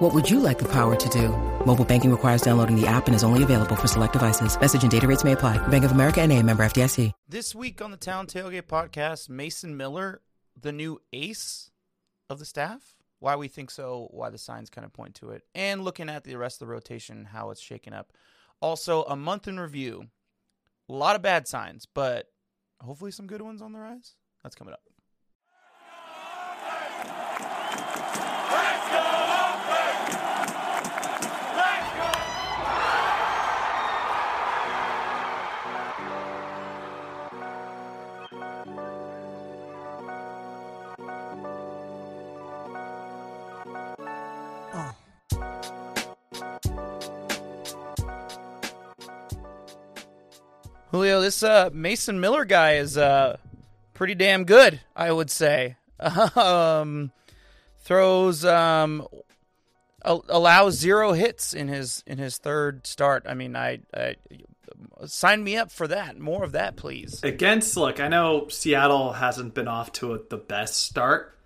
What 0.00 0.14
would 0.14 0.30
you 0.30 0.40
like 0.40 0.58
the 0.58 0.72
power 0.72 0.96
to 0.96 1.08
do? 1.10 1.28
Mobile 1.66 1.84
banking 1.84 2.10
requires 2.10 2.40
downloading 2.40 2.74
the 2.74 2.86
app 2.86 3.06
and 3.06 3.14
is 3.14 3.22
only 3.22 3.42
available 3.42 3.76
for 3.76 3.86
select 3.86 4.14
devices. 4.14 4.58
Message 4.58 4.80
and 4.80 4.90
data 4.90 5.06
rates 5.06 5.24
may 5.24 5.32
apply. 5.32 5.58
Bank 5.68 5.84
of 5.84 5.92
America 5.92 6.22
and 6.22 6.32
a 6.32 6.42
member 6.42 6.62
FDIC. 6.62 7.12
This 7.28 7.54
week 7.54 7.82
on 7.82 7.90
the 7.90 7.98
Town 7.98 8.26
Tailgate 8.26 8.62
podcast, 8.62 9.28
Mason 9.28 9.76
Miller, 9.76 10.22
the 10.58 10.72
new 10.72 11.02
ace 11.12 11.70
of 12.30 12.38
the 12.38 12.46
staff. 12.46 12.96
Why 13.18 13.36
we 13.36 13.46
think 13.46 13.70
so, 13.70 14.08
why 14.10 14.30
the 14.30 14.38
signs 14.38 14.70
kind 14.70 14.86
of 14.86 14.92
point 14.94 15.16
to 15.16 15.32
it, 15.32 15.42
and 15.54 15.84
looking 15.84 16.08
at 16.08 16.24
the 16.24 16.34
rest 16.36 16.62
of 16.62 16.68
the 16.68 16.72
rotation, 16.72 17.26
how 17.26 17.50
it's 17.50 17.60
shaken 17.60 17.92
up. 17.92 18.10
Also, 18.62 19.02
a 19.02 19.16
month 19.16 19.48
in 19.48 19.60
review. 19.60 20.06
A 20.88 20.94
lot 20.94 21.14
of 21.14 21.20
bad 21.20 21.46
signs, 21.46 21.84
but 21.84 22.24
hopefully 22.80 23.10
some 23.10 23.26
good 23.26 23.42
ones 23.42 23.60
on 23.60 23.74
the 23.74 23.78
rise. 23.78 24.14
That's 24.42 24.54
coming 24.54 24.72
up. 24.72 24.80
This 51.20 51.42
uh, 51.42 51.70
Mason 51.72 52.20
Miller 52.20 52.44
guy 52.44 52.74
is 52.74 52.96
uh, 52.96 53.36
pretty 53.94 54.14
damn 54.14 54.44
good, 54.44 54.80
I 54.94 55.12
would 55.12 55.30
say. 55.30 55.76
Um, 56.34 57.12
throws 57.82 58.44
um, 58.44 59.06
allows 60.04 60.78
zero 60.78 61.12
hits 61.12 61.52
in 61.52 61.68
his 61.68 62.02
in 62.06 62.18
his 62.18 62.38
third 62.38 62.86
start. 62.86 63.24
I 63.28 63.34
mean, 63.34 63.56
I, 63.56 63.80
I 63.94 64.16
sign 65.06 65.42
me 65.44 65.56
up 65.56 65.70
for 65.70 65.88
that. 65.88 66.18
More 66.18 66.44
of 66.44 66.52
that, 66.52 66.76
please. 66.76 67.22
Against 67.22 67.76
look, 67.76 68.00
I 68.00 68.08
know 68.08 68.48
Seattle 68.48 69.12
hasn't 69.12 69.54
been 69.54 69.68
off 69.68 69.92
to 69.92 70.14
a, 70.14 70.18
the 70.28 70.36
best 70.36 70.84
start, 70.84 71.36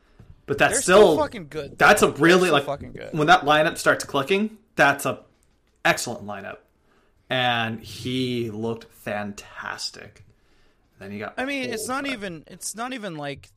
but 0.46 0.58
that's 0.58 0.82
still, 0.82 0.98
still 0.98 1.18
fucking 1.18 1.48
good. 1.48 1.78
That's 1.78 2.02
a 2.02 2.10
really 2.12 2.50
like 2.50 2.64
fucking 2.64 2.92
good. 2.92 3.10
when 3.12 3.26
that 3.28 3.42
lineup 3.42 3.78
starts 3.78 4.04
clicking. 4.04 4.58
That's 4.76 5.06
a 5.06 5.20
excellent 5.84 6.26
lineup, 6.26 6.58
and 7.30 7.80
he 7.80 8.50
looked 8.50 8.92
fantastic. 8.92 10.24
Then 10.98 11.12
you 11.12 11.18
got. 11.18 11.34
I 11.36 11.44
mean, 11.44 11.70
it's 11.70 11.88
not 11.88 12.06
even. 12.06 12.44
It's 12.46 12.74
not 12.74 12.92
even 12.92 13.16
like. 13.16 13.50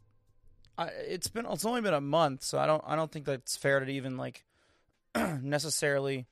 I, 0.77 0.87
it's 0.87 1.27
been. 1.27 1.45
It's 1.45 1.65
only 1.65 1.81
been 1.81 1.93
a 1.93 2.01
month, 2.01 2.43
so 2.43 2.57
I 2.57 2.65
don't. 2.65 2.83
I 2.85 2.95
don't 2.95 3.11
think 3.11 3.25
that's 3.25 3.55
fair 3.55 3.79
to 3.79 3.91
even 3.91 4.17
like 4.17 4.43
necessarily 5.41 6.27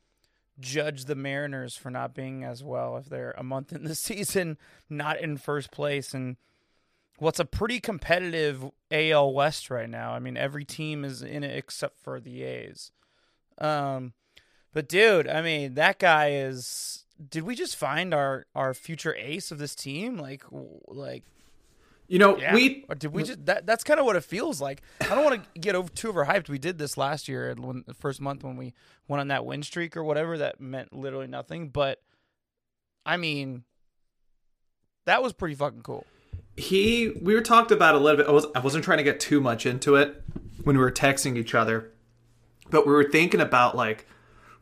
judge 0.59 1.06
the 1.06 1.16
Mariners 1.16 1.75
for 1.75 1.89
not 1.89 2.13
being 2.13 2.44
as 2.44 2.63
well 2.63 2.97
if 2.97 3.06
they're 3.08 3.36
a 3.38 3.44
month 3.44 3.73
in 3.73 3.83
the 3.83 3.95
season, 3.95 4.58
not 4.89 5.19
in 5.19 5.38
first 5.38 5.72
place, 5.72 6.13
and 6.13 6.38
what's 7.17 7.39
a 7.39 7.45
pretty 7.45 7.80
competitive 7.80 8.63
AL 8.91 9.33
West 9.33 9.69
right 9.69 9.89
now. 9.89 10.13
I 10.13 10.19
mean, 10.19 10.38
every 10.38 10.66
team 10.66 11.06
is 11.06 11.22
in 11.22 11.44
it 11.44 11.58
except 11.58 11.97
for 12.00 12.19
the 12.19 12.44
A's. 12.44 12.91
Um, 13.58 14.13
but 14.74 14.90
dude, 14.90 15.28
I 15.28 15.41
mean, 15.41 15.75
that 15.75 16.00
guy 16.00 16.31
is. 16.31 17.05
Did 17.30 17.44
we 17.44 17.56
just 17.56 17.76
find 17.76 18.14
our 18.14 18.46
our 18.56 18.74
future 18.74 19.16
ace 19.16 19.52
of 19.52 19.58
this 19.58 19.76
team? 19.76 20.18
Like, 20.18 20.44
like 20.88 21.24
You 22.08 22.20
know, 22.20 22.38
yeah. 22.38 22.53
we 22.53 22.86
Or 22.90 22.96
did 22.96 23.14
we 23.14 23.24
just 23.24 23.46
that? 23.46 23.66
That's 23.66 23.84
kind 23.84 24.00
of 24.00 24.06
what 24.06 24.16
it 24.16 24.24
feels 24.24 24.59
like. 24.59 24.81
I 25.02 25.16
don't 25.16 25.24
want 25.24 25.42
to 25.42 25.59
get 25.59 25.75
over 25.75 25.90
too 25.90 26.12
overhyped. 26.12 26.50
We 26.50 26.59
did 26.59 26.78
this 26.78 26.98
last 26.98 27.28
year, 27.28 27.50
and 27.50 27.59
when 27.62 27.84
the 27.88 27.94
first 27.94 28.20
month 28.20 28.44
when 28.44 28.58
we 28.58 28.74
went 29.08 29.22
on 29.22 29.30
that 29.30 29.46
win 29.46 29.64
streak 29.64 29.96
or 29.96 30.04
whatever. 30.04 30.38
That 30.38 30.59
meant 30.59 30.94
literally 30.94 31.28
nothing. 31.28 31.70
But 31.70 32.02
I 33.06 33.18
mean, 33.18 33.64
that 35.06 35.24
was 35.24 35.31
pretty 35.34 35.56
fucking 35.56 35.81
cool. 35.81 36.06
he 36.58 37.14
we 37.22 37.34
were 37.34 37.42
talked 37.42 37.72
about 37.72 37.96
a 37.96 37.98
little 37.98 38.18
bit. 38.18 38.28
I 38.28 38.31
was 38.31 38.46
I 38.56 38.59
wasn't 38.59 38.84
trying 38.84 38.98
to 38.98 39.04
get 39.04 39.20
too 39.20 39.40
much 39.40 39.66
into 39.66 39.96
it 39.96 40.22
when 40.64 40.78
we 40.78 40.84
were 40.84 40.92
texting 40.92 41.38
each 41.38 41.56
other, 41.56 41.92
but 42.70 42.86
we 42.86 42.94
were 42.94 43.09
thinking 43.09 43.42
about 43.42 43.75
like 43.75 44.08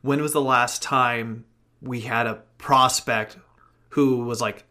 when 0.02 0.22
was 0.22 0.34
the 0.34 0.42
last 0.42 0.82
time 0.82 1.46
we 1.84 2.00
had 2.02 2.26
a 2.28 2.42
prospect 2.58 3.38
who 3.90 4.20
was 4.26 4.42
like 4.42 4.64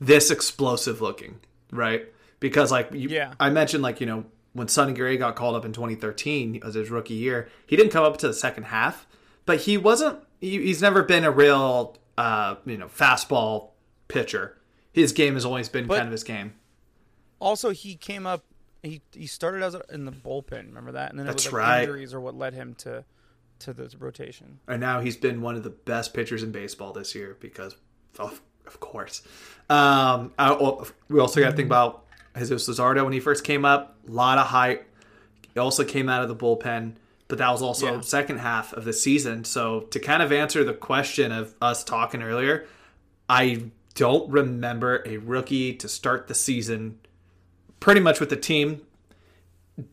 this 0.00 0.30
explosive 0.30 1.00
looking, 1.00 1.40
right? 1.70 2.06
Because 2.40 2.70
like 2.70 2.90
you, 2.92 3.08
Yeah. 3.08 3.32
I 3.40 3.48
mentioned 3.50 3.82
like 3.82 4.00
you 4.00 4.06
know 4.06 4.24
when 4.52 4.68
Sonny 4.68 4.92
Gray 4.92 5.16
got 5.16 5.36
called 5.36 5.54
up 5.54 5.64
in 5.64 5.72
2013 5.72 6.60
as 6.64 6.74
his 6.74 6.90
rookie 6.90 7.14
year, 7.14 7.48
he 7.66 7.76
didn't 7.76 7.92
come 7.92 8.04
up 8.04 8.16
to 8.18 8.26
the 8.28 8.34
second 8.34 8.64
half, 8.64 9.06
but 9.46 9.60
he 9.60 9.76
wasn't. 9.78 10.18
He, 10.40 10.62
he's 10.62 10.82
never 10.82 11.02
been 11.02 11.24
a 11.24 11.30
real 11.30 11.96
uh, 12.18 12.56
you 12.66 12.76
know 12.76 12.86
fastball 12.88 13.70
pitcher. 14.08 14.58
His 14.92 15.12
game 15.12 15.34
has 15.34 15.44
always 15.44 15.68
been 15.68 15.86
But- 15.86 15.96
kind 15.96 16.08
of 16.08 16.12
his 16.12 16.24
game. 16.24 16.54
Also, 17.38 17.70
he 17.70 17.96
came 17.96 18.26
up. 18.26 18.44
He 18.82 19.02
he 19.12 19.26
started 19.26 19.62
as 19.62 19.74
a, 19.74 19.82
in 19.90 20.04
the 20.04 20.12
bullpen. 20.12 20.66
Remember 20.68 20.92
that? 20.92 21.10
And 21.10 21.18
then 21.18 21.26
That's 21.26 21.44
it 21.44 21.48
was 21.48 21.52
like 21.54 21.62
right. 21.62 21.80
injuries 21.82 22.14
or 22.14 22.20
what 22.20 22.34
led 22.34 22.54
him 22.54 22.74
to 22.78 23.04
to 23.60 23.72
the 23.72 23.90
rotation. 23.98 24.58
And 24.68 24.80
now 24.80 25.00
he's 25.00 25.16
been 25.16 25.40
one 25.40 25.56
of 25.56 25.62
the 25.64 25.70
best 25.70 26.14
pitchers 26.14 26.42
in 26.42 26.52
baseball 26.52 26.92
this 26.92 27.14
year 27.14 27.36
because, 27.40 27.76
of, 28.18 28.40
of 28.66 28.80
course. 28.80 29.22
Um, 29.70 30.32
I, 30.38 30.54
we 31.08 31.20
also 31.20 31.40
got 31.40 31.50
to 31.50 31.56
think 31.56 31.66
about 31.66 32.04
Jesus 32.36 32.68
Luzardo 32.68 33.02
when 33.04 33.12
he 33.12 33.20
first 33.20 33.44
came 33.44 33.64
up. 33.64 33.96
A 34.06 34.10
lot 34.10 34.38
of 34.38 34.46
hype. 34.46 34.88
He 35.54 35.60
also 35.60 35.84
came 35.84 36.08
out 36.08 36.22
of 36.22 36.28
the 36.28 36.36
bullpen, 36.36 36.94
but 37.28 37.38
that 37.38 37.50
was 37.50 37.62
also 37.62 37.94
Yeah. 37.94 38.00
second 38.02 38.38
half 38.38 38.72
of 38.74 38.84
the 38.84 38.92
season. 38.92 39.44
So 39.44 39.80
to 39.80 39.98
kind 39.98 40.22
of 40.22 40.32
answer 40.32 40.62
the 40.64 40.74
question 40.74 41.32
of 41.32 41.54
us 41.62 41.82
talking 41.82 42.22
earlier, 42.22 42.66
I 43.28 43.70
don't 43.94 44.30
remember 44.30 45.02
a 45.06 45.16
rookie 45.16 45.72
to 45.74 45.88
start 45.88 46.28
the 46.28 46.34
season 46.34 46.98
pretty 47.80 48.00
much 48.00 48.20
with 48.20 48.28
the 48.28 48.36
team 48.36 48.82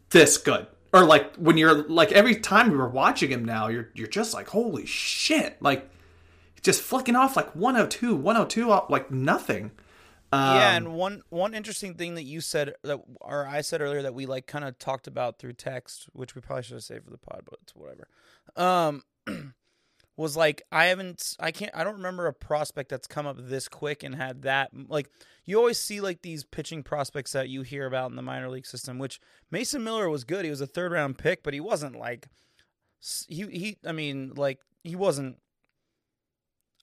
this 0.09 0.37
good. 0.37 0.67
Or 0.93 1.05
like 1.05 1.35
when 1.35 1.57
you're 1.57 1.73
like 1.89 2.11
every 2.11 2.35
time 2.35 2.69
we 2.69 2.77
were 2.77 2.87
watching 2.89 3.31
him 3.31 3.43
now, 3.43 3.67
you're 3.67 3.89
you're 3.95 4.07
just 4.07 4.33
like, 4.33 4.47
holy 4.49 4.85
shit. 4.85 5.59
Like 5.61 5.89
just 6.61 6.81
flicking 6.81 7.15
off 7.15 7.35
like 7.35 7.55
102, 7.55 8.15
102 8.15 8.71
off 8.71 8.89
like 8.89 9.11
nothing. 9.11 9.71
Um, 10.31 10.55
yeah, 10.55 10.75
and 10.75 10.93
one 10.95 11.21
one 11.29 11.53
interesting 11.53 11.93
thing 11.95 12.15
that 12.15 12.23
you 12.23 12.41
said 12.41 12.73
that 12.83 12.99
or 13.21 13.47
I 13.47 13.61
said 13.61 13.81
earlier 13.81 14.01
that 14.03 14.15
we 14.15 14.25
like 14.25 14.47
kind 14.47 14.65
of 14.65 14.79
talked 14.79 15.07
about 15.07 15.39
through 15.39 15.53
text, 15.53 16.07
which 16.13 16.35
we 16.35 16.41
probably 16.41 16.63
should 16.63 16.73
have 16.73 16.83
saved 16.83 17.05
for 17.05 17.11
the 17.11 17.17
pod, 17.17 17.41
but 17.45 17.59
it's 17.63 17.75
whatever. 17.75 18.07
Um 18.55 19.03
was 20.15 20.37
like 20.37 20.61
I 20.71 20.85
haven't 20.85 21.35
I 21.39 21.51
can't 21.51 21.71
I 21.73 21.83
don't 21.83 21.95
remember 21.95 22.27
a 22.27 22.33
prospect 22.33 22.89
that's 22.89 23.07
come 23.07 23.25
up 23.25 23.37
this 23.39 23.67
quick 23.67 24.03
and 24.03 24.13
had 24.15 24.43
that 24.43 24.69
like 24.87 25.09
you 25.45 25.57
always 25.57 25.79
see 25.79 26.01
like 26.01 26.21
these 26.21 26.43
pitching 26.43 26.83
prospects 26.83 27.31
that 27.31 27.49
you 27.49 27.63
hear 27.63 27.85
about 27.85 28.09
in 28.09 28.15
the 28.15 28.21
minor 28.21 28.49
league 28.49 28.65
system, 28.65 28.99
which 28.99 29.19
Mason 29.51 29.83
Miller 29.83 30.09
was 30.09 30.23
good. 30.23 30.45
He 30.45 30.51
was 30.51 30.61
a 30.61 30.67
third 30.67 30.91
round 30.91 31.17
pick, 31.17 31.43
but 31.43 31.53
he 31.53 31.59
wasn't 31.59 31.95
like 31.95 32.27
he 33.27 33.43
he 33.47 33.77
I 33.85 33.91
mean 33.91 34.33
like 34.35 34.59
he 34.83 34.95
wasn't 34.95 35.37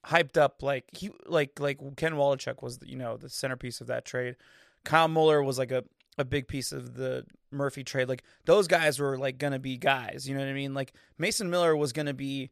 hyped 0.06 0.36
up 0.36 0.62
like 0.62 0.84
he 0.92 1.10
like 1.26 1.60
like 1.60 1.78
Ken 1.96 2.14
Waldichuk 2.14 2.62
was 2.62 2.78
you 2.84 2.96
know 2.96 3.16
the 3.16 3.28
centerpiece 3.28 3.80
of 3.80 3.86
that 3.86 4.04
trade. 4.04 4.36
Kyle 4.84 5.08
Muller 5.08 5.42
was 5.42 5.58
like 5.58 5.70
a 5.70 5.84
a 6.18 6.24
big 6.24 6.48
piece 6.48 6.72
of 6.72 6.94
the 6.94 7.24
Murphy 7.50 7.84
trade. 7.84 8.08
Like 8.08 8.24
those 8.44 8.66
guys 8.66 8.98
were 8.98 9.16
like 9.16 9.38
gonna 9.38 9.58
be 9.58 9.76
guys. 9.76 10.28
You 10.28 10.34
know 10.34 10.40
what 10.40 10.50
I 10.50 10.54
mean? 10.54 10.74
Like 10.74 10.92
Mason 11.18 11.48
Miller 11.48 11.76
was 11.76 11.92
gonna 11.92 12.14
be 12.14 12.50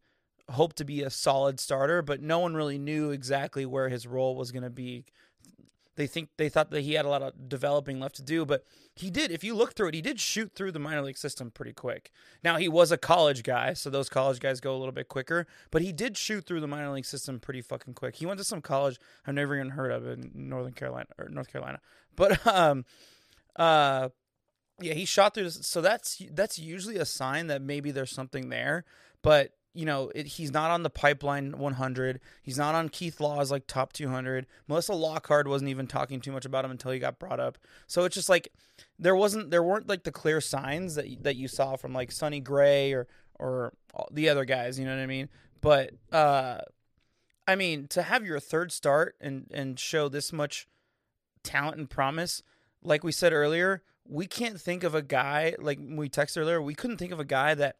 hoped 0.50 0.76
to 0.76 0.84
be 0.84 1.02
a 1.02 1.10
solid 1.10 1.60
starter, 1.60 2.02
but 2.02 2.22
no 2.22 2.38
one 2.38 2.54
really 2.54 2.78
knew 2.78 3.10
exactly 3.10 3.66
where 3.66 3.88
his 3.88 4.06
role 4.06 4.36
was 4.36 4.52
gonna 4.52 4.70
be. 4.70 5.04
They 5.96 6.06
think 6.06 6.30
they 6.36 6.48
thought 6.48 6.70
that 6.70 6.82
he 6.82 6.94
had 6.94 7.04
a 7.04 7.08
lot 7.08 7.22
of 7.22 7.48
developing 7.48 7.98
left 7.98 8.14
to 8.16 8.22
do, 8.22 8.46
but 8.46 8.62
he 8.94 9.10
did. 9.10 9.32
If 9.32 9.42
you 9.42 9.54
look 9.54 9.74
through 9.74 9.88
it, 9.88 9.94
he 9.94 10.00
did 10.00 10.20
shoot 10.20 10.52
through 10.54 10.70
the 10.70 10.78
minor 10.78 11.02
league 11.02 11.18
system 11.18 11.50
pretty 11.50 11.72
quick. 11.72 12.12
Now 12.44 12.56
he 12.56 12.68
was 12.68 12.92
a 12.92 12.96
college 12.96 13.42
guy, 13.42 13.72
so 13.72 13.90
those 13.90 14.08
college 14.08 14.38
guys 14.38 14.60
go 14.60 14.74
a 14.74 14.78
little 14.78 14.92
bit 14.92 15.08
quicker, 15.08 15.46
but 15.72 15.82
he 15.82 15.92
did 15.92 16.16
shoot 16.16 16.44
through 16.46 16.60
the 16.60 16.68
minor 16.68 16.90
league 16.90 17.04
system 17.04 17.40
pretty 17.40 17.62
fucking 17.62 17.94
quick. 17.94 18.16
He 18.16 18.26
went 18.26 18.38
to 18.38 18.44
some 18.44 18.62
college 18.62 18.98
I've 19.26 19.34
never 19.34 19.56
even 19.56 19.70
heard 19.70 19.90
of 19.90 20.06
in 20.06 20.30
Northern 20.34 20.72
Carolina 20.72 21.08
or 21.18 21.28
North 21.28 21.50
Carolina, 21.50 21.80
but 22.14 22.46
um, 22.46 22.84
uh, 23.56 24.10
yeah, 24.80 24.94
he 24.94 25.04
shot 25.04 25.34
through. 25.34 25.44
This, 25.44 25.66
so 25.66 25.80
that's 25.80 26.22
that's 26.30 26.58
usually 26.58 26.96
a 26.96 27.04
sign 27.04 27.48
that 27.48 27.60
maybe 27.60 27.90
there's 27.90 28.12
something 28.12 28.48
there, 28.48 28.84
but 29.22 29.57
you 29.78 29.84
know, 29.84 30.10
it, 30.12 30.26
he's 30.26 30.50
not 30.50 30.72
on 30.72 30.82
the 30.82 30.90
pipeline 30.90 31.56
100. 31.56 32.18
He's 32.42 32.58
not 32.58 32.74
on 32.74 32.88
Keith 32.88 33.20
Law's 33.20 33.52
like 33.52 33.68
top 33.68 33.92
200. 33.92 34.44
Melissa 34.66 34.92
Lockard 34.92 35.46
wasn't 35.46 35.70
even 35.70 35.86
talking 35.86 36.20
too 36.20 36.32
much 36.32 36.44
about 36.44 36.64
him 36.64 36.72
until 36.72 36.90
he 36.90 36.98
got 36.98 37.20
brought 37.20 37.38
up. 37.38 37.58
So 37.86 38.02
it's 38.02 38.16
just 38.16 38.28
like 38.28 38.48
there 38.98 39.14
wasn't 39.14 39.52
there 39.52 39.62
weren't 39.62 39.88
like 39.88 40.02
the 40.02 40.10
clear 40.10 40.40
signs 40.40 40.96
that 40.96 41.22
that 41.22 41.36
you 41.36 41.46
saw 41.46 41.76
from 41.76 41.92
like 41.92 42.10
Sonny 42.10 42.40
Gray 42.40 42.92
or 42.92 43.06
or 43.38 43.72
the 44.10 44.28
other 44.28 44.44
guys. 44.44 44.80
You 44.80 44.84
know 44.84 44.96
what 44.96 45.00
I 45.00 45.06
mean? 45.06 45.28
But 45.60 45.92
uh, 46.10 46.58
I 47.46 47.54
mean 47.54 47.86
to 47.90 48.02
have 48.02 48.26
your 48.26 48.40
third 48.40 48.72
start 48.72 49.14
and 49.20 49.46
and 49.54 49.78
show 49.78 50.08
this 50.08 50.32
much 50.32 50.66
talent 51.44 51.76
and 51.76 51.88
promise, 51.88 52.42
like 52.82 53.04
we 53.04 53.12
said 53.12 53.32
earlier, 53.32 53.84
we 54.04 54.26
can't 54.26 54.60
think 54.60 54.82
of 54.82 54.96
a 54.96 55.02
guy 55.02 55.54
like 55.60 55.78
we 55.80 56.08
texted 56.08 56.38
earlier. 56.38 56.60
We 56.60 56.74
couldn't 56.74 56.96
think 56.96 57.12
of 57.12 57.20
a 57.20 57.24
guy 57.24 57.54
that 57.54 57.76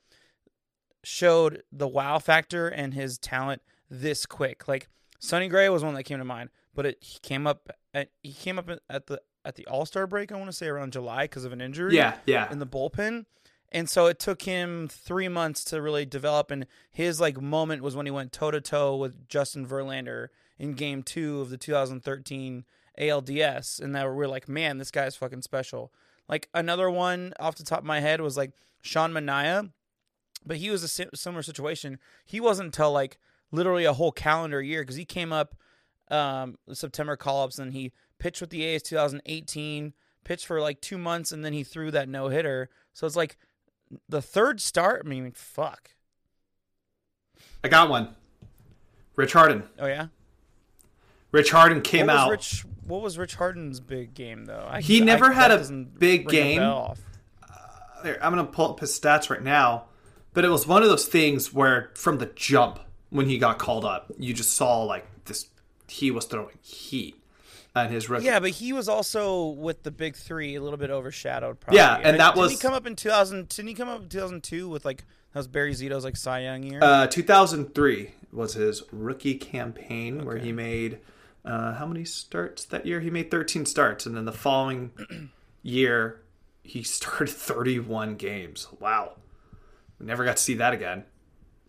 showed 1.05 1.63
the 1.73 1.89
wow 1.89 2.19
factor 2.19 2.69
and 2.69 2.95
his 2.95 3.19
talent 3.19 3.63
this 3.91 4.27
quick. 4.27 4.69
Like 4.69 4.89
Sonny 5.19 5.49
Gray 5.49 5.69
was 5.69 5.85
one 5.85 5.95
that 5.95 6.05
came 6.05 6.19
to 6.19 6.25
mind, 6.25 6.51
but 6.75 6.87
it 6.87 6.99
he 7.01 7.19
came 7.21 7.47
up 7.47 7.69
at, 7.95 8.11
he 8.23 8.33
came 8.33 8.59
up 8.59 8.71
at 8.89 9.07
the 9.07 9.21
at 9.45 9.57
the 9.57 9.67
All 9.67 9.87
Star 9.87 10.07
break. 10.07 10.33
I 10.33 10.37
want 10.37 10.51
to 10.51 10.57
say 10.57 10.67
around 10.67 10.93
July 10.93 11.25
because 11.25 11.45
of 11.45 11.53
an 11.53 11.61
injury. 11.61 11.97
Yeah, 11.97 12.17
yeah. 12.27 12.51
In 12.51 12.59
the 12.59 12.67
bullpen, 12.67 13.27
and 13.71 13.89
so 13.89 14.07
it 14.07 14.19
took 14.19 14.43
him 14.43 14.89
three 14.89 15.29
months 15.29 15.65
to 15.65 15.83
really 15.83 16.05
develop. 16.05 16.51
And 16.51 16.67
his 16.91 17.21
like 17.21 17.41
moment 17.41 17.83
was 17.83 17.97
when 17.97 18.07
he 18.07 18.13
went 18.13 18.33
toe 18.33 18.51
to 18.51 18.61
toe 18.61 18.97
with 18.97 19.29
Justin 19.29 19.67
Verlander 19.67 20.29
in 20.59 20.75
Game 20.75 21.03
Two 21.03 21.41
of 21.41 21.51
the 21.51 21.57
2013 21.57 22.65
ALDS, 22.99 23.81
and 23.81 23.95
that 23.95 24.13
we're 24.13 24.27
like, 24.27 24.49
man, 24.49 24.79
this 24.79 24.91
guy's 24.91 25.17
fucking 25.17 25.43
special. 25.43 25.93
Like 26.29 26.49
another 26.53 26.91
one 26.91 27.33
off 27.41 27.57
the 27.57 27.65
top 27.65 27.81
of 27.81 27.85
my 27.85 28.01
head 28.01 28.21
was 28.21 28.37
like 28.37 28.53
Sean 28.83 29.13
Manaea 29.13 29.71
but 30.49 30.57
he 30.57 30.71
was 30.71 30.83
a 30.83 31.07
similar 31.15 31.43
situation. 31.43 31.99
He 32.25 32.41
wasn't 32.41 32.69
until 32.69 32.91
like 32.91 33.19
literally 33.53 33.85
a 33.85 33.93
whole 33.93 34.11
calendar 34.11 34.63
year 34.63 34.83
because 34.83 34.97
he 34.97 35.05
came 35.05 35.33
up 35.33 35.55
um, 36.11 36.57
September 36.73 37.17
call 37.17 37.45
ups 37.45 37.59
and 37.59 37.75
he 37.75 37.93
pitched 38.19 38.41
with 38.41 38.51
the 38.51 38.65
A's 38.65 38.83
2018, 38.83 39.93
pitched 40.25 40.47
for 40.47 40.61
like 40.61 40.81
two 40.81 40.97
months, 40.97 41.31
and 41.31 41.45
then 41.45 41.53
he 41.53 41.63
threw 41.63 41.91
that 41.91 42.09
no 42.09 42.29
hitter. 42.29 42.71
So 42.95 43.07
it's 43.07 43.15
like 43.15 43.37
the 44.09 44.23
third 44.23 44.61
start. 44.61 45.03
I 45.05 45.09
mean, 45.09 45.31
fuck. 45.33 45.91
I 47.63 47.69
got 47.69 47.91
one. 47.91 48.17
Rich 49.17 49.35
Harden. 49.35 49.65
Oh 49.79 49.87
yeah. 49.87 50.07
Rich 51.31 51.51
Harden 51.51 51.83
came 51.83 52.07
what 52.07 52.17
out. 52.17 52.31
Rich, 52.31 52.65
what 52.87 53.03
was 53.03 53.19
Rich 53.19 53.35
Harden's 53.35 53.81
big 53.81 54.15
game 54.15 54.47
though? 54.47 54.67
I, 54.67 54.81
he 54.81 55.03
never 55.03 55.27
I, 55.27 55.35
had 55.35 55.51
a 55.51 55.59
big 55.69 56.27
game. 56.27 56.63
Uh, 56.63 56.95
I'm 58.05 58.33
gonna 58.33 58.45
pull 58.45 58.71
up 58.71 58.81
his 58.81 58.99
stats 58.99 59.29
right 59.29 59.43
now. 59.43 59.85
But 60.33 60.45
it 60.45 60.51
was 60.51 60.67
one 60.67 60.83
of 60.83 60.89
those 60.89 61.07
things 61.07 61.53
where 61.53 61.91
from 61.95 62.19
the 62.19 62.27
jump 62.27 62.81
when 63.11 63.27
he 63.27 63.39
got 63.39 63.59
called 63.59 63.85
up, 63.85 64.13
you 64.19 64.35
just 64.35 64.53
saw 64.53 64.83
like 64.83 65.07
this 65.25 65.47
he 65.89 66.11
was 66.11 66.27
throwing 66.27 66.59
heat 66.61 67.17
and 67.75 67.93
his 67.93 68.09
rookie. 68.09 68.27
Yeah, 68.27 68.41
but 68.41 68.51
he 68.51 68.73
was 68.73 68.89
also 68.89 69.47
with 69.47 69.83
the 69.83 69.91
big 69.91 70.17
three 70.17 70.55
a 70.57 70.63
little 70.63 70.79
bit 70.79 70.91
overshadowed. 70.91 71.61
Probably. 71.61 71.79
Yeah, 71.79 71.97
and 71.97 72.19
that 72.21 72.35
didn't 72.35 72.43
was. 72.43 72.53
He 72.53 72.59
come 72.59 72.75
up 72.75 72.87
in 72.87 72.97
2000? 72.97 73.49
Didn't 73.49 73.69
he 73.69 73.75
come 73.75 73.89
up 73.89 74.03
in 74.03 74.09
2002 74.09 74.69
with 74.69 74.85
like 74.85 75.05
that 75.33 75.41
was 75.41 75.49
Barry 75.49 75.73
Zito's 75.73 76.05
like 76.05 76.17
Cy 76.17 76.41
Young 76.41 76.63
year? 76.63 76.81
Uh, 76.83 77.07
2003 77.07 78.13
was 78.33 78.55
his 78.55 78.83
rookie 78.93 79.35
campaign 79.35 80.19
okay. 80.19 80.27
where 80.27 80.39
he 80.39 80.53
made 80.53 80.99
uh, 81.45 81.75
how 81.75 81.87
many 81.87 82.05
starts 82.05 82.65
that 82.67 82.87
year? 82.87 83.01
He 83.01 83.11
made 83.11 83.31
13 83.31 83.67
starts, 83.67 84.07
and 84.07 84.17
then 84.17 84.25
the 84.25 84.33
following 84.33 85.31
year 85.63 86.21
he 86.63 86.83
started 86.85 87.31
31 87.31 88.17
games. 88.17 88.69
Wow. 88.81 89.15
We 89.99 90.07
never 90.07 90.25
got 90.25 90.37
to 90.37 90.43
see 90.43 90.55
that 90.55 90.73
again. 90.73 91.05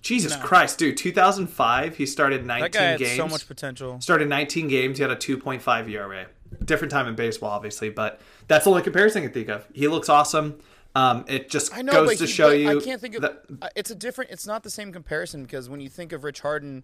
Jesus 0.01 0.37
no. 0.37 0.43
Christ, 0.43 0.79
dude! 0.79 0.95
2005, 0.97 1.97
he 1.97 2.05
started 2.05 2.45
19 2.45 2.61
that 2.61 2.71
guy 2.71 2.83
had 2.83 2.99
games. 2.99 3.17
So 3.17 3.27
much 3.27 3.47
potential. 3.47 3.99
Started 3.99 4.29
19 4.29 4.67
games. 4.67 4.97
He 4.97 5.01
had 5.01 5.11
a 5.11 5.15
2.5 5.15 5.89
ERA. 5.89 6.27
Different 6.63 6.91
time 6.91 7.07
in 7.07 7.15
baseball, 7.15 7.51
obviously, 7.51 7.89
but 7.89 8.21
that's 8.47 8.63
the 8.63 8.71
only 8.71 8.81
comparison 8.81 9.21
I 9.21 9.25
can 9.25 9.33
think 9.33 9.49
of. 9.49 9.67
He 9.73 9.87
looks 9.87 10.09
awesome. 10.09 10.59
Um, 10.95 11.25
it 11.27 11.49
just 11.49 11.75
know, 11.77 12.05
goes 12.05 12.17
to 12.17 12.25
he, 12.25 12.31
show 12.31 12.49
you. 12.49 12.79
I 12.79 12.83
can't 12.83 12.99
think 12.99 13.15
of. 13.15 13.21
That, 13.21 13.43
it's 13.75 13.91
a 13.91 13.95
different. 13.95 14.31
It's 14.31 14.47
not 14.47 14.63
the 14.63 14.71
same 14.71 14.91
comparison 14.91 15.43
because 15.43 15.69
when 15.69 15.79
you 15.79 15.89
think 15.89 16.11
of 16.11 16.23
Rich 16.23 16.39
Harden, 16.39 16.83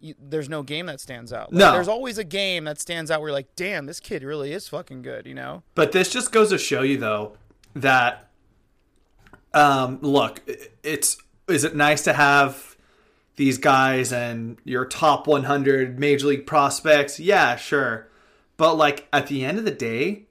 you, 0.00 0.14
there's 0.18 0.48
no 0.48 0.62
game 0.62 0.86
that 0.86 1.00
stands 1.00 1.32
out. 1.32 1.52
Like, 1.52 1.60
no, 1.60 1.72
there's 1.72 1.88
always 1.88 2.18
a 2.18 2.24
game 2.24 2.64
that 2.64 2.80
stands 2.80 3.10
out 3.10 3.20
where 3.20 3.28
you're 3.28 3.34
like, 3.34 3.54
damn, 3.54 3.86
this 3.86 4.00
kid 4.00 4.24
really 4.24 4.52
is 4.52 4.66
fucking 4.66 5.02
good. 5.02 5.26
You 5.26 5.34
know. 5.34 5.62
But 5.74 5.92
this 5.92 6.10
just 6.10 6.32
goes 6.32 6.48
to 6.50 6.58
show 6.58 6.82
you 6.82 6.96
though 6.96 7.36
that 7.74 8.25
um, 9.56 9.98
look, 10.02 10.42
it's 10.82 11.16
is 11.48 11.64
it 11.64 11.74
nice 11.74 12.04
to 12.04 12.12
have 12.12 12.76
these 13.36 13.58
guys 13.58 14.12
and 14.12 14.58
your 14.64 14.84
top 14.84 15.26
100 15.26 15.98
major 15.98 16.26
league 16.26 16.46
prospects? 16.46 17.18
Yeah, 17.18 17.56
sure. 17.56 18.08
But 18.58 18.76
like 18.76 19.08
at 19.12 19.28
the 19.28 19.44
end 19.44 19.58
of 19.58 19.64
the 19.64 19.70
day, 19.70 20.26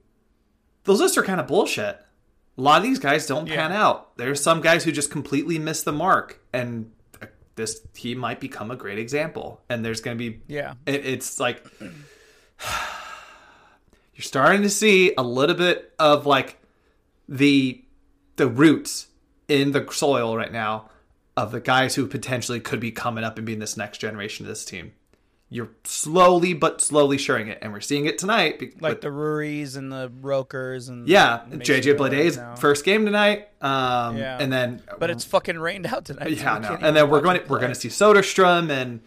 those 0.84 1.02
lists 1.02 1.18
are 1.18 1.24
kind 1.24 1.40
of 1.40 1.48
bullshit. 1.48 2.00
A 2.58 2.62
lot 2.62 2.78
of 2.78 2.84
these 2.84 3.00
guys 3.00 3.26
don't 3.26 3.48
pan 3.48 3.72
yeah. 3.72 3.84
out. 3.84 4.16
There's 4.18 4.42
some 4.42 4.62
guys 4.62 4.84
who 4.84 4.92
just 4.92 5.10
completely 5.12 5.60
miss 5.60 5.82
the 5.84 5.92
mark, 5.92 6.40
and 6.54 6.92
this 7.56 7.82
he 7.96 8.16
might 8.16 8.40
become 8.40 8.70
a 8.72 8.76
great 8.76 9.00
example. 9.00 9.62
And 9.70 9.84
there's 9.84 10.02
going 10.02 10.18
to 10.18 10.32
be 10.32 10.42
yeah, 10.48 10.76
it, 10.86 11.06
it's 11.06 11.40
like 11.40 11.66
you're 14.14 14.22
starting 14.22 14.62
to 14.62 14.70
see 14.70 15.14
a 15.18 15.24
little 15.24 15.56
bit 15.56 15.94
of 16.00 16.26
like 16.28 16.60
the 17.28 17.84
the 18.38 18.48
roots 18.48 19.08
in 19.48 19.72
the 19.72 19.88
soil 19.92 20.36
right 20.36 20.52
now 20.52 20.90
of 21.38 21.52
the 21.52 21.60
guys 21.60 21.96
who 21.96 22.08
potentially 22.08 22.60
could 22.60 22.80
be 22.80 22.92
coming 22.92 23.24
up 23.24 23.38
and 23.38 23.46
being 23.46 23.60
this 23.60 23.76
next 23.76 23.98
generation 23.98 24.46
of 24.46 24.50
this 24.50 24.64
team. 24.64 24.94
You're 25.50 25.70
slowly 25.84 26.54
but 26.54 26.82
slowly 26.82 27.20
sharing 27.20 27.50
it, 27.50 27.60
and 27.62 27.72
we're 27.72 27.80
seeing 27.80 28.08
it 28.08 28.18
tonight. 28.18 28.60
Like 28.82 28.94
with, 28.94 29.02
the 29.02 29.12
Ruries 29.12 29.76
and 29.76 29.92
the 29.92 30.10
Rookers 30.10 30.90
and 30.90 31.08
yeah, 31.08 31.42
JJ 31.50 31.98
Bleday's 31.98 32.40
first 32.58 32.84
game 32.84 33.06
tonight. 33.06 33.50
Um, 33.62 34.18
yeah, 34.18 34.40
and 34.40 34.52
then 34.52 34.82
but 34.98 35.12
it's 35.12 35.24
fucking 35.24 35.60
rained 35.60 35.86
out 35.86 36.06
tonight. 36.06 36.32
Yeah, 36.32 36.62
so 36.62 36.76
no. 36.76 36.80
and 36.82 36.96
then 36.96 37.12
we're 37.12 37.22
going 37.22 37.40
to, 37.40 37.48
we're 37.48 37.60
going 37.60 37.72
to 37.72 37.80
see 37.80 37.90
Soderstrom 37.90 38.72
and 38.72 39.02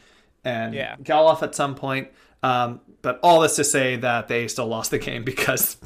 and 0.44 0.74
yeah. 0.74 0.94
Gelof 1.02 1.42
at 1.42 1.56
some 1.56 1.74
point. 1.74 2.08
Um, 2.42 2.80
but 3.02 3.18
all 3.22 3.40
this 3.40 3.56
to 3.56 3.64
say 3.64 3.96
that 3.96 4.28
they 4.28 4.48
still 4.48 4.66
lost 4.66 4.90
the 4.90 4.98
game 4.98 5.24
because 5.24 5.76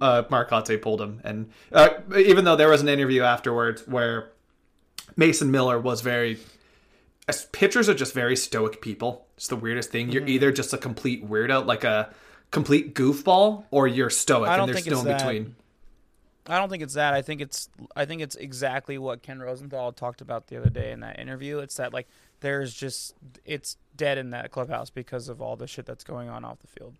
uh, 0.00 0.24
Marcotte 0.30 0.80
pulled 0.80 1.00
him. 1.00 1.20
And 1.24 1.50
uh, 1.72 1.90
even 2.16 2.44
though 2.44 2.56
there 2.56 2.68
was 2.68 2.82
an 2.82 2.88
interview 2.88 3.22
afterwards 3.22 3.86
where 3.86 4.30
Mason 5.16 5.50
Miller 5.50 5.78
was 5.78 6.00
very. 6.00 6.38
Pitchers 7.52 7.90
are 7.90 7.94
just 7.94 8.14
very 8.14 8.36
stoic 8.36 8.80
people. 8.80 9.26
It's 9.36 9.48
the 9.48 9.56
weirdest 9.56 9.90
thing. 9.90 10.10
You're 10.10 10.22
mm-hmm. 10.22 10.30
either 10.30 10.52
just 10.52 10.72
a 10.72 10.78
complete 10.78 11.28
weirdo, 11.28 11.66
like 11.66 11.84
a 11.84 12.14
complete 12.50 12.94
goofball, 12.94 13.64
or 13.70 13.86
you're 13.86 14.08
stoic, 14.08 14.48
and 14.48 14.66
there's 14.66 14.86
no 14.86 15.00
in 15.00 15.06
between. 15.06 15.56
I 16.46 16.58
don't 16.58 16.70
think 16.70 16.82
it's 16.82 16.94
that. 16.94 17.12
I 17.12 17.20
think 17.20 17.42
it's 17.42 17.68
I 17.94 18.06
think 18.06 18.22
it's 18.22 18.34
exactly 18.34 18.96
what 18.96 19.22
Ken 19.22 19.38
Rosenthal 19.38 19.92
talked 19.92 20.22
about 20.22 20.46
the 20.46 20.56
other 20.56 20.70
day 20.70 20.90
in 20.92 21.00
that 21.00 21.18
interview. 21.18 21.58
It's 21.58 21.76
that 21.76 21.92
like 21.92 22.08
there's 22.40 22.72
just 22.72 23.14
it's 23.44 23.76
dead 23.94 24.16
in 24.16 24.30
that 24.30 24.50
clubhouse 24.50 24.88
because 24.88 25.28
of 25.28 25.42
all 25.42 25.56
the 25.56 25.66
shit 25.66 25.84
that's 25.84 26.04
going 26.04 26.30
on 26.30 26.44
off 26.44 26.60
the 26.60 26.66
field. 26.66 26.94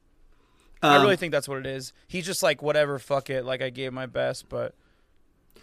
Um, 0.82 0.92
I 0.92 1.02
really 1.02 1.16
think 1.16 1.32
that's 1.32 1.48
what 1.48 1.58
it 1.58 1.66
is. 1.66 1.92
He's 2.06 2.24
just 2.26 2.42
like 2.42 2.62
whatever, 2.62 2.98
fuck 2.98 3.30
it. 3.30 3.44
Like 3.44 3.62
I 3.62 3.70
gave 3.70 3.92
my 3.92 4.06
best, 4.06 4.48
but 4.48 4.74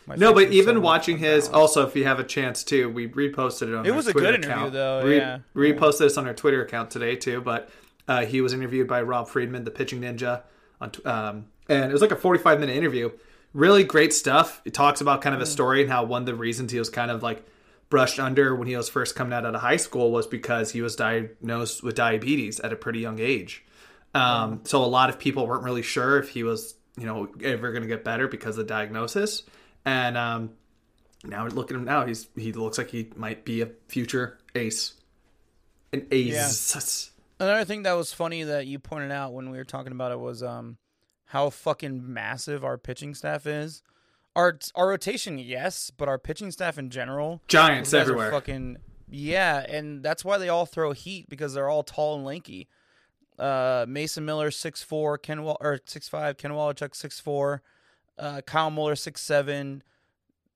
my 0.05 0.15
no. 0.15 0.33
But 0.33 0.51
even 0.51 0.81
watching 0.81 1.17
his, 1.17 1.47
also 1.49 1.87
if 1.87 1.95
you 1.95 2.03
have 2.03 2.19
a 2.19 2.23
chance 2.23 2.63
to, 2.65 2.89
we 2.89 3.07
reposted 3.07 3.69
it 3.69 3.75
on. 3.75 3.85
It 3.85 3.95
was 3.95 4.07
a 4.07 4.11
Twitter 4.11 4.31
good 4.31 4.45
account. 4.45 4.61
interview, 4.61 4.79
though. 4.79 5.03
Re- 5.03 5.17
yeah, 5.17 5.39
reposted 5.55 5.99
this 5.99 6.17
on 6.17 6.27
our 6.27 6.33
Twitter 6.33 6.61
account 6.63 6.91
today 6.91 7.15
too. 7.15 7.41
But 7.41 7.69
uh, 8.07 8.25
he 8.25 8.41
was 8.41 8.53
interviewed 8.53 8.87
by 8.87 9.01
Rob 9.01 9.27
Friedman, 9.27 9.63
the 9.63 9.71
pitching 9.71 10.01
ninja, 10.01 10.41
on 10.81 10.91
um, 11.05 11.45
and 11.69 11.89
it 11.89 11.93
was 11.93 12.01
like 12.01 12.11
a 12.11 12.17
forty-five 12.17 12.59
minute 12.59 12.75
interview. 12.75 13.11
Really 13.53 13.85
great 13.85 14.13
stuff. 14.13 14.61
It 14.65 14.73
talks 14.73 14.99
about 14.99 15.21
kind 15.21 15.33
of 15.33 15.39
a 15.39 15.45
mm. 15.45 15.47
story 15.47 15.81
and 15.81 15.89
how 15.89 16.03
one 16.03 16.23
of 16.23 16.25
the 16.25 16.35
reasons 16.35 16.73
he 16.73 16.79
was 16.79 16.89
kind 16.89 17.09
of 17.09 17.23
like 17.23 17.45
brushed 17.89 18.19
under 18.19 18.53
when 18.53 18.67
he 18.67 18.75
was 18.75 18.89
first 18.89 19.15
coming 19.15 19.31
out 19.31 19.45
of 19.45 19.55
high 19.61 19.77
school 19.77 20.11
was 20.11 20.27
because 20.27 20.71
he 20.71 20.81
was 20.81 20.95
diagnosed 20.95 21.81
with 21.81 21.95
diabetes 21.95 22.59
at 22.59 22.73
a 22.73 22.75
pretty 22.75 22.99
young 22.99 23.19
age. 23.19 23.63
Um, 24.15 24.61
so 24.63 24.83
a 24.83 24.87
lot 24.87 25.09
of 25.09 25.19
people 25.19 25.45
weren't 25.45 25.63
really 25.63 25.81
sure 25.81 26.17
if 26.17 26.29
he 26.29 26.43
was, 26.43 26.75
you 26.97 27.05
know, 27.05 27.27
ever 27.43 27.71
going 27.71 27.81
to 27.81 27.87
get 27.87 28.03
better 28.03 28.27
because 28.27 28.57
of 28.57 28.65
the 28.65 28.73
diagnosis. 28.73 29.43
And 29.83 30.17
um, 30.17 30.51
now 31.23 31.45
look 31.47 31.69
at 31.69 31.75
him 31.75 31.83
now. 31.83 32.05
He's 32.05 32.27
he 32.35 32.53
looks 32.53 32.77
like 32.77 32.89
he 32.89 33.09
might 33.15 33.45
be 33.45 33.61
a 33.61 33.69
future 33.87 34.37
ace. 34.55 34.93
An 35.91 36.07
ace. 36.11 36.73
Yeah. 37.39 37.45
Another 37.45 37.65
thing 37.65 37.83
that 37.83 37.93
was 37.93 38.13
funny 38.13 38.43
that 38.43 38.65
you 38.65 38.79
pointed 38.79 39.11
out 39.11 39.33
when 39.33 39.49
we 39.49 39.57
were 39.57 39.65
talking 39.65 39.91
about 39.91 40.13
it 40.13 40.19
was 40.19 40.41
um, 40.41 40.77
how 41.25 41.49
fucking 41.49 42.01
massive 42.13 42.63
our 42.63 42.77
pitching 42.77 43.13
staff 43.13 43.45
is. 43.45 43.83
Our 44.35 44.57
our 44.75 44.89
rotation, 44.89 45.37
yes, 45.37 45.91
but 45.95 46.07
our 46.07 46.17
pitching 46.17 46.51
staff 46.51 46.77
in 46.77 46.89
general, 46.89 47.41
giants 47.47 47.93
everywhere. 47.93 48.31
Fucking 48.31 48.77
yeah, 49.09 49.65
and 49.67 50.03
that's 50.03 50.25
why 50.25 50.37
they 50.37 50.49
all 50.49 50.65
throw 50.65 50.93
heat 50.93 51.29
because 51.29 51.53
they're 51.53 51.69
all 51.69 51.83
tall 51.83 52.15
and 52.15 52.25
lanky. 52.25 52.67
Uh, 53.37 53.85
Mason 53.87 54.25
Miller 54.25 54.51
six 54.51 54.81
four, 54.81 55.17
Ken 55.17 55.43
Wall 55.43 55.57
or 55.59 55.79
six 55.85 56.07
five, 56.07 56.37
Ken 56.37 56.51
Waldichuk 56.51 56.95
six 56.95 57.19
four, 57.19 57.61
uh, 58.17 58.41
Kyle 58.45 58.71
Muller 58.71 58.95
six 58.95 59.21
seven, 59.21 59.83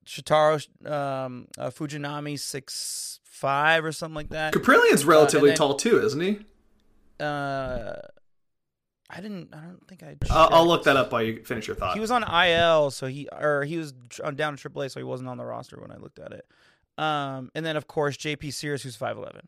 Shintaro 0.05 0.65
um, 0.89 1.47
uh, 1.57 1.69
Fujinami 1.69 2.39
six 2.39 3.19
five 3.23 3.83
or 3.85 3.91
something 3.91 4.15
like 4.15 4.29
that. 4.29 4.53
Kaprielian's 4.53 5.05
relatively 5.05 5.49
then- 5.49 5.57
tall 5.57 5.75
too, 5.75 6.01
isn't 6.01 6.21
he? 6.21 6.39
Uh, 7.19 7.95
I 9.09 9.21
didn't. 9.21 9.49
I 9.53 9.61
don't 9.61 9.85
think 9.87 10.03
I. 10.03 10.15
I'll, 10.29 10.49
I'll 10.53 10.67
look 10.67 10.83
that 10.83 10.95
up 10.95 11.11
while 11.11 11.23
you 11.23 11.43
finish 11.43 11.67
your 11.67 11.75
thought. 11.75 11.95
He 11.95 11.99
was 11.99 12.11
on 12.11 12.23
IL, 12.23 12.91
so 12.91 13.07
he 13.07 13.27
or 13.29 13.63
he 13.65 13.77
was 13.77 13.93
on 14.23 14.35
down 14.35 14.55
to 14.55 14.69
AAA, 14.69 14.91
so 14.91 14.99
he 14.99 15.03
wasn't 15.03 15.27
on 15.29 15.37
the 15.37 15.43
roster 15.45 15.77
when 15.81 15.91
I 15.91 15.97
looked 15.97 16.19
at 16.19 16.31
it. 16.31 16.45
Um, 16.97 17.49
and 17.55 17.65
then 17.65 17.75
of 17.75 17.87
course 17.87 18.17
JP 18.17 18.53
Sears, 18.53 18.83
who's 18.83 18.95
five 18.95 19.17
eleven. 19.17 19.47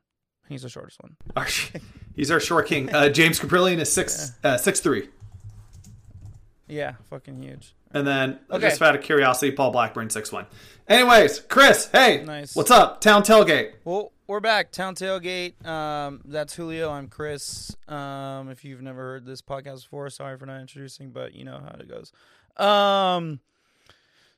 He's 0.50 0.64
the 0.64 0.70
shortest 0.70 1.00
one. 1.02 1.16
He's 2.22 2.30
our 2.30 2.40
short 2.40 2.68
king. 2.68 2.94
Uh, 2.94 3.10
James 3.10 3.40
Kaprielian 3.40 3.80
is 3.80 3.92
six 3.92 4.34
uh, 4.44 4.56
six 4.56 4.80
three. 4.80 5.10
Yeah, 6.68 6.94
fucking 7.10 7.42
huge. 7.42 7.74
And 7.96 8.06
then 8.06 8.38
Okay. 8.52 8.70
just 8.70 8.80
out 8.80 8.94
of 8.94 9.02
curiosity, 9.02 9.52
Paul 9.52 9.72
Blackburn 9.72 10.12
six 10.12 10.32
one. 10.32 10.46
Anyways, 10.88 11.40
Chris, 11.40 11.90
hey, 11.92 12.24
Nice. 12.24 12.56
what's 12.56 12.70
up? 12.70 13.02
Town 13.02 13.24
tailgate. 13.24 13.72
Well, 13.86 14.12
we're 14.28 14.40
back. 14.40 14.72
Town 14.72 14.94
Tailgate. 14.94 15.66
Um, 15.66 16.22
that's 16.24 16.54
Julio. 16.56 16.92
I'm 16.92 17.08
Chris. 17.08 17.76
Um, 17.88 18.52
if 18.52 18.64
you've 18.64 18.84
never 18.84 19.02
heard 19.02 19.26
this 19.26 19.42
podcast 19.42 19.82
before, 19.86 20.08
sorry 20.12 20.38
for 20.38 20.46
not 20.46 20.62
introducing, 20.62 21.10
but 21.10 21.34
you 21.34 21.44
know 21.44 21.58
how 21.60 21.76
it 21.80 21.88
goes. 21.90 22.12
Um, 22.64 23.40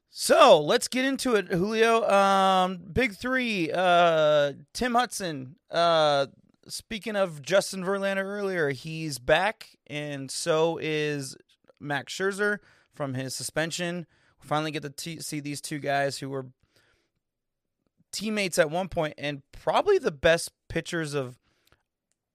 so 0.10 0.62
let's 0.62 0.88
get 0.88 1.04
into 1.04 1.36
it, 1.36 1.50
Julio. 1.50 2.10
Um, 2.10 2.78
big 2.94 3.14
three. 3.18 3.72
Uh, 3.74 4.54
Tim 4.72 4.96
Hudson. 4.96 5.58
Uh, 5.70 6.28
speaking 6.68 7.16
of 7.16 7.42
Justin 7.42 7.84
Verlander 7.84 8.24
earlier, 8.24 8.70
he's 8.70 9.20
back, 9.20 9.78
and 9.88 10.30
so 10.30 10.78
is 10.82 11.36
Max 11.80 12.14
Scherzer 12.14 12.60
from 12.94 13.14
his 13.14 13.36
suspension. 13.36 14.06
We 14.42 14.48
finally 14.48 14.72
get 14.72 14.84
to 14.84 14.90
t- 14.90 15.20
see 15.20 15.40
these 15.40 15.62
two 15.62 15.80
guys 15.80 16.18
who 16.18 16.30
were 16.30 16.48
teammates 18.12 18.60
at 18.60 18.70
one 18.70 18.88
point 18.88 19.16
and 19.18 19.42
probably 19.52 19.98
the 19.98 20.12
best 20.12 20.52
pitchers 20.70 21.14
of 21.16 21.40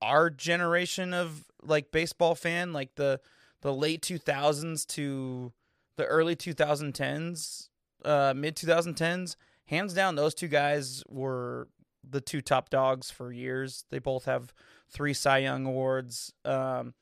our 0.03 0.29
generation 0.29 1.15
of 1.15 1.45
like 1.63 1.93
baseball 1.93 2.35
fan 2.35 2.73
like 2.73 2.95
the 2.97 3.21
the 3.63 3.73
late 3.73 4.03
2000s 4.03 4.85
to 4.87 5.53
the 5.97 6.05
early 6.05 6.35
2010s 6.35 7.69
uh 8.05 8.33
mid 8.37 8.57
2010s 8.57 9.37
hands 9.67 9.95
down 9.95 10.17
those 10.17 10.35
two 10.35 10.49
guys 10.49 11.05
were 11.09 11.69
the 12.11 12.21
two 12.21 12.41
top 12.41 12.71
dogs 12.71 13.11
for 13.11 13.33
years 13.33 13.85
they 13.91 13.99
both 13.99 14.25
have 14.25 14.53
three 14.89 15.15
cy 15.15 15.39
young 15.39 15.67
awards 15.67 16.33
um 16.45 16.95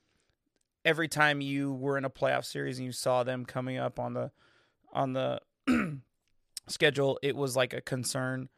every 0.84 1.08
time 1.08 1.40
you 1.40 1.72
were 1.72 1.98
in 1.98 2.04
a 2.04 2.10
playoff 2.10 2.44
series 2.44 2.78
and 2.78 2.86
you 2.86 2.92
saw 2.92 3.22
them 3.22 3.44
coming 3.44 3.76
up 3.76 3.98
on 3.98 4.14
the 4.14 4.30
on 4.92 5.12
the 5.12 5.40
schedule 6.68 7.18
it 7.22 7.36
was 7.36 7.56
like 7.56 7.72
a 7.72 7.80
concern 7.80 8.48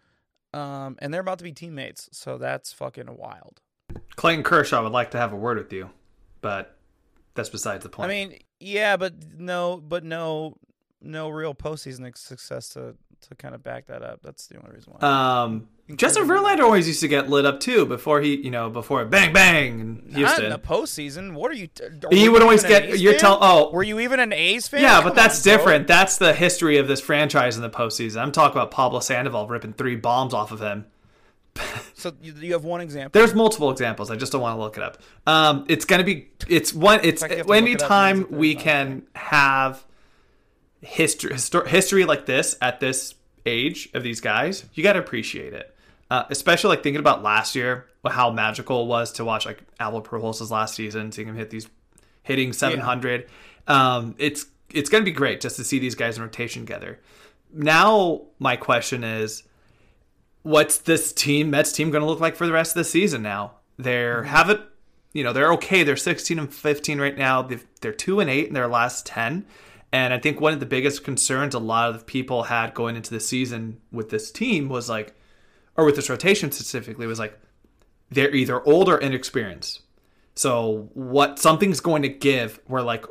um, 0.55 0.97
and 1.00 1.12
they're 1.12 1.21
about 1.21 1.38
to 1.38 1.45
be 1.45 1.52
teammates, 1.52 2.09
so 2.12 2.38
that's 2.38 2.73
fucking 2.73 3.14
wild. 3.17 3.61
Clayton 4.17 4.43
Kershaw 4.43 4.83
would 4.83 4.93
like 4.93 5.11
to 5.11 5.19
have 5.19 5.33
a 5.33 5.37
word 5.37 5.59
with 5.59 5.73
you, 5.73 5.90
but 6.40 6.76
that's 7.35 7.50
besides 7.50 7.83
the 7.83 7.90
point. 7.90 8.11
I 8.11 8.14
mean, 8.14 8.38
yeah, 8.59 8.97
but 8.97 9.14
no, 9.37 9.76
but 9.76 10.05
no, 10.05 10.57
no 11.00 11.28
real 11.28 11.55
postseason 11.55 12.17
success 12.17 12.69
to 12.71 12.95
to 13.28 13.35
kind 13.35 13.52
of 13.55 13.62
back 13.64 13.87
that 13.87 14.02
up. 14.02 14.21
That's 14.23 14.47
the 14.47 14.59
only 14.59 14.76
reason 14.76 14.93
why. 14.97 15.43
um, 15.43 15.69
Justin 15.97 16.28
Verlander 16.28 16.61
always 16.61 16.87
used 16.87 17.00
to 17.00 17.09
get 17.09 17.28
lit 17.28 17.45
up 17.47 17.59
too 17.59 17.85
before 17.85 18.21
he, 18.21 18.37
you 18.37 18.50
know, 18.50 18.71
before 18.71 19.05
bang 19.07 19.33
bang 19.33 19.81
in 19.81 19.95
Not 19.97 20.05
in 20.07 20.14
Houston. 20.14 20.50
the 20.50 20.59
postseason. 20.59 21.33
What 21.35 21.50
are 21.50 21.55
you? 21.55 21.69
He 22.12 22.28
were 22.28 22.35
would 22.35 22.43
always 22.43 22.62
get. 22.62 22.99
You're 22.99 23.14
tell. 23.14 23.38
Oh, 23.40 23.71
Were 23.73 23.83
you 23.83 23.99
even 24.00 24.21
an 24.21 24.33
A's 24.33 24.69
fan? 24.69 24.83
Yeah, 24.83 24.97
Come 24.97 25.05
but 25.05 25.14
that's 25.17 25.38
on, 25.38 25.43
bro. 25.50 25.57
different. 25.57 25.87
That's 25.88 26.19
the 26.19 26.33
history 26.33 26.76
of 26.78 26.87
this 26.87 27.00
franchise 27.00 27.57
in 27.57 27.62
the 27.62 27.71
postseason. 27.71 28.19
I'm 28.21 28.31
talking 28.33 28.57
about 28.57 28.71
Pablo 28.71 29.00
Sandoval 29.00 29.49
ripping 29.49 29.73
three 29.73 29.97
bombs 29.97 30.33
off 30.35 30.52
of 30.52 30.61
him. 30.61 30.87
So 31.95 32.12
you, 32.23 32.33
you 32.35 32.52
have 32.52 32.62
one 32.62 32.81
example. 32.81 33.19
There's 33.19 33.35
multiple 33.35 33.73
examples. 33.73 34.09
I 34.12 34.14
just 34.14 34.31
don't 34.31 34.40
want 34.40 34.57
to 34.57 34.61
look 34.62 34.76
it 34.76 34.85
up. 34.85 34.99
Um, 35.26 35.64
it's 35.69 35.85
gonna 35.85 36.05
be. 36.05 36.28
It's 36.49 36.73
one. 36.73 37.00
It's 37.02 37.23
fact, 37.23 37.33
you 37.33 37.38
have 37.38 37.47
to 37.47 37.52
look 37.52 37.57
it 37.61 37.67
anytime 37.67 38.26
we 38.31 38.55
can 38.55 39.02
have 39.17 39.85
history 40.81 41.33
histor- 41.33 41.67
history 41.67 42.05
like 42.05 42.27
this 42.27 42.57
at 42.61 42.81
this 42.81 43.15
age 43.47 43.89
of 43.95 44.03
these 44.03 44.21
guys, 44.21 44.65
you 44.75 44.83
got 44.83 44.95
to 44.95 44.99
appreciate 44.99 45.53
it. 45.53 45.75
Uh, 46.11 46.25
especially 46.31 46.69
like 46.69 46.83
thinking 46.83 47.01
about 47.01 47.23
last 47.23 47.55
year, 47.55 47.87
how 48.07 48.31
magical 48.31 48.85
it 48.85 48.87
was 48.87 49.13
to 49.13 49.25
watch 49.25 49.45
like 49.45 49.63
Albert 49.79 50.05
Pujols' 50.05 50.51
last 50.51 50.75
season, 50.75 51.13
seeing 51.13 51.29
him 51.29 51.37
hit 51.37 51.51
these 51.51 51.69
hitting 52.23 52.53
700. 52.55 53.29
Um, 53.67 54.15
it's 54.19 54.47
it's 54.71 54.89
gonna 54.89 55.05
be 55.05 55.11
great 55.11 55.43
just 55.43 55.57
to 55.57 55.65
see 55.65 55.79
these 55.79 55.95
guys 55.95 56.17
in 56.17 56.23
rotation 56.23 56.63
together. 56.63 56.99
Now 57.53 58.23
my 58.39 58.57
question 58.57 59.05
is, 59.05 59.43
what's 60.43 60.79
this 60.79 61.13
team 61.13 61.51
Mets 61.51 61.73
team 61.73 61.91
going 61.91 62.03
to 62.03 62.09
look 62.09 62.21
like 62.21 62.37
for 62.37 62.47
the 62.47 62.53
rest 62.53 62.73
of 62.73 62.77
the 62.77 62.85
season 62.85 63.23
now? 63.23 63.53
They're 63.79 64.25
have 64.25 64.51
it, 64.51 64.61
you 65.13 65.23
know, 65.23 65.33
they're 65.33 65.53
okay. 65.55 65.83
They're 65.83 65.97
16 65.97 66.39
and 66.39 66.53
15 66.53 67.01
right 67.01 67.17
now. 67.17 67.43
They've, 67.43 67.65
they're 67.81 67.93
2 67.93 68.21
and 68.21 68.31
8 68.31 68.49
in 68.49 68.55
their 68.55 68.67
last 68.67 69.07
10. 69.07 69.47
And 69.92 70.12
I 70.12 70.18
think 70.18 70.40
one 70.40 70.52
of 70.52 70.61
the 70.61 70.66
biggest 70.66 71.04
concerns 71.04 71.54
a 71.54 71.59
lot 71.59 71.95
of 71.95 72.07
people 72.07 72.45
had 72.45 72.75
going 72.75 72.97
into 72.97 73.11
the 73.11 73.21
season 73.21 73.80
with 73.90 74.11
this 74.11 74.30
team 74.30 74.68
was 74.68 74.88
like 74.88 75.14
or 75.76 75.85
with 75.85 75.97
this 75.97 76.11
rotation 76.11 76.50
specifically 76.50 77.07
was 77.07 77.18
like 77.18 77.38
they're 78.11 78.35
either 78.35 78.62
old 78.66 78.88
or 78.88 78.99
inexperienced. 78.99 79.83
So 80.35 80.90
what 80.95 81.38
something's 81.38 81.80
going 81.80 82.02
to 82.02 82.09
give 82.09 82.61
where 82.66 82.83
like 82.83 83.07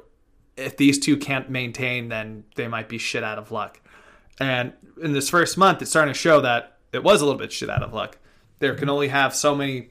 if 0.55 0.77
these 0.77 1.00
two 1.00 1.17
can't 1.17 1.50
maintain 1.50 2.10
then 2.10 2.43
they 2.55 2.67
might 2.67 2.89
be 2.89 2.98
shit 2.98 3.24
out 3.24 3.39
of 3.39 3.51
luck. 3.51 3.79
And 4.39 4.74
in 5.01 5.13
this 5.13 5.29
first 5.29 5.57
month, 5.57 5.81
it's 5.81 5.91
starting 5.91 6.13
to 6.13 6.19
show 6.19 6.41
that 6.41 6.77
it 6.93 7.03
was 7.03 7.22
a 7.22 7.25
little 7.25 7.39
bit 7.39 7.51
shit 7.51 7.69
out 7.69 7.84
of 7.84 7.93
luck. 7.93 8.17
There 8.60 8.75
can 8.75 8.89
only 8.89 9.07
have 9.07 9.36
so 9.36 9.55
many, 9.55 9.89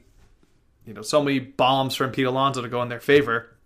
you 0.85 0.93
know, 0.93 1.01
so 1.01 1.21
many 1.21 1.39
bombs 1.39 1.95
from 1.95 2.11
Pete 2.11 2.25
Alonso 2.25 2.61
to 2.61 2.69
go 2.69 2.81
in 2.81 2.89
their 2.89 2.99
favor. 2.99 3.56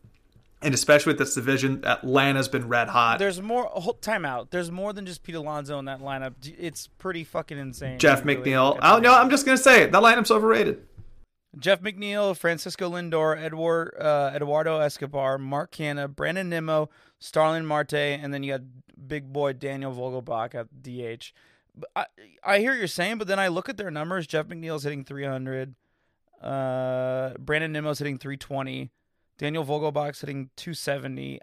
And 0.63 0.74
especially 0.75 1.12
with 1.12 1.18
this 1.18 1.34
division, 1.34 1.84
Atlanta's 1.86 2.48
been 2.48 2.68
red 2.68 2.88
hot. 2.88 3.18
There's 3.18 3.41
more. 3.41 3.65
Hold, 3.65 4.01
time 4.01 4.25
out. 4.25 4.51
There's 4.51 4.72
more 4.72 4.94
than 4.94 5.06
just 5.08 5.24
Pete 5.24 5.36
Alonso 5.36 5.80
in 5.80 5.86
that 5.86 6.01
lineup. 6.01 6.36
It's 6.44 6.88
pretty 6.88 7.24
fucking 7.24 7.58
insane. 7.58 7.98
Jeff 7.98 8.24
really 8.24 8.41
McNeil. 8.41 8.77
Oh 8.82 9.00
no, 9.00 9.13
I'm 9.13 9.30
just 9.30 9.46
gonna 9.46 9.58
say 9.58 9.84
it. 9.84 9.91
That 9.91 10.03
lineup's 10.03 10.30
overrated. 10.30 10.86
Jeff 11.58 11.82
McNeil, 11.82 12.38
Francisco 12.38 12.91
Lindor, 12.91 13.38
Edward 13.41 13.96
uh, 14.00 14.32
Eduardo 14.34 14.80
Escobar, 14.80 15.38
Mark 15.38 15.72
Canha, 15.72 16.08
Brandon 16.08 16.48
Nimmo, 16.48 16.89
Starling 17.20 17.65
Marte, 17.65 17.94
and 17.94 18.34
then 18.34 18.44
you 18.44 18.53
got 18.53 18.62
big 19.08 19.34
boy 19.34 19.53
Daniel 19.53 19.94
Vogelbach 19.94 20.56
at 20.56 20.82
DH. 20.82 21.34
I, 21.96 22.06
I 22.44 22.60
hear 22.60 22.72
what 22.72 22.80
you're 22.80 22.88
saying, 22.88 23.18
but 23.18 23.27
then 23.27 23.39
I 23.39 23.48
look 23.48 23.68
at 23.70 23.77
their 23.77 23.91
numbers. 23.91 24.27
Jeff 24.27 24.48
McNeil's 24.48 24.84
hitting 24.84 25.03
300. 25.03 25.75
Uh, 26.41 27.34
Brandon 27.39 27.72
Nimmo's 27.72 28.00
hitting 28.00 28.18
320. 28.18 28.89
Daniel 29.41 29.65
Vogelbach's 29.65 30.21
hitting 30.21 30.51
270. 30.55 31.39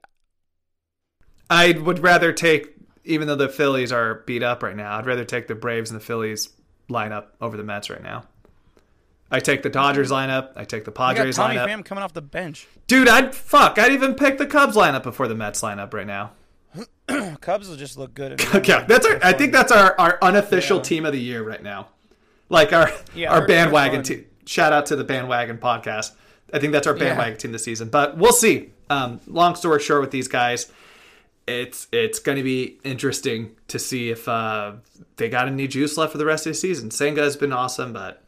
I 1.51 1.73
would 1.73 1.99
rather 1.99 2.33
take, 2.33 2.73
even 3.03 3.27
though 3.27 3.35
the 3.35 3.49
Phillies 3.49 3.91
are 3.91 4.23
beat 4.25 4.45
up 4.45 4.63
right 4.63 4.77
now, 4.77 4.97
I'd 4.97 5.05
rather 5.05 5.25
take 5.25 5.49
the 5.49 5.57
Braves 5.57 5.91
and 5.91 6.01
the 6.01 6.05
Phillies 6.05 6.51
lineup 6.89 7.25
over 7.41 7.57
the 7.57 7.65
Mets 7.65 7.91
right 7.91 8.03
now. 8.03 8.23
I 9.33 9.41
take 9.41 9.63
the 9.65 9.69
Dodgers 9.69 10.13
lineup. 10.13 10.53
I 10.55 10.63
take 10.65 10.85
the 10.85 10.93
Padres 10.93 11.37
got 11.37 11.49
Tommy 11.49 11.59
lineup. 11.59 11.69
Pham 11.69 11.85
coming 11.85 12.05
off 12.05 12.13
the 12.13 12.23
bench. 12.23 12.69
Dude, 12.87 13.09
I'd 13.09 13.35
fuck. 13.35 13.81
I'd 13.81 13.91
even 13.91 14.15
pick 14.15 14.39
the 14.39 14.47
Cubs 14.47 14.77
lineup 14.77 15.03
before 15.03 15.27
the 15.27 15.35
Mets 15.35 15.61
lineup 15.63 15.93
right 15.93 16.07
now. 16.07 16.31
Cubs 17.41 17.69
will 17.69 17.77
just 17.77 17.99
look 17.99 18.15
good. 18.15 18.41
Okay, 18.55 18.85
that's 18.89 19.07
our. 19.07 19.19
I 19.25 19.33
think 19.33 19.53
that's 19.53 19.73
our, 19.73 19.99
our 19.99 20.19
unofficial 20.23 20.77
Yeah. 20.79 20.83
team 20.85 21.05
of 21.05 21.13
the 21.13 21.21
year 21.21 21.43
right 21.43 21.63
now. 21.63 21.89
Like 22.49 22.73
our 22.73 22.93
Yeah, 23.13 23.33
our 23.33 23.45
bandwagon 23.45 24.05
team. 24.05 24.25
Shout 24.47 24.73
out 24.73 24.87
to 24.87 24.97
the 24.97 25.05
bandwagon 25.05 25.59
podcast. 25.59 26.13
I 26.53 26.59
think 26.59 26.73
that's 26.73 26.87
our 26.87 26.95
bandwagon 26.95 27.37
team 27.39 27.53
this 27.53 27.65
season. 27.65 27.89
But 27.89 28.17
we'll 28.17 28.33
see. 28.33 28.71
Um, 28.91 29.21
long 29.27 29.55
story 29.55 29.81
short, 29.81 30.01
with 30.01 30.11
these 30.11 30.29
guys, 30.29 30.71
it's 31.47 31.89
it's 31.93 32.19
going 32.19 32.37
to 32.37 32.43
be 32.45 32.79
interesting 32.85 33.57
to 33.69 33.79
see 33.79 34.11
if 34.11 34.29
uh, 34.29 34.73
they 35.17 35.29
got 35.29 35.49
any 35.49 35.67
juice 35.69 35.97
left 35.97 36.13
for 36.13 36.19
the 36.19 36.27
rest 36.27 36.47
of 36.47 36.53
the 36.53 36.55
season. 36.55 36.91
Senga 36.91 37.23
has 37.23 37.37
been 37.37 37.53
awesome, 37.53 37.93
but 37.93 38.23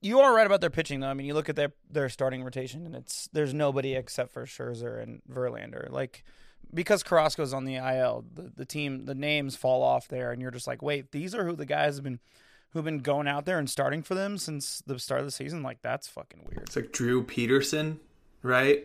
You 0.00 0.20
are 0.20 0.34
right 0.34 0.46
about 0.46 0.60
their 0.60 0.70
pitching, 0.70 1.00
though. 1.00 1.08
I 1.08 1.14
mean, 1.14 1.26
you 1.26 1.34
look 1.34 1.48
at 1.48 1.56
their 1.56 1.72
their 1.90 2.08
starting 2.08 2.42
rotation, 2.42 2.86
and 2.86 2.94
it's 2.94 3.28
there's 3.32 3.54
nobody 3.54 3.94
except 3.94 4.32
for 4.32 4.44
Scherzer 4.46 5.02
and 5.02 5.22
Verlander. 5.30 5.90
Like 5.90 6.24
because 6.72 7.02
Carrasco's 7.02 7.54
on 7.54 7.64
the 7.64 7.76
IL, 7.76 8.24
the, 8.34 8.52
the 8.54 8.64
team 8.64 9.06
the 9.06 9.14
names 9.14 9.56
fall 9.56 9.82
off 9.82 10.08
there, 10.08 10.32
and 10.32 10.42
you're 10.42 10.50
just 10.50 10.66
like, 10.66 10.82
wait, 10.82 11.12
these 11.12 11.34
are 11.34 11.44
who 11.44 11.56
the 11.56 11.66
guys 11.66 11.96
have 11.96 12.04
been 12.04 12.20
who've 12.72 12.84
been 12.84 12.98
going 12.98 13.26
out 13.28 13.44
there 13.46 13.58
and 13.58 13.68
starting 13.68 14.02
for 14.02 14.14
them 14.14 14.36
since 14.38 14.82
the 14.86 14.98
start 14.98 15.20
of 15.20 15.26
the 15.26 15.32
season. 15.32 15.62
Like 15.62 15.82
that's 15.82 16.06
fucking 16.08 16.40
weird. 16.48 16.62
it's 16.66 16.76
like 16.76 16.92
Drew 16.92 17.22
Peterson, 17.22 18.00
right? 18.42 18.84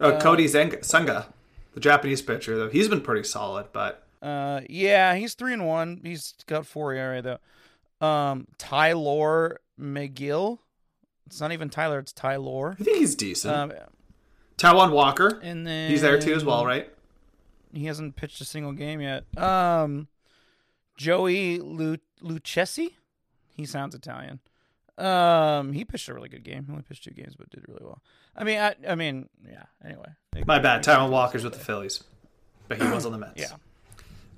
Oh, 0.00 0.18
Cody 0.18 0.46
Zenga, 0.46 0.84
Senga, 0.84 1.32
the 1.74 1.80
Japanese 1.80 2.20
pitcher, 2.22 2.56
though 2.58 2.68
he's 2.68 2.88
been 2.88 3.00
pretty 3.00 3.22
solid, 3.26 3.66
but 3.72 4.06
Uh, 4.22 4.60
yeah, 4.68 5.14
he's 5.14 5.34
three 5.34 5.52
and 5.52 5.66
one. 5.66 6.00
He's 6.04 6.34
got 6.46 6.66
four 6.66 6.92
ERA 6.92 7.22
though. 7.22 8.06
Um, 8.06 8.46
Tyler 8.58 9.60
Megill. 9.80 10.58
It's 11.26 11.40
not 11.40 11.50
even 11.52 11.70
Tyler. 11.70 11.98
It's 11.98 12.12
Tyler. 12.12 12.76
I 12.78 12.84
think 12.84 12.98
he's 12.98 13.14
decent. 13.14 13.54
Um, 13.54 13.72
Taijuan 14.58 14.90
Walker, 14.92 15.40
and 15.42 15.66
then 15.66 15.90
he's 15.90 16.02
there 16.02 16.18
too 16.20 16.34
as 16.34 16.44
well, 16.44 16.64
right? 16.66 16.90
He 17.72 17.86
hasn't 17.86 18.16
pitched 18.16 18.40
a 18.40 18.44
single 18.44 18.72
game 18.72 19.00
yet. 19.00 19.24
Um, 19.36 20.08
Joey 20.96 21.58
Lu- 21.58 21.98
Lucchesi. 22.22 22.90
He 23.54 23.64
sounds 23.66 23.94
Italian. 23.94 24.40
Um, 24.98 25.72
he 25.72 25.84
pitched 25.84 26.08
a 26.08 26.14
really 26.14 26.28
good 26.28 26.42
game. 26.44 26.64
He 26.64 26.70
only 26.72 26.82
pitched 26.82 27.04
two 27.04 27.10
games, 27.10 27.34
but 27.36 27.50
did 27.50 27.64
really 27.68 27.82
well. 27.84 28.02
I 28.34 28.44
mean, 28.44 28.58
I, 28.58 28.74
I 28.88 28.94
mean, 28.94 29.28
yeah. 29.46 29.64
Anyway, 29.84 30.08
My 30.46 30.58
bad. 30.58 30.82
Taijuan 30.82 31.10
Walker's 31.10 31.44
with 31.44 31.52
the 31.52 31.58
Phillies, 31.58 32.02
but 32.68 32.80
he 32.80 32.88
was 32.88 33.04
on 33.04 33.12
the 33.12 33.18
Mets. 33.18 33.34
Yeah. 33.36 33.56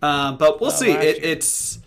Um, 0.02 0.36
but 0.36 0.60
we'll 0.60 0.70
Uh, 0.70 0.74
see. 0.74 0.90
It, 0.90 1.22
it's 1.24 1.78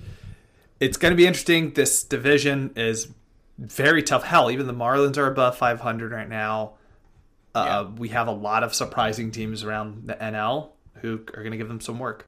it's 0.79 0.97
going 0.97 1.11
to 1.11 1.15
be 1.17 1.27
interesting. 1.27 1.71
This 1.73 2.03
division 2.03 2.71
is 2.75 3.09
very 3.57 4.03
tough. 4.03 4.23
Hell, 4.23 4.49
even 4.49 4.67
the 4.67 4.73
Marlins 4.73 5.17
are 5.17 5.27
above 5.27 5.57
500 5.57 6.11
right 6.11 6.27
now. 6.29 6.73
Uh, 7.53 7.89
We 7.97 8.09
have 8.09 8.27
a 8.27 8.31
lot 8.33 8.63
of 8.63 8.73
surprising 8.73 9.31
teams 9.31 9.63
around 9.63 10.07
the 10.07 10.15
NL 10.15 10.69
who 11.01 11.15
are 11.35 11.41
going 11.43 11.51
to 11.51 11.57
give 11.57 11.67
them 11.67 11.81
some 11.81 11.99
work. 11.99 12.25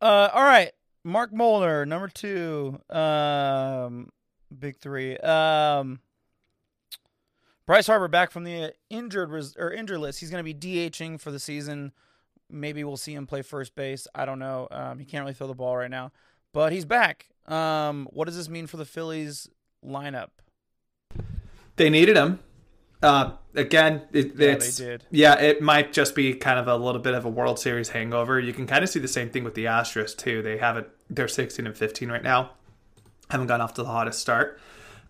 Uh, 0.00 0.28
all 0.32 0.42
right. 0.44 0.70
Mark 1.04 1.32
Molnar, 1.32 1.84
number 1.86 2.08
two. 2.08 2.80
Um, 2.90 4.10
big 4.56 4.76
three. 4.76 5.16
Um, 5.18 6.00
Bryce 7.66 7.86
Harper 7.86 8.08
back 8.08 8.30
from 8.30 8.44
the 8.44 8.74
injured 8.90 9.30
res- 9.30 9.56
or 9.56 9.72
injured 9.72 9.98
list. 9.98 10.20
He's 10.20 10.30
going 10.30 10.44
to 10.44 10.54
be 10.54 10.54
DHing 10.54 11.20
for 11.20 11.30
the 11.30 11.38
season. 11.38 11.92
Maybe 12.50 12.84
we'll 12.84 12.96
see 12.96 13.14
him 13.14 13.26
play 13.26 13.42
first 13.42 13.74
base. 13.74 14.06
I 14.14 14.24
don't 14.24 14.38
know. 14.38 14.68
Um, 14.70 14.98
he 14.98 15.04
can't 15.04 15.22
really 15.22 15.34
throw 15.34 15.46
the 15.46 15.54
ball 15.54 15.76
right 15.76 15.90
now, 15.90 16.12
but 16.52 16.72
he's 16.72 16.84
back. 16.84 17.28
Um, 17.46 18.06
what 18.12 18.26
does 18.26 18.36
this 18.36 18.48
mean 18.48 18.66
for 18.66 18.76
the 18.76 18.84
Phillies 18.84 19.48
lineup? 19.84 20.28
They 21.76 21.88
needed 21.88 22.16
him. 22.16 22.40
Uh, 23.02 23.32
again, 23.54 24.02
it, 24.12 24.34
Yeah, 24.36 24.52
it's. 24.52 24.78
Yeah, 25.10 25.40
it 25.40 25.60
might 25.60 25.92
just 25.92 26.14
be 26.14 26.34
kind 26.34 26.58
of 26.58 26.68
a 26.68 26.76
little 26.76 27.00
bit 27.00 27.14
of 27.14 27.24
a 27.24 27.28
World 27.28 27.58
Series 27.58 27.88
hangover. 27.88 28.38
You 28.38 28.52
can 28.52 28.66
kind 28.66 28.84
of 28.84 28.90
see 28.90 29.00
the 29.00 29.08
same 29.08 29.30
thing 29.30 29.44
with 29.44 29.54
the 29.54 29.64
Astros 29.66 30.16
too. 30.16 30.42
They 30.42 30.58
have 30.58 30.76
it. 30.76 30.88
They're 31.10 31.28
16 31.28 31.66
and 31.66 31.76
15 31.76 32.10
right 32.10 32.22
now. 32.22 32.52
Haven't 33.30 33.48
gone 33.48 33.60
off 33.60 33.74
to 33.74 33.82
the 33.82 33.88
hottest 33.88 34.20
start. 34.20 34.60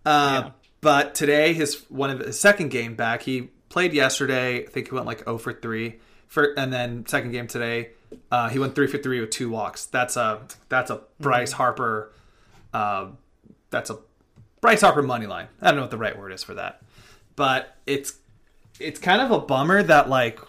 Uh, 0.04 0.42
Yeah. 0.44 0.50
But 0.80 1.14
today, 1.14 1.52
his 1.52 1.84
one 1.90 2.10
of 2.10 2.18
his 2.18 2.40
second 2.40 2.70
game 2.70 2.96
back. 2.96 3.22
He 3.22 3.50
played 3.68 3.92
yesterday. 3.92 4.64
I 4.64 4.66
think 4.66 4.88
he 4.88 4.94
went 4.94 5.06
like 5.06 5.20
0 5.24 5.38
for 5.38 5.52
three. 5.52 6.00
For 6.26 6.54
and 6.58 6.72
then 6.72 7.06
second 7.06 7.30
game 7.30 7.46
today, 7.46 7.90
uh, 8.32 8.48
he 8.48 8.58
went 8.58 8.74
three 8.74 8.86
for 8.88 8.98
three 8.98 9.20
with 9.20 9.30
two 9.30 9.48
walks. 9.50 9.86
That's 9.86 10.16
a 10.16 10.40
that's 10.68 10.90
a 10.90 11.02
Bryce 11.20 11.52
Harper. 11.52 12.12
Uh, 12.72 13.08
that's 13.70 13.90
a 13.90 13.98
Bryce 14.60 14.80
Harper 14.80 15.02
money 15.02 15.26
line. 15.26 15.46
I 15.60 15.66
don't 15.66 15.76
know 15.76 15.82
what 15.82 15.90
the 15.92 15.98
right 15.98 16.18
word 16.18 16.32
is 16.32 16.42
for 16.42 16.54
that, 16.54 16.82
but 17.36 17.76
it's 17.86 18.14
it's 18.80 18.98
kind 18.98 19.20
of 19.20 19.30
a 19.30 19.38
bummer 19.38 19.82
that 19.82 20.08
like 20.08 20.40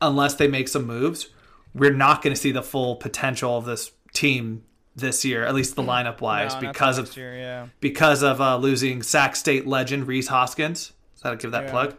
unless 0.00 0.34
they 0.34 0.48
make 0.48 0.68
some 0.68 0.86
moves, 0.86 1.28
we're 1.74 1.92
not 1.92 2.22
going 2.22 2.34
to 2.34 2.40
see 2.40 2.52
the 2.52 2.62
full 2.62 2.96
potential 2.96 3.56
of 3.56 3.64
this 3.64 3.92
team 4.12 4.64
this 4.94 5.24
year, 5.24 5.44
at 5.44 5.54
least 5.54 5.74
the 5.76 5.82
lineup 5.82 6.20
wise, 6.20 6.54
No, 6.54 6.60
because 6.60 6.98
of 6.98 7.16
year, 7.16 7.34
yeah. 7.36 7.66
because 7.80 8.22
of 8.22 8.40
uh, 8.40 8.56
losing 8.58 9.02
Sac 9.02 9.36
State 9.36 9.66
legend 9.66 10.06
Rhys 10.06 10.28
Hoskins. 10.28 10.92
So 11.14 11.30
I'll 11.30 11.36
give 11.36 11.52
that 11.52 11.64
Yeah. 11.64 11.70
plug. 11.70 11.94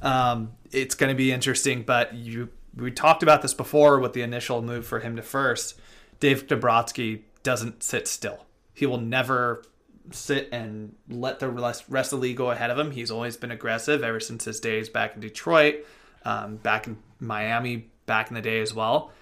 Um, 0.00 0.52
it's 0.72 0.94
going 0.94 1.10
to 1.10 1.14
be 1.16 1.30
interesting, 1.30 1.82
but 1.82 2.14
you 2.14 2.48
we 2.74 2.90
talked 2.90 3.22
about 3.22 3.42
this 3.42 3.52
before 3.54 4.00
with 4.00 4.14
the 4.14 4.22
initial 4.22 4.62
move 4.62 4.86
for 4.86 5.00
him 5.00 5.14
to 5.16 5.22
first. 5.22 5.78
Dave 6.20 6.46
Dombrowski 6.46 7.26
doesn't 7.42 7.82
sit 7.82 8.08
still. 8.08 8.46
He 8.72 8.86
will 8.86 9.00
never 9.00 9.62
sit 10.10 10.48
and 10.52 10.94
let 11.08 11.38
the 11.38 11.48
rest 11.48 11.88
of 11.88 12.10
the 12.10 12.16
league 12.16 12.36
go 12.36 12.50
ahead 12.50 12.70
of 12.70 12.78
him. 12.78 12.90
He's 12.90 13.10
always 13.10 13.36
been 13.36 13.50
aggressive 13.50 14.02
ever 14.02 14.20
since 14.20 14.44
his 14.44 14.60
days 14.60 14.88
back 14.88 15.14
in 15.14 15.20
Detroit, 15.20 15.84
um, 16.24 16.56
back 16.56 16.86
in 16.86 16.98
Miami, 17.20 17.90
back 18.06 18.28
in 18.28 18.34
the 18.34 18.42
day 18.42 18.60
as 18.60 18.74
well. 18.74 19.12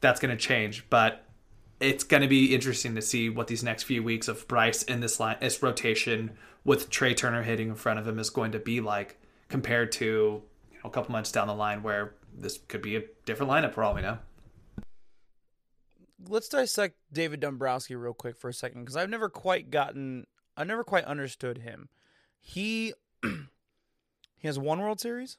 That's 0.00 0.20
going 0.20 0.36
to 0.36 0.42
change, 0.42 0.86
but 0.88 1.24
it's 1.78 2.04
going 2.04 2.22
to 2.22 2.28
be 2.28 2.54
interesting 2.54 2.94
to 2.94 3.02
see 3.02 3.28
what 3.28 3.48
these 3.48 3.62
next 3.62 3.84
few 3.84 4.02
weeks 4.02 4.28
of 4.28 4.46
Bryce 4.48 4.82
in 4.82 5.00
this 5.00 5.20
line, 5.20 5.36
this 5.40 5.62
rotation 5.62 6.32
with 6.64 6.90
Trey 6.90 7.14
Turner 7.14 7.42
hitting 7.42 7.68
in 7.68 7.74
front 7.74 7.98
of 7.98 8.06
him 8.06 8.18
is 8.18 8.30
going 8.30 8.52
to 8.52 8.58
be 8.58 8.80
like 8.80 9.18
compared 9.48 9.92
to 9.92 10.04
you 10.04 10.78
know, 10.78 10.88
a 10.88 10.90
couple 10.90 11.12
months 11.12 11.32
down 11.32 11.48
the 11.48 11.54
line 11.54 11.82
where 11.82 12.14
this 12.36 12.58
could 12.68 12.82
be 12.82 12.96
a 12.96 13.02
different 13.24 13.50
lineup 13.50 13.74
for 13.74 13.82
all 13.82 13.94
we 13.94 14.02
know. 14.02 14.18
let's 16.28 16.48
dissect 16.48 16.96
David 17.12 17.40
Dombrowski 17.40 17.94
real 17.94 18.14
quick 18.14 18.38
for 18.38 18.48
a 18.48 18.54
second 18.54 18.82
because 18.82 18.96
I've 18.96 19.10
never 19.10 19.28
quite 19.28 19.70
gotten, 19.70 20.26
I 20.60 20.64
never 20.64 20.84
quite 20.84 21.04
understood 21.04 21.58
him. 21.58 21.88
He 22.38 22.92
he 23.22 24.46
has 24.46 24.58
one 24.58 24.80
World 24.80 25.00
Series, 25.00 25.38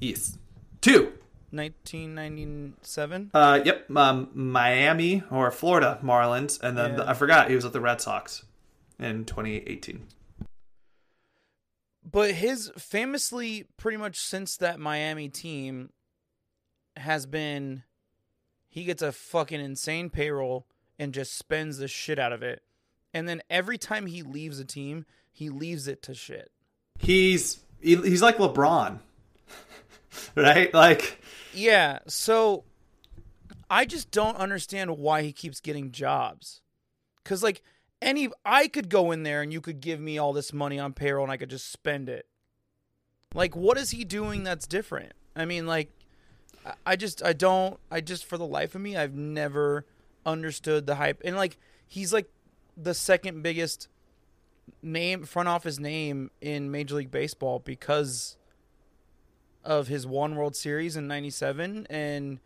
Yes, 0.00 0.38
two. 0.80 1.12
1997. 1.50 3.30
Uh, 3.34 3.60
yep, 3.62 3.84
um, 3.94 4.30
Miami 4.32 5.22
or 5.30 5.50
Florida 5.50 6.00
Marlins, 6.02 6.58
and 6.62 6.78
then 6.78 6.96
the, 6.96 7.06
I 7.08 7.12
forgot 7.12 7.50
he 7.50 7.54
was 7.54 7.64
with 7.64 7.74
the 7.74 7.80
Red 7.80 8.00
Sox 8.00 8.44
in 8.98 9.26
2018. 9.26 10.06
But 12.10 12.30
his 12.32 12.72
famously, 12.78 13.66
pretty 13.76 13.98
much 13.98 14.18
since 14.18 14.56
that 14.56 14.80
Miami 14.80 15.28
team 15.28 15.90
has 16.96 17.26
been, 17.26 17.82
he 18.70 18.84
gets 18.84 19.02
a 19.02 19.12
fucking 19.12 19.60
insane 19.60 20.08
payroll 20.08 20.66
and 20.98 21.12
just 21.12 21.36
spends 21.36 21.76
the 21.76 21.86
shit 21.88 22.18
out 22.18 22.32
of 22.32 22.42
it. 22.42 22.62
And 23.14 23.28
then 23.28 23.42
every 23.50 23.78
time 23.78 24.06
he 24.06 24.22
leaves 24.22 24.58
a 24.58 24.64
team, 24.64 25.04
he 25.32 25.48
leaves 25.48 25.86
it 25.88 26.02
to 26.02 26.14
shit. 26.14 26.50
He's 26.98 27.60
he, 27.80 27.96
he's 27.96 28.22
like 28.22 28.36
LeBron, 28.36 29.00
right? 30.36 30.72
Like 30.72 31.20
Yeah, 31.52 31.98
so 32.06 32.64
I 33.70 33.84
just 33.84 34.10
don't 34.10 34.36
understand 34.36 34.98
why 34.98 35.22
he 35.22 35.32
keeps 35.32 35.60
getting 35.60 35.90
jobs. 35.90 36.60
Cuz 37.24 37.42
like 37.42 37.62
any 38.00 38.30
I 38.44 38.68
could 38.68 38.88
go 38.88 39.10
in 39.12 39.22
there 39.22 39.42
and 39.42 39.52
you 39.52 39.60
could 39.60 39.80
give 39.80 40.00
me 40.00 40.18
all 40.18 40.32
this 40.32 40.52
money 40.52 40.78
on 40.78 40.92
payroll 40.92 41.24
and 41.24 41.32
I 41.32 41.36
could 41.36 41.50
just 41.50 41.70
spend 41.70 42.08
it. 42.08 42.26
Like 43.34 43.56
what 43.56 43.78
is 43.78 43.90
he 43.90 44.04
doing 44.04 44.44
that's 44.44 44.66
different? 44.66 45.12
I 45.34 45.44
mean 45.44 45.66
like 45.66 45.90
I 46.86 46.96
just 46.96 47.22
I 47.22 47.32
don't 47.32 47.78
I 47.90 48.00
just 48.00 48.24
for 48.24 48.38
the 48.38 48.46
life 48.46 48.74
of 48.74 48.80
me 48.80 48.96
I've 48.96 49.14
never 49.14 49.86
understood 50.24 50.86
the 50.86 50.96
hype. 50.96 51.20
And 51.24 51.36
like 51.36 51.58
he's 51.86 52.12
like 52.12 52.28
the 52.76 52.94
second 52.94 53.42
biggest 53.42 53.88
name 54.82 55.24
front 55.24 55.48
office 55.48 55.78
name 55.78 56.30
in 56.40 56.70
Major 56.70 56.96
League 56.96 57.10
Baseball 57.10 57.58
because 57.58 58.36
of 59.64 59.88
his 59.88 60.06
one 60.06 60.36
World 60.36 60.56
Series 60.56 60.96
in 60.96 61.06
'97, 61.06 61.86
and 61.88 62.40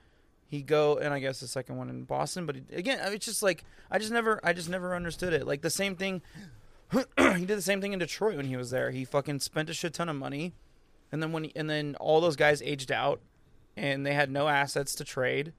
he 0.48 0.62
go 0.62 0.96
and 0.96 1.12
I 1.12 1.18
guess 1.18 1.40
the 1.40 1.48
second 1.48 1.76
one 1.76 1.88
in 1.88 2.04
Boston. 2.04 2.46
But 2.46 2.56
again, 2.72 2.98
it's 3.12 3.26
just 3.26 3.42
like 3.42 3.64
I 3.90 3.98
just 3.98 4.12
never, 4.12 4.40
I 4.44 4.52
just 4.52 4.68
never 4.68 4.94
understood 4.94 5.32
it. 5.32 5.46
Like 5.46 5.62
the 5.62 5.70
same 5.70 5.96
thing, 5.96 6.22
he 6.92 7.46
did 7.46 7.58
the 7.58 7.62
same 7.62 7.80
thing 7.80 7.92
in 7.92 7.98
Detroit 7.98 8.36
when 8.36 8.46
he 8.46 8.56
was 8.56 8.70
there. 8.70 8.90
He 8.90 9.04
fucking 9.04 9.40
spent 9.40 9.70
a 9.70 9.74
shit 9.74 9.94
ton 9.94 10.08
of 10.08 10.16
money, 10.16 10.54
and 11.10 11.22
then 11.22 11.32
when 11.32 11.44
he, 11.44 11.52
and 11.56 11.68
then 11.70 11.96
all 12.00 12.20
those 12.20 12.36
guys 12.36 12.62
aged 12.62 12.92
out, 12.92 13.20
and 13.76 14.04
they 14.04 14.14
had 14.14 14.30
no 14.30 14.48
assets 14.48 14.94
to 14.96 15.04
trade, 15.04 15.52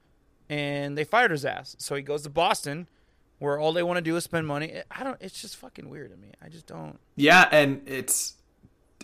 and 0.50 0.98
they 0.98 1.04
fired 1.04 1.32
his 1.32 1.46
ass. 1.46 1.76
So 1.80 1.96
he 1.96 2.02
goes 2.02 2.24
to 2.24 2.30
Boston, 2.30 2.88
where 3.40 3.60
all 3.60 3.72
they 3.74 3.84
want 3.84 3.98
to 3.98 4.02
do 4.02 4.16
is 4.16 4.24
spend 4.24 4.48
money. 4.48 4.82
I 4.92 5.04
don't. 5.04 5.18
It's 5.22 5.42
just 5.42 5.56
fucking 5.58 5.90
weird 5.90 6.12
to 6.12 6.18
me. 6.18 6.32
I 6.44 6.50
just 6.50 6.68
don't. 6.68 7.00
Yeah, 7.16 7.48
and 7.52 7.82
it's 7.86 8.36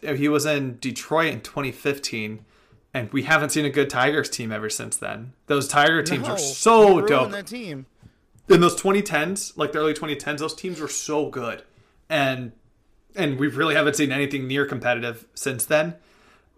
uh, 0.08 0.14
he 0.14 0.28
was 0.30 0.46
in 0.46 0.78
Detroit 0.80 1.34
in 1.34 1.42
2015, 1.42 2.44
and 2.94 3.12
we 3.14 3.24
haven't 3.24 3.50
seen 3.52 3.66
a 3.66 3.70
good 3.70 3.90
Tigers 3.90 4.30
team 4.30 4.52
ever 4.52 4.70
since 4.70 4.98
then. 4.98 5.34
Those 5.48 5.68
Tiger 5.68 6.02
teams 6.04 6.28
No, 6.28 6.34
are 6.34 6.38
so 6.38 7.02
dope. 7.02 7.32
That 7.32 7.48
team. 7.48 7.86
In 8.50 8.60
those 8.60 8.80
2010s, 8.82 9.56
like 9.58 9.72
the 9.72 9.80
early 9.80 9.94
2010s, 9.94 10.40
those 10.40 10.54
teams 10.56 10.80
were 10.82 10.88
so 10.90 11.30
good, 11.30 11.64
and 12.10 12.52
and 13.16 13.40
we 13.40 13.48
really 13.48 13.76
haven't 13.76 13.96
seen 13.96 14.12
anything 14.12 14.48
near 14.48 14.66
competitive 14.66 15.26
since 15.36 15.66
then. 15.66 15.96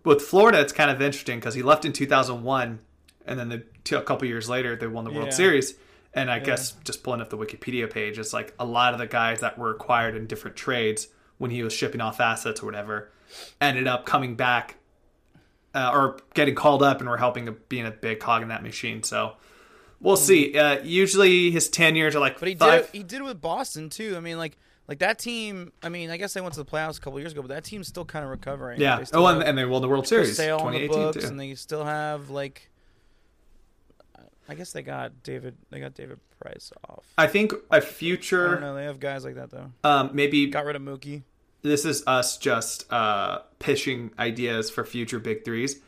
With 0.03 0.21
Florida, 0.21 0.61
it's 0.61 0.71
kind 0.73 0.89
of 0.91 1.01
interesting 1.01 1.39
because 1.39 1.55
he 1.55 1.61
left 1.63 1.83
in 1.83 1.91
2001, 1.91 2.79
and 3.25 3.39
then 3.39 3.49
the, 3.49 3.97
a 3.97 4.01
couple 4.01 4.27
years 4.27 4.47
later 4.47 4.75
they 4.75 4.88
won 4.88 5.03
the 5.03 5.11
World 5.11 5.27
Yeah. 5.27 5.33
Series. 5.33 5.73
And 6.15 6.32
I 6.32 6.39
guess 6.39 6.71
just 6.86 7.04
pulling 7.04 7.19
up 7.21 7.30
the 7.30 7.38
Wikipedia 7.38 7.91
page, 7.91 8.17
it's 8.17 8.32
like 8.34 8.54
a 8.58 8.65
lot 8.65 8.93
of 8.93 8.99
the 8.99 9.06
guys 9.08 9.41
that 9.41 9.58
were 9.58 9.71
acquired 9.71 10.15
in 10.15 10.25
different 10.28 10.56
trades 10.56 11.10
when 11.38 11.51
he 11.51 11.62
was 11.62 11.73
shipping 11.73 11.99
off 12.01 12.19
assets 12.21 12.63
or 12.63 12.65
whatever 12.65 13.12
ended 13.60 13.88
up 13.88 14.06
coming 14.06 14.36
back 14.36 14.78
uh, 15.73 15.91
or 15.93 16.17
getting 16.34 16.56
called 16.56 16.82
up 16.82 16.99
and 17.01 17.10
were 17.10 17.17
helping 17.17 17.56
being 17.69 17.86
a 17.86 17.91
big 17.91 18.19
cog 18.19 18.41
in 18.41 18.47
that 18.47 18.63
machine. 18.63 19.04
So 19.04 19.34
we'll 19.99 20.15
see. 20.17 20.58
Uh, 20.58 20.82
usually 20.84 21.51
his 21.51 21.69
tenures 21.69 22.15
are 22.15 22.19
like. 22.19 22.39
But 22.39 22.47
he 22.47 22.54
did 22.56 22.60
five. 22.60 22.80
it, 22.82 22.89
he 22.93 23.04
did 23.04 23.21
it 23.21 23.23
with 23.25 23.41
Boston 23.41 23.89
too. 23.89 24.15
I 24.15 24.21
mean, 24.21 24.38
like 24.38 24.58
like 24.88 24.99
that 24.99 25.19
team. 25.19 25.73
I 25.84 25.89
mean, 25.89 26.10
I 26.10 26.17
guess 26.17 26.34
they 26.34 26.41
went 26.41 26.54
to 26.54 26.63
the 26.63 26.69
playoffs 26.69 26.97
a 26.97 27.01
couple 27.01 27.19
years 27.19 27.34
ago, 27.34 27.41
but 27.41 27.49
that 27.49 27.65
team's 27.65 27.88
still 27.88 28.06
kind 28.06 28.23
of 28.23 28.32
recovering. 28.32 28.80
yeah. 28.80 29.04
Oh, 29.13 29.25
and, 29.28 29.43
and 29.43 29.58
they 29.58 29.65
won 29.65 29.82
the 29.82 29.89
World 29.89 30.08
Chris 30.08 30.10
Series 30.10 30.38
Sale 30.38 30.58
on 30.60 30.73
the 30.73 30.80
2018 30.80 31.04
books, 31.04 31.17
too. 31.23 31.30
and 31.30 31.39
they 31.39 31.56
still 31.56 31.84
have 31.84 32.30
like. 32.30 32.71
I 34.47 34.55
guess 34.55 34.71
they 34.73 34.81
got 34.84 35.23
David. 35.23 35.55
They 35.71 35.79
got 35.79 35.93
David 35.95 36.19
Price 36.39 36.71
off. 36.89 37.05
I 37.17 37.27
think 37.27 37.53
a 37.53 37.58
I 37.71 37.79
don't 37.79 37.88
future, 37.89 38.60
know. 38.60 38.75
They 38.75 38.84
have 38.86 38.99
guys 38.99 39.23
like 39.25 39.36
that 39.36 39.49
though. 39.51 39.71
um, 39.84 40.12
maybe 40.13 40.47
Got 40.47 40.65
rid 40.65 40.75
of 40.75 40.81
Mookie. 40.81 41.23
this 41.63 41.84
is 41.86 42.03
us 42.05 42.38
just 42.38 42.91
uh, 42.93 43.39
pitching 43.60 44.12
ideas 44.19 44.69
for 44.69 44.86
future 44.86 45.19
big 45.19 45.43
threes. 45.45 45.79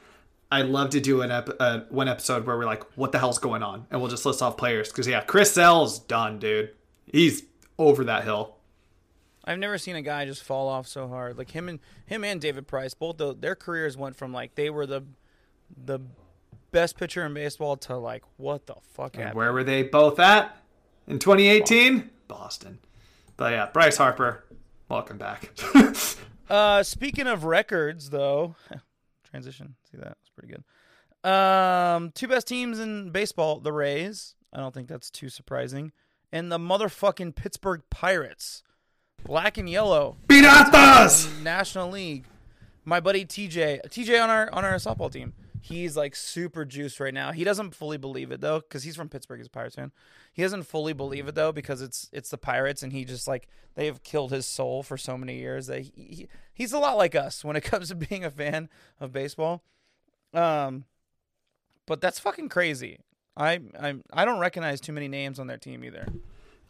I 0.51 0.61
love 0.61 0.91
to 0.91 1.01
do 1.01 1.21
an 1.21 1.29
ep- 1.29 1.49
uh, 1.59 1.81
one 1.89 2.07
episode 2.07 2.45
where 2.47 2.57
we're 2.57 2.65
like, 2.65 2.83
what 2.97 3.11
the 3.11 3.19
hell's 3.19 3.37
going 3.37 3.61
on, 3.63 3.85
and 3.91 3.99
we'll 3.99 4.09
just 4.09 4.25
list 4.25 4.41
off 4.41 4.55
players 4.57 4.87
because 4.89 5.05
yeah, 5.07 5.21
Chris 5.21 5.51
Sale's 5.51 5.99
done, 5.99 6.39
dude. 6.39 6.71
He's 7.05 7.43
over 7.77 8.05
that 8.05 8.23
hill. 8.23 8.55
I've 9.43 9.59
never 9.59 9.77
seen 9.77 9.95
a 9.95 10.01
guy 10.01 10.25
just 10.25 10.43
fall 10.43 10.67
off 10.67 10.87
so 10.87 11.07
hard. 11.07 11.37
Like 11.37 11.51
him 11.51 11.69
and 11.69 11.79
him 12.05 12.23
and 12.23 12.41
David 12.41 12.67
Price, 12.67 12.93
both 12.93 13.17
the, 13.17 13.33
their 13.35 13.55
careers 13.55 13.95
went 13.95 14.15
from 14.15 14.33
like 14.33 14.55
they 14.55 14.69
were 14.69 14.85
the 14.85 15.03
the 15.85 15.99
best 16.77 16.95
pitcher 16.95 17.25
in 17.25 17.33
baseball 17.33 17.75
to 17.75 17.97
like 17.97 18.23
what 18.37 18.67
the 18.67 18.75
fuck 18.93 19.15
And 19.15 19.23
happened? 19.23 19.37
where 19.37 19.51
were 19.51 19.63
they 19.63 19.81
both 19.81 20.19
at 20.19 20.55
in 21.07 21.17
2018? 21.17 22.07
Boston. 22.27 22.77
But 23.35 23.53
yeah, 23.53 23.65
Bryce 23.73 23.97
Harper, 23.97 24.43
welcome 24.89 25.17
back. 25.17 25.51
Uh, 26.49 26.81
speaking 26.81 27.27
of 27.27 27.43
records, 27.43 28.09
though, 28.09 28.55
transition. 29.29 29.75
See 29.91 29.97
that? 29.97 30.15
That's 30.15 30.29
pretty 30.33 30.53
good. 30.53 31.29
Um, 31.29 32.11
two 32.15 32.29
best 32.29 32.47
teams 32.47 32.79
in 32.79 33.09
baseball: 33.09 33.59
the 33.59 33.73
Rays. 33.73 34.33
I 34.53 34.59
don't 34.61 34.73
think 34.73 34.87
that's 34.87 35.09
too 35.11 35.27
surprising, 35.27 35.91
and 36.31 36.49
the 36.49 36.57
motherfucking 36.57 37.35
Pittsburgh 37.35 37.81
Pirates, 37.89 38.63
black 39.25 39.57
and 39.57 39.69
yellow, 39.69 40.15
Piratas! 40.27 41.41
National 41.43 41.89
League. 41.89 42.23
My 42.85 43.01
buddy 43.01 43.25
TJ, 43.25 43.81
TJ 43.89 44.23
on 44.23 44.29
our 44.29 44.49
on 44.53 44.63
our 44.63 44.75
softball 44.75 45.11
team. 45.11 45.33
He's 45.59 45.97
like 45.97 46.15
super 46.15 46.65
juiced 46.65 46.99
right 46.99 47.13
now. 47.13 47.31
He 47.31 47.43
doesn't 47.43 47.75
fully 47.75 47.97
believe 47.97 48.31
it 48.31 48.41
though, 48.41 48.59
because 48.59 48.83
he's 48.83 48.95
from 48.95 49.09
Pittsburgh. 49.09 49.39
He's 49.39 49.47
a 49.47 49.51
Pirates 49.51 49.75
fan. 49.75 49.91
He 50.31 50.41
doesn't 50.41 50.63
fully 50.63 50.93
believe 50.93 51.27
it 51.27 51.35
though, 51.35 51.51
because 51.51 51.81
it's 51.81 52.09
it's 52.13 52.29
the 52.29 52.37
Pirates, 52.37 52.83
and 52.83 52.93
he 52.93 53.05
just 53.05 53.27
like 53.27 53.47
they 53.75 53.85
have 53.85 54.03
killed 54.03 54.31
his 54.31 54.45
soul 54.45 54.83
for 54.83 54.97
so 54.97 55.17
many 55.17 55.37
years 55.37 55.67
that 55.67 55.81
he, 55.81 55.91
he 55.95 56.27
he's 56.53 56.73
a 56.73 56.79
lot 56.79 56.97
like 56.97 57.15
us 57.15 57.43
when 57.43 57.55
it 57.55 57.61
comes 57.63 57.89
to 57.89 57.95
being 57.95 58.23
a 58.23 58.31
fan 58.31 58.69
of 58.99 59.11
baseball. 59.11 59.63
Um, 60.33 60.85
but 61.85 62.01
that's 62.01 62.19
fucking 62.19 62.49
crazy. 62.49 62.99
I 63.35 63.59
I 63.79 63.95
I 64.13 64.25
don't 64.25 64.39
recognize 64.39 64.79
too 64.79 64.93
many 64.93 65.07
names 65.07 65.39
on 65.39 65.47
their 65.47 65.57
team 65.57 65.83
either. 65.83 66.07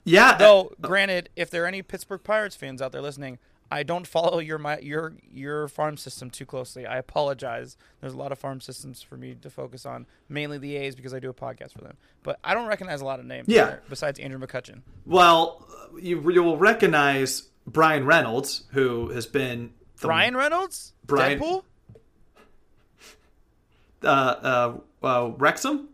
Yeah, 0.08 0.38
Though, 0.38 0.72
granted, 0.80 1.30
if 1.36 1.50
there 1.50 1.66
are 1.66 1.68
any 1.68 1.82
Pittsburgh 1.82 2.24
Pirates 2.24 2.56
fans 2.56 2.82
out 2.82 2.94
there 2.94 3.02
listening, 3.02 3.40
I 3.70 3.84
don't 3.84 4.08
follow 4.08 4.40
your 4.40 4.58
my 4.58 4.80
your 4.80 5.14
your 5.32 5.68
farm 5.68 5.98
system 5.98 6.30
too 6.30 6.46
closely. 6.46 6.86
I 6.86 6.98
apologize. 6.98 7.76
There's 8.02 8.14
a 8.14 8.18
lot 8.18 8.32
of 8.32 8.40
farm 8.40 8.62
systems 8.62 9.02
for 9.02 9.18
me 9.18 9.36
to 9.42 9.50
focus 9.50 9.86
on, 9.86 10.06
mainly 10.30 10.58
the 10.58 10.76
A's 10.78 10.96
because 10.96 11.14
I 11.14 11.20
do 11.20 11.30
a 11.30 11.34
podcast 11.34 11.74
for 11.74 11.82
them. 11.82 11.98
But 12.24 12.40
I 12.44 12.54
don't 12.54 12.68
recognize 12.68 13.02
a 13.02 13.06
lot 13.06 13.20
of 13.20 13.26
names. 13.26 13.48
Yeah. 13.50 13.66
there 13.66 13.84
besides 13.90 14.20
Andrew 14.20 14.40
McCutchen. 14.40 14.82
Well, 15.06 15.68
you 16.02 16.32
you 16.32 16.44
will 16.44 16.58
recognize 16.58 17.44
Bryan 17.66 18.06
Reynolds, 18.06 18.64
who 18.72 19.10
has 19.10 19.26
been 19.26 19.74
the, 20.00 20.08
Brian 20.08 20.38
Reynolds, 20.38 20.94
Brian- 21.06 21.40
Deadpool. 21.40 21.64
uh, 24.04 24.08
uh, 24.08 24.78
uh, 25.04 25.32
Wrexham 25.38 25.90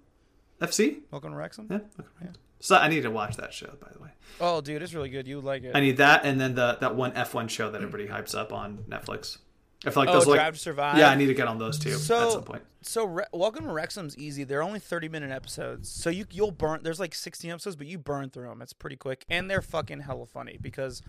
FC. 0.62 1.00
Welcome 1.12 1.32
to 1.32 1.38
Wrexham. 1.38 1.68
Yeah. 1.70 1.78
okay. 2.00 2.32
So 2.64 2.78
I 2.78 2.88
need 2.88 3.02
to 3.02 3.12
watch 3.12 3.36
that 3.36 3.54
show, 3.54 3.74
by 3.82 3.90
the 3.92 4.00
way. 4.02 4.08
Oh, 4.40 4.62
dude, 4.62 4.82
it's 4.82 4.94
really 4.94 5.10
good. 5.10 5.28
You 5.28 5.42
like 5.42 5.64
it. 5.66 5.76
I 5.76 5.82
need 5.82 5.98
that, 5.98 6.24
and 6.26 6.40
then 6.40 6.56
the 6.56 6.78
that 6.80 6.96
one 6.96 7.12
F1 7.12 7.50
show 7.50 7.70
that 7.70 7.82
everybody 7.82 8.08
hypes 8.08 8.34
up 8.34 8.54
on 8.54 8.86
Netflix. 8.90 9.40
I 9.86 9.90
feel 9.90 10.04
like 10.04 10.10
Oh, 10.10 10.14
those 10.14 10.28
are 10.28 10.30
like 10.30 10.40
Drive 10.40 10.54
to 10.54 10.60
Survive? 10.62 10.98
Yeah, 10.98 11.10
I 11.10 11.16
need 11.16 11.26
to 11.26 11.34
get 11.34 11.46
on 11.50 11.58
those 11.58 11.78
too 11.78 11.92
So- 11.92 12.26
at 12.28 12.32
some 12.32 12.44
point. 12.44 12.64
So 12.82 13.04
Re- 13.04 13.26
welcome 13.34 13.66
to 13.66 13.74
Wrexham's 13.74 14.18
easy. 14.18 14.46
They're 14.46 14.64
only 14.64 14.80
thirty 14.80 15.10
minute 15.10 15.30
episodes, 15.30 15.90
so 15.90 16.10
you 16.10 16.26
you'll 16.32 16.52
burn. 16.52 16.84
There's 16.84 17.02
like 17.02 17.14
sixteen 17.14 17.52
episodes, 17.52 17.76
but 17.76 17.86
you 17.88 17.98
burn 17.98 18.30
through 18.30 18.48
them. 18.48 18.62
It's 18.62 18.72
pretty 18.72 18.96
quick, 18.96 19.26
and 19.30 19.52
they're 19.52 19.62
fucking 19.62 20.00
hella 20.00 20.26
funny 20.26 20.58
because 20.62 21.02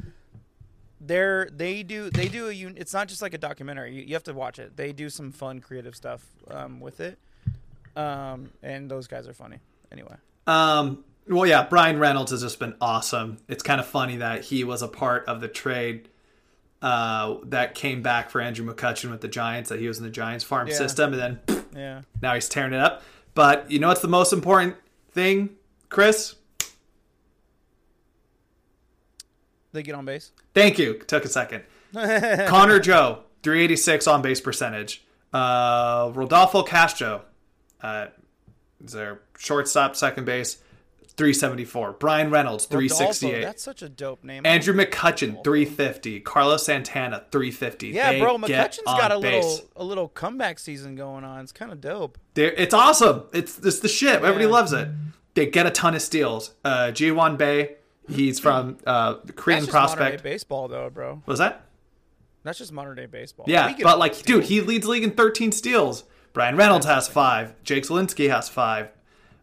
they're 1.01 1.49
they 1.53 1.85
do 1.85 2.11
they 2.11 2.27
do 2.29 2.49
a 2.49 2.53
un- 2.53 2.75
It's 2.77 2.93
not 2.93 3.07
just 3.07 3.23
like 3.23 3.33
a 3.35 3.39
documentary. 3.39 3.95
You, 3.95 4.03
you 4.03 4.15
have 4.15 4.25
to 4.25 4.33
watch 4.35 4.59
it. 4.59 4.77
They 4.77 4.93
do 4.93 5.09
some 5.09 5.31
fun, 5.31 5.61
creative 5.61 5.95
stuff 5.95 6.27
um, 6.51 6.81
with 6.81 6.99
it, 6.99 7.17
um, 7.95 8.51
and 8.61 8.91
those 8.91 9.07
guys 9.07 9.29
are 9.29 9.35
funny. 9.35 9.59
Anyway, 9.93 10.17
Um, 10.49 11.05
well, 11.29 11.47
yeah, 11.47 11.65
Bryan 11.67 11.99
Reynolds 11.99 12.31
has 12.33 12.43
just 12.43 12.59
been 12.59 12.75
awesome. 12.81 13.39
It's 13.49 13.63
kind 13.63 13.81
of 13.81 13.87
funny 13.87 14.17
that 14.19 14.45
he 14.45 14.65
was 14.65 14.83
a 14.83 14.89
part 14.89 15.25
of 15.27 15.41
the 15.41 15.49
trade 15.49 16.09
uh, 16.83 17.37
that 17.45 17.75
came 17.75 18.03
back 18.03 18.31
for 18.31 18.41
Andrew 18.41 18.67
McCutchen 18.71 19.11
with 19.11 19.21
the 19.23 19.29
Giants, 19.29 19.71
that 19.71 19.81
he 19.81 19.89
was 19.89 19.99
in 19.99 20.05
the 20.05 20.11
Giants 20.11 20.45
farm 20.45 20.69
Yeah. 20.69 20.75
system, 20.75 21.13
and 21.15 21.23
then 21.23 21.41
pff, 21.47 21.65
yeah. 21.75 22.03
now 22.21 22.35
he's 22.35 22.49
tearing 22.49 22.73
it 22.75 22.81
up. 22.81 23.03
But 23.35 23.71
you 23.71 23.79
know 23.79 23.89
what's 23.89 24.03
the 24.03 24.09
most 24.09 24.33
important 24.33 24.77
thing, 25.13 25.51
Chris? 25.89 26.35
They 29.73 29.83
get 29.83 29.95
on 29.95 30.05
base. 30.05 30.31
Thank 30.55 30.79
you. 30.79 30.95
Took 30.99 31.25
a 31.25 31.29
second. 31.29 31.65
Connor 31.95 32.79
Joe, 32.79 33.21
386 33.43 34.07
on 34.07 34.23
base 34.23 34.41
percentage. 34.41 35.05
Uh, 35.33 36.13
Rodolfo 36.15 36.63
Castro, 36.63 37.23
uh, 37.83 38.07
is 38.85 38.93
their 38.93 39.21
shortstop, 39.39 39.97
second 39.97 40.27
base, 40.27 40.59
374. 41.17 41.93
Bryan 41.93 42.31
Reynolds, 42.31 42.65
Rodolfo, 42.65 42.95
368. 42.97 43.43
That's 43.43 43.63
such 43.63 43.83
a 43.83 43.89
dope 43.89 44.25
name. 44.25 44.45
Andrew 44.45 44.75
McCutchen, 44.75 45.45
350. 45.45 46.21
Carlos 46.21 46.65
Santana, 46.67 47.25
350. 47.31 47.89
Yeah, 47.89 48.13
They 48.13 48.21
bro, 48.21 48.37
McCutchen's 48.37 48.83
got 48.85 49.13
a 49.13 49.21
base. 49.21 49.45
little 49.45 49.69
a 49.77 49.85
little 49.85 50.09
comeback 50.09 50.59
season 50.59 50.97
going 50.97 51.25
on. 51.25 51.41
It's 51.41 51.53
kind 51.53 51.71
of 51.71 51.81
dope. 51.81 52.19
They're, 52.35 52.53
it's 52.53 52.75
awesome. 52.75 53.25
It's 53.33 53.59
it's 53.59 53.81
the 53.81 53.89
shit. 53.89 54.17
Everybody 54.17 54.47
loves 54.47 54.73
it. 54.73 54.89
They 55.35 55.47
get 55.47 55.67
a 55.67 55.71
ton 55.71 55.95
of 55.95 56.03
steals. 56.03 56.53
Uh, 56.65 56.91
Ji 56.91 57.09
Hwan 57.11 57.37
Bae, 57.37 57.71
he's 58.09 58.39
from 58.41 58.79
uh, 58.87 59.15
Korean 59.37 59.61
That's 59.61 59.71
prospect. 59.71 60.23
baseball, 60.23 60.69
though, 60.69 60.91
bro. 60.91 61.15
What 61.17 61.27
was 61.27 61.39
that? 61.39 61.63
That's 62.45 62.59
just 62.59 62.73
modern 62.73 62.97
day 62.97 63.07
baseball. 63.07 63.47
Yeah, 63.49 63.75
but 63.83 63.99
like, 63.99 64.15
the 64.17 64.23
dude, 64.23 64.45
he 64.45 64.61
leads 64.61 64.85
the 64.85 64.91
league 64.93 65.03
in 65.05 65.13
13 65.13 65.51
steals. 65.51 66.05
Bryan 66.35 66.57
Reynolds 66.57 66.85
has 66.87 67.09
five. 67.09 67.55
Jake 67.63 67.85
Zielinski 67.85 68.29
has 68.29 68.49
five. 68.49 68.89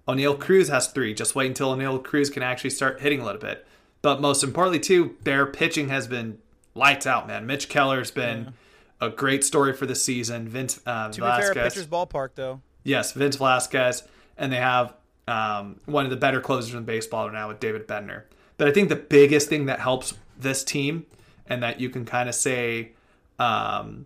Oneil 0.07 0.39
Cruz 0.39 0.69
has 0.69 0.87
three. 0.87 1.13
Just 1.13 1.35
wait 1.35 1.47
until 1.47 1.75
Oneil 1.75 2.03
Cruz 2.03 2.29
can 2.29 2.43
actually 2.43 2.71
start 2.71 3.01
hitting 3.01 3.19
a 3.19 3.25
little 3.25 3.41
bit. 3.41 3.65
But 4.01 4.19
most 4.19 4.43
importantly, 4.43 4.79
too, 4.79 5.15
their 5.23 5.45
pitching 5.45 5.89
has 5.89 6.07
been 6.07 6.39
lights 6.73 7.05
out, 7.05 7.27
man. 7.27 7.45
Mitch 7.45 7.69
Keller's 7.69 8.11
been 8.11 8.53
a 8.99 9.09
great 9.09 9.43
story 9.43 9.73
for 9.73 9.85
the 9.85 9.95
season. 9.95 10.47
Vince 10.47 10.79
uh, 10.85 11.09
to 11.09 11.21
be 11.21 11.27
fair, 11.27 11.53
Velasquez, 11.53 11.73
pitcher's 11.73 11.87
ballpark 11.87 12.29
though. 12.35 12.61
yes, 12.83 13.11
Vince 13.13 13.35
Velasquez, 13.35 14.03
and 14.37 14.51
they 14.51 14.57
have 14.57 14.93
um, 15.27 15.79
one 15.85 16.05
of 16.05 16.09
the 16.11 16.17
better 16.17 16.41
closers 16.41 16.73
in 16.73 16.83
baseball 16.83 17.25
right 17.25 17.33
now 17.33 17.47
with 17.47 17.59
David 17.59 17.87
Bednar. 17.87 18.23
But 18.57 18.67
I 18.67 18.71
think 18.71 18.89
the 18.89 18.95
biggest 18.95 19.49
thing 19.49 19.65
that 19.65 19.79
helps 19.79 20.13
this 20.37 20.63
team, 20.63 21.05
and 21.47 21.61
that 21.63 21.79
you 21.79 21.89
can 21.89 22.05
kind 22.05 22.27
of 22.27 22.35
say 22.35 22.93
um, 23.39 24.05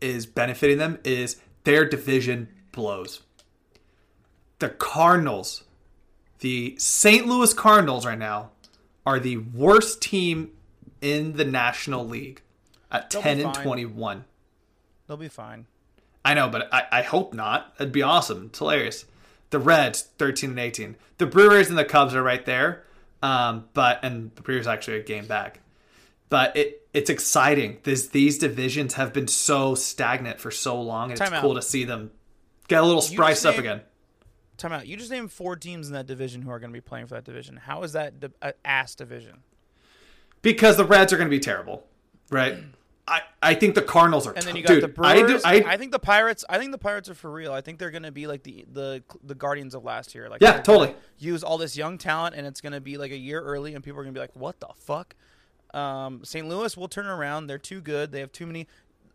is 0.00 0.26
benefiting 0.26 0.78
them, 0.78 0.98
is 1.04 1.36
their 1.64 1.84
division 1.86 2.48
blows. 2.72 3.20
The 4.64 4.70
Cardinals, 4.70 5.64
the 6.38 6.74
St. 6.78 7.26
Louis 7.26 7.52
Cardinals, 7.52 8.06
right 8.06 8.18
now 8.18 8.48
are 9.04 9.20
the 9.20 9.36
worst 9.36 10.00
team 10.00 10.52
in 11.02 11.34
the 11.34 11.44
National 11.44 12.02
League 12.06 12.40
at 12.90 13.10
They'll 13.10 13.20
ten 13.20 13.40
and 13.40 13.52
twenty-one. 13.52 14.24
They'll 15.06 15.18
be 15.18 15.28
fine. 15.28 15.66
I 16.24 16.32
know, 16.32 16.48
but 16.48 16.72
I, 16.72 16.84
I 16.90 17.02
hope 17.02 17.34
not. 17.34 17.74
It'd 17.78 17.92
be 17.92 18.00
awesome. 18.00 18.46
It's 18.46 18.58
hilarious. 18.58 19.04
The 19.50 19.58
Reds, 19.58 20.00
13 20.16 20.48
and 20.48 20.58
18. 20.58 20.96
The 21.18 21.26
Brewers 21.26 21.68
and 21.68 21.76
the 21.76 21.84
Cubs 21.84 22.14
are 22.14 22.22
right 22.22 22.46
there. 22.46 22.84
Um, 23.22 23.66
but 23.74 24.02
and 24.02 24.34
the 24.34 24.40
Brewers 24.40 24.66
actually 24.66 25.00
a 25.00 25.02
game 25.02 25.26
back. 25.26 25.60
But 26.30 26.56
it 26.56 26.88
it's 26.94 27.10
exciting. 27.10 27.80
This 27.82 28.06
these 28.08 28.38
divisions 28.38 28.94
have 28.94 29.12
been 29.12 29.28
so 29.28 29.74
stagnant 29.74 30.40
for 30.40 30.50
so 30.50 30.80
long, 30.80 31.10
and 31.10 31.18
Time 31.18 31.26
it's 31.26 31.34
out. 31.34 31.42
cool 31.42 31.54
to 31.54 31.60
see 31.60 31.84
them 31.84 32.12
get 32.66 32.82
a 32.82 32.86
little 32.86 33.02
You 33.02 33.16
spiced 33.18 33.44
up 33.44 33.58
again. 33.58 33.82
Time 34.56 34.72
out. 34.72 34.86
You 34.86 34.96
just 34.96 35.10
named 35.10 35.32
four 35.32 35.56
teams 35.56 35.88
in 35.88 35.94
that 35.94 36.06
division 36.06 36.42
who 36.42 36.50
are 36.50 36.58
going 36.58 36.70
to 36.70 36.76
be 36.76 36.80
playing 36.80 37.06
for 37.06 37.14
that 37.14 37.24
division. 37.24 37.56
How 37.56 37.82
is 37.82 37.92
that 37.92 38.20
di- 38.20 38.28
a 38.40 38.54
ass 38.64 38.94
division? 38.94 39.42
Because 40.42 40.76
the 40.76 40.84
Reds 40.84 41.12
are 41.12 41.16
going 41.16 41.28
to 41.28 41.36
be 41.36 41.40
terrible, 41.40 41.84
right? 42.30 42.56
I, 43.06 43.20
I 43.42 43.54
think 43.54 43.74
the 43.74 43.82
Cardinals 43.82 44.26
are. 44.26 44.32
And 44.32 44.44
then 44.44 44.56
you 44.56 44.62
got 44.62 44.74
dude, 44.74 44.82
the 44.82 44.88
Brewers. 44.88 45.44
I 45.44 45.60
do. 45.60 45.66
I, 45.68 45.74
I 45.74 45.76
think 45.76 45.92
the 45.92 45.98
Pirates. 45.98 46.44
I 46.48 46.58
think 46.58 46.72
the 46.72 46.78
Pirates 46.78 47.10
are 47.10 47.14
for 47.14 47.30
real. 47.30 47.52
I 47.52 47.60
think 47.60 47.78
they're 47.78 47.90
going 47.90 48.04
to 48.04 48.12
be 48.12 48.26
like 48.26 48.42
the 48.44 48.64
the 48.72 49.02
the 49.22 49.34
Guardians 49.34 49.74
of 49.74 49.84
last 49.84 50.14
year. 50.14 50.30
Like 50.30 50.40
Yeah, 50.40 50.60
totally. 50.60 50.94
Use 51.18 51.42
all 51.42 51.58
this 51.58 51.76
young 51.76 51.98
talent, 51.98 52.34
and 52.34 52.46
it's 52.46 52.62
going 52.62 52.72
to 52.72 52.80
be 52.80 52.96
like 52.96 53.12
a 53.12 53.16
year 53.18 53.42
early, 53.42 53.74
and 53.74 53.84
people 53.84 54.00
are 54.00 54.04
going 54.04 54.14
to 54.14 54.18
be 54.18 54.22
like, 54.22 54.34
"What 54.34 54.60
the 54.60 54.68
fuck?" 54.78 55.14
Um, 55.74 56.20
St. 56.24 56.48
Louis 56.48 56.76
will 56.76 56.88
turn 56.88 57.06
around. 57.06 57.48
They're 57.48 57.58
too 57.58 57.80
good. 57.80 58.12
They 58.12 58.20
have 58.20 58.32
too 58.32 58.46
many. 58.46 58.68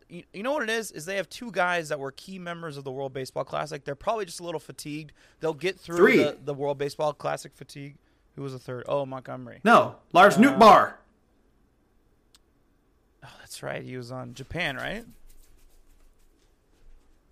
You, 0.10 0.24
you 0.34 0.42
know 0.44 0.54
what 0.54 0.64
it 0.64 0.70
is? 0.70 0.92
Is 0.92 1.06
they 1.06 1.18
have 1.18 1.30
two 1.30 1.52
guys 1.52 1.90
that 1.90 2.00
were 2.00 2.12
key 2.12 2.40
members 2.40 2.78
of 2.78 2.84
the 2.84 2.92
World 2.92 3.14
Baseball 3.14 3.44
Classic. 3.44 3.84
They're 3.86 3.94
probably 3.96 4.26
just 4.26 4.40
a 4.40 4.44
little 4.44 4.60
fatigued. 4.60 5.12
They'll 5.40 5.54
get 5.54 5.80
through 5.80 5.98
Three. 5.98 6.18
the, 6.18 6.38
the 6.44 6.54
World 6.54 6.78
Baseball 6.80 7.14
Classic 7.14 7.52
fatigue. 7.54 7.96
Who 8.36 8.42
was 8.44 8.54
the 8.54 8.60
third? 8.60 8.86
Oh, 8.88 9.06
Montgomery. 9.06 9.60
no, 9.64 9.98
Lars 10.14 10.36
Uh, 10.38 10.42
Nootbaar. 10.42 10.94
Oh, 13.24 13.28
that's 13.40 13.62
right. 13.62 13.84
He 13.84 13.98
was 13.98 14.12
on 14.12 14.34
Japan, 14.34 14.78
right? 14.78 15.06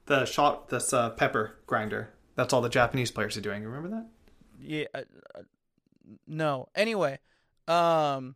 The 0.05 0.25
shot, 0.25 0.69
this 0.69 0.93
uh, 0.93 1.09
pepper 1.11 1.55
grinder. 1.65 2.09
That's 2.35 2.53
all 2.53 2.61
the 2.61 2.69
Japanese 2.69 3.11
players 3.11 3.35
are 3.37 3.41
doing. 3.41 3.63
Remember 3.63 3.89
that? 3.89 4.05
Yeah. 4.61 4.85
Uh, 4.93 5.01
uh, 5.35 5.41
no. 6.27 6.69
Anyway, 6.75 7.19
um, 7.67 8.35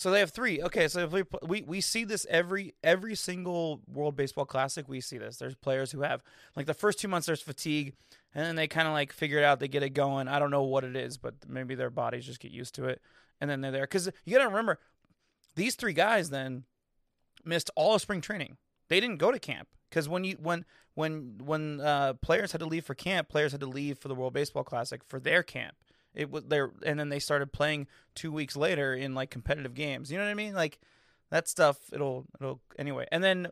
So 0.00 0.10
they 0.10 0.20
have 0.20 0.30
three. 0.30 0.62
Okay, 0.62 0.88
so 0.88 1.06
we, 1.08 1.24
we 1.46 1.62
we 1.66 1.80
see 1.82 2.04
this 2.04 2.26
every 2.30 2.72
every 2.82 3.14
single 3.14 3.82
World 3.86 4.16
Baseball 4.16 4.46
Classic. 4.46 4.88
We 4.88 5.02
see 5.02 5.18
this. 5.18 5.36
There's 5.36 5.54
players 5.54 5.92
who 5.92 6.00
have 6.00 6.22
like 6.56 6.64
the 6.64 6.72
first 6.72 6.98
two 6.98 7.06
months 7.06 7.26
there's 7.26 7.42
fatigue, 7.42 7.92
and 8.34 8.46
then 8.46 8.56
they 8.56 8.66
kind 8.66 8.88
of 8.88 8.94
like 8.94 9.12
figure 9.12 9.36
it 9.36 9.44
out. 9.44 9.60
They 9.60 9.68
get 9.68 9.82
it 9.82 9.90
going. 9.90 10.26
I 10.26 10.38
don't 10.38 10.50
know 10.50 10.62
what 10.62 10.84
it 10.84 10.96
is, 10.96 11.18
but 11.18 11.34
maybe 11.46 11.74
their 11.74 11.90
bodies 11.90 12.24
just 12.24 12.40
get 12.40 12.50
used 12.50 12.74
to 12.76 12.86
it, 12.86 13.02
and 13.42 13.50
then 13.50 13.60
they're 13.60 13.72
there. 13.72 13.82
Because 13.82 14.08
you 14.24 14.32
got 14.32 14.42
to 14.42 14.48
remember, 14.48 14.78
these 15.54 15.74
three 15.74 15.92
guys 15.92 16.30
then 16.30 16.64
missed 17.44 17.68
all 17.76 17.94
of 17.94 18.00
spring 18.00 18.22
training. 18.22 18.56
They 18.88 19.00
didn't 19.00 19.18
go 19.18 19.30
to 19.30 19.38
camp 19.38 19.68
because 19.90 20.08
when 20.08 20.24
you 20.24 20.38
when 20.40 20.64
when 20.94 21.42
when 21.44 21.78
uh, 21.82 22.14
players 22.22 22.52
had 22.52 22.62
to 22.62 22.66
leave 22.66 22.86
for 22.86 22.94
camp, 22.94 23.28
players 23.28 23.52
had 23.52 23.60
to 23.60 23.66
leave 23.66 23.98
for 23.98 24.08
the 24.08 24.14
World 24.14 24.32
Baseball 24.32 24.64
Classic 24.64 25.02
for 25.04 25.20
their 25.20 25.42
camp. 25.42 25.74
It 26.14 26.30
was 26.30 26.44
there, 26.44 26.70
and 26.84 26.98
then 26.98 27.08
they 27.08 27.18
started 27.18 27.52
playing 27.52 27.86
two 28.14 28.32
weeks 28.32 28.56
later 28.56 28.94
in 28.94 29.14
like 29.14 29.30
competitive 29.30 29.74
games. 29.74 30.10
You 30.10 30.18
know 30.18 30.24
what 30.24 30.30
I 30.30 30.34
mean? 30.34 30.54
Like 30.54 30.78
that 31.30 31.48
stuff. 31.48 31.78
It'll 31.92 32.26
it'll 32.40 32.60
anyway. 32.78 33.06
And 33.12 33.22
then 33.22 33.48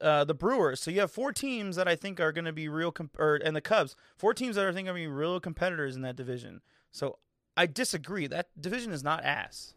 uh, 0.00 0.24
the 0.24 0.34
Brewers. 0.34 0.80
So 0.80 0.90
you 0.90 1.00
have 1.00 1.10
four 1.10 1.32
teams 1.32 1.76
that 1.76 1.88
I 1.88 1.96
think 1.96 2.20
are 2.20 2.32
going 2.32 2.44
to 2.44 2.52
be 2.52 2.68
real, 2.68 2.92
comp- 2.92 3.18
or 3.18 3.36
and 3.36 3.54
the 3.54 3.60
Cubs. 3.60 3.96
Four 4.16 4.34
teams 4.34 4.56
that 4.56 4.66
I 4.66 4.72
think 4.72 4.88
are 4.88 4.92
going 4.92 5.04
to 5.04 5.08
be 5.08 5.14
real 5.14 5.40
competitors 5.40 5.96
in 5.96 6.02
that 6.02 6.16
division. 6.16 6.60
So 6.90 7.18
I 7.56 7.66
disagree. 7.66 8.26
That 8.26 8.48
division 8.60 8.92
is 8.92 9.04
not 9.04 9.24
ass. 9.24 9.74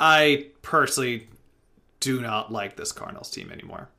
I 0.00 0.46
personally 0.62 1.28
do 2.00 2.20
not 2.20 2.50
like 2.50 2.76
this 2.76 2.90
Cardinals 2.90 3.30
team 3.30 3.52
anymore. 3.52 3.90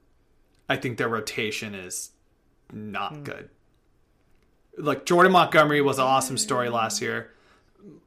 I 0.68 0.76
think 0.76 0.98
their 0.98 1.08
rotation 1.08 1.76
is 1.76 2.12
not 2.72 3.18
hmm. 3.18 3.24
good 3.24 3.50
like 4.78 5.06
Jordan 5.06 5.32
Montgomery 5.32 5.82
was 5.82 5.98
an 5.98 6.06
awesome 6.06 6.38
story 6.38 6.70
last 6.70 7.02
year. 7.02 7.32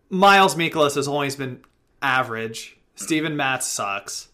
Miles 0.09 0.55
Mikolas 0.55 0.95
has 0.95 1.09
always 1.09 1.37
been 1.37 1.61
average. 2.03 2.79
Steven 2.95 3.37
Matz 3.37 3.67
sucks. 3.67 4.29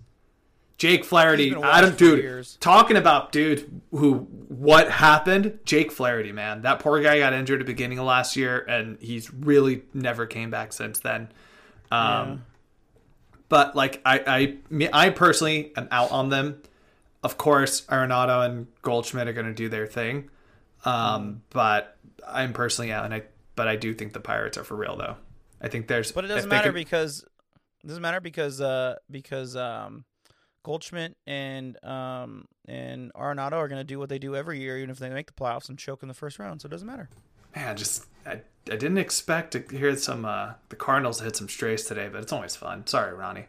Jake 0.82 1.04
Flaherty, 1.04 1.54
Adam, 1.62 1.94
dude, 1.94 2.18
years. 2.24 2.56
talking 2.60 2.96
about 2.96 3.30
dude 3.30 3.82
who 3.92 4.26
what 4.48 4.90
happened? 4.90 5.60
Jake 5.64 5.92
Flaherty, 5.92 6.32
man, 6.32 6.62
that 6.62 6.80
poor 6.80 7.00
guy 7.00 7.20
got 7.20 7.32
injured 7.32 7.60
at 7.60 7.66
the 7.66 7.72
beginning 7.72 8.00
of 8.00 8.04
last 8.04 8.36
year, 8.36 8.58
and 8.68 8.98
he's 9.00 9.32
really 9.32 9.84
never 9.94 10.26
came 10.26 10.50
back 10.50 10.72
since 10.72 10.98
then. 10.98 11.28
Um, 11.92 12.28
yeah. 12.28 12.36
But 13.48 13.76
like 13.76 14.00
I, 14.04 14.58
I, 14.72 14.86
I 14.92 15.10
personally 15.10 15.72
am 15.76 15.86
out 15.92 16.10
on 16.10 16.30
them. 16.30 16.60
Of 17.22 17.38
course, 17.38 17.82
Arenado 17.82 18.44
and 18.44 18.66
Goldschmidt 18.82 19.28
are 19.28 19.32
going 19.32 19.46
to 19.46 19.54
do 19.54 19.68
their 19.68 19.86
thing, 19.86 20.30
um, 20.84 21.42
but 21.50 21.96
I'm 22.26 22.52
personally 22.52 22.92
out, 22.92 23.04
and 23.04 23.14
I 23.14 23.22
but 23.54 23.68
I 23.68 23.76
do 23.76 23.94
think 23.94 24.12
the 24.12 24.20
Pirates 24.20 24.56
are 24.58 24.64
for 24.64 24.76
real 24.76 24.96
though. 24.96 25.16
I 25.61 25.68
think 25.68 25.87
there's 25.87 26.12
but 26.12 26.24
it 26.24 26.28
doesn't 26.28 26.48
matter 26.48 26.70
could, 26.70 26.74
because 26.74 27.24
it 27.85 27.87
doesn't 27.87 28.02
matter 28.02 28.20
because 28.20 28.61
uh 28.61 28.96
because 29.11 29.56
um 29.56 30.04
Goldschmidt 30.64 31.16
and 31.26 31.82
um 31.85 32.46
and 32.66 33.12
Arenado 33.14 33.54
are 33.54 33.68
going 33.68 33.80
to 33.80 33.85
do 33.85 33.98
what 33.98 34.08
they 34.08 34.18
do 34.18 34.37
every 34.37 34.61
year, 34.61 34.78
even 34.78 34.90
if 34.90 34.98
they 34.98 35.11
make 35.11 35.26
the 35.26 35.32
playoffs 35.32 35.68
and 35.68 35.78
choke 35.78 36.02
in 36.02 36.08
the 36.08 36.14
first 36.14 36.38
round. 36.38 36.62
So 36.62 36.66
it 36.66 36.70
doesn't 36.70 36.87
matter. 36.87 37.08
Man, 37.54 37.76
just 37.76 38.06
I, 38.26 38.40
I 38.66 38.76
didn't 38.76 38.98
expect 38.98 39.52
to 39.52 39.76
hear 39.76 39.96
some 39.96 40.24
uh 40.24 40.54
the 40.68 40.76
Cardinals 40.76 41.20
hit 41.20 41.37
some 41.37 41.48
strays 41.48 41.85
today, 41.85 42.08
but 42.11 42.22
it's 42.22 42.32
always 42.32 42.56
fun. 42.56 42.87
Sorry, 42.87 43.12
Ronnie. 43.12 43.46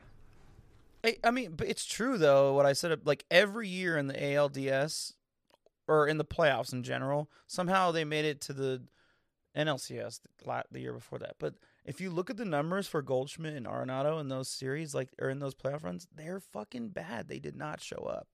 I, 1.03 1.17
I 1.23 1.31
mean, 1.31 1.53
but 1.55 1.67
it's 1.67 1.86
true 1.86 2.17
though. 2.17 2.53
What 2.53 2.65
I 2.65 2.73
said, 2.73 3.05
like 3.05 3.25
every 3.29 3.67
year 3.67 3.97
in 3.97 4.07
the 4.07 4.13
ALDS, 4.13 5.13
or 5.93 6.08
in 6.08 6.17
the 6.17 6.25
playoffs 6.25 6.73
in 6.73 6.84
general. 6.84 7.29
Somehow 7.47 7.91
they 7.91 8.03
made 8.03 8.25
it 8.25 8.41
to 8.41 8.53
the 8.53 8.82
NLCS 9.56 10.19
the 10.71 10.79
year 10.79 10.93
before 10.93 11.19
that. 11.19 11.36
But 11.39 11.56
if 11.86 12.01
you 12.01 12.10
look 12.10 12.29
at 12.29 12.38
the 12.38 12.45
numbers 12.45 12.88
for 12.88 13.01
Goldschmidt 13.01 13.56
and 13.56 13.67
Arenado 13.67 14.19
in 14.19 14.27
those 14.27 14.49
series, 14.49 14.95
like 14.95 15.10
or 15.21 15.29
in 15.29 15.39
those 15.39 15.56
playoff 15.56 15.84
runs, 15.84 16.08
they're 16.15 16.39
fucking 16.39 16.89
bad. 16.89 17.27
They 17.27 17.39
did 17.39 17.56
not 17.56 17.82
show 17.82 18.10
up. 18.10 18.27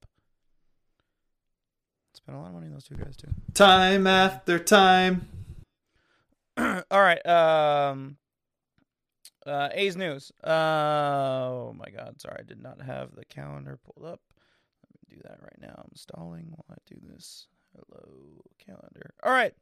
Spent 2.13 2.37
a 2.37 2.41
lot 2.41 2.47
of 2.47 2.53
money 2.53 2.67
on 2.67 2.73
those 2.73 2.85
two 2.85 2.95
guys 2.95 3.15
too. 3.15 3.29
Time 3.53 4.07
after 4.07 4.57
time. 4.57 5.27
All 6.57 7.01
right. 7.01 7.25
Um. 7.25 8.17
Uh, 9.45 9.69
A's 9.71 9.95
news. 9.95 10.31
Uh, 10.43 10.49
oh 10.49 11.75
my 11.75 11.89
God! 11.89 12.21
Sorry, 12.21 12.35
I 12.39 12.43
did 12.43 12.61
not 12.61 12.81
have 12.81 13.15
the 13.15 13.25
calendar 13.25 13.77
pulled 13.77 14.05
up 14.05 14.19
do 15.09 15.21
that 15.23 15.39
right 15.41 15.59
now. 15.61 15.83
I'm 15.83 15.95
stalling 15.95 16.47
while 16.49 16.65
I 16.71 16.75
do 16.87 16.95
this. 17.11 17.47
Hello, 17.75 18.43
calendar. 18.57 19.13
All 19.23 19.31
right. 19.31 19.53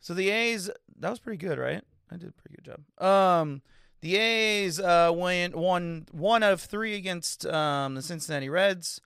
So 0.00 0.14
the 0.14 0.30
A's, 0.30 0.70
that 1.00 1.10
was 1.10 1.18
pretty 1.18 1.38
good, 1.38 1.58
right? 1.58 1.82
I 2.10 2.16
did 2.16 2.28
a 2.28 2.32
pretty 2.32 2.56
good 2.56 2.64
job. 2.64 3.04
Um, 3.04 3.62
the 4.00 4.16
A's 4.16 4.78
uh, 4.78 5.12
went 5.14 5.56
one 5.56 6.06
one 6.12 6.42
out 6.42 6.52
of 6.52 6.60
three 6.60 6.94
against 6.94 7.46
um, 7.46 7.94
the 7.94 8.02
Cincinnati 8.02 8.48
Reds, 8.48 9.00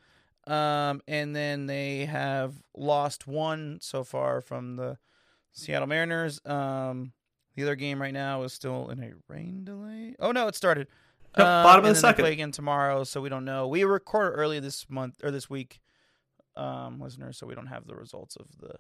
um, 0.47 1.01
and 1.09 1.35
then 1.35 1.67
they 1.67 2.05
have 2.05 2.55
lost 2.77 3.27
one 3.27 3.79
so 3.81 4.05
far 4.05 4.41
from 4.41 4.77
the 4.77 4.99
Seattle 5.53 5.87
Mariners. 5.87 6.41
Um, 6.45 7.13
the 7.55 7.63
other 7.63 7.77
game 7.77 8.01
right 8.01 8.13
now 8.13 8.43
is 8.43 8.53
still 8.53 8.91
in 8.91 9.03
a 9.03 9.13
rain 9.29 9.65
delay. 9.65 10.17
Oh 10.19 10.33
no, 10.33 10.49
it 10.49 10.57
started. 10.57 10.89
Nope, 11.37 11.47
uh, 11.47 11.62
bottom 11.62 11.85
of 11.85 11.95
the 11.95 12.01
second. 12.01 12.25
Play 12.25 12.33
again 12.33 12.53
tomorrow, 12.53 13.05
so 13.05 13.21
we 13.21 13.29
don't 13.29 13.45
know. 13.45 13.69
We 13.69 13.85
record 13.85 14.33
early 14.37 14.59
this 14.61 14.87
month 14.88 15.16
or 15.23 15.31
this 15.31 15.49
week, 15.49 15.81
um, 16.57 17.01
listeners, 17.01 17.38
so 17.38 17.47
we 17.47 17.55
don't 17.55 17.66
have 17.66 17.87
the 17.87 17.95
results 17.95 18.37
of 18.37 18.47
the 18.61 18.75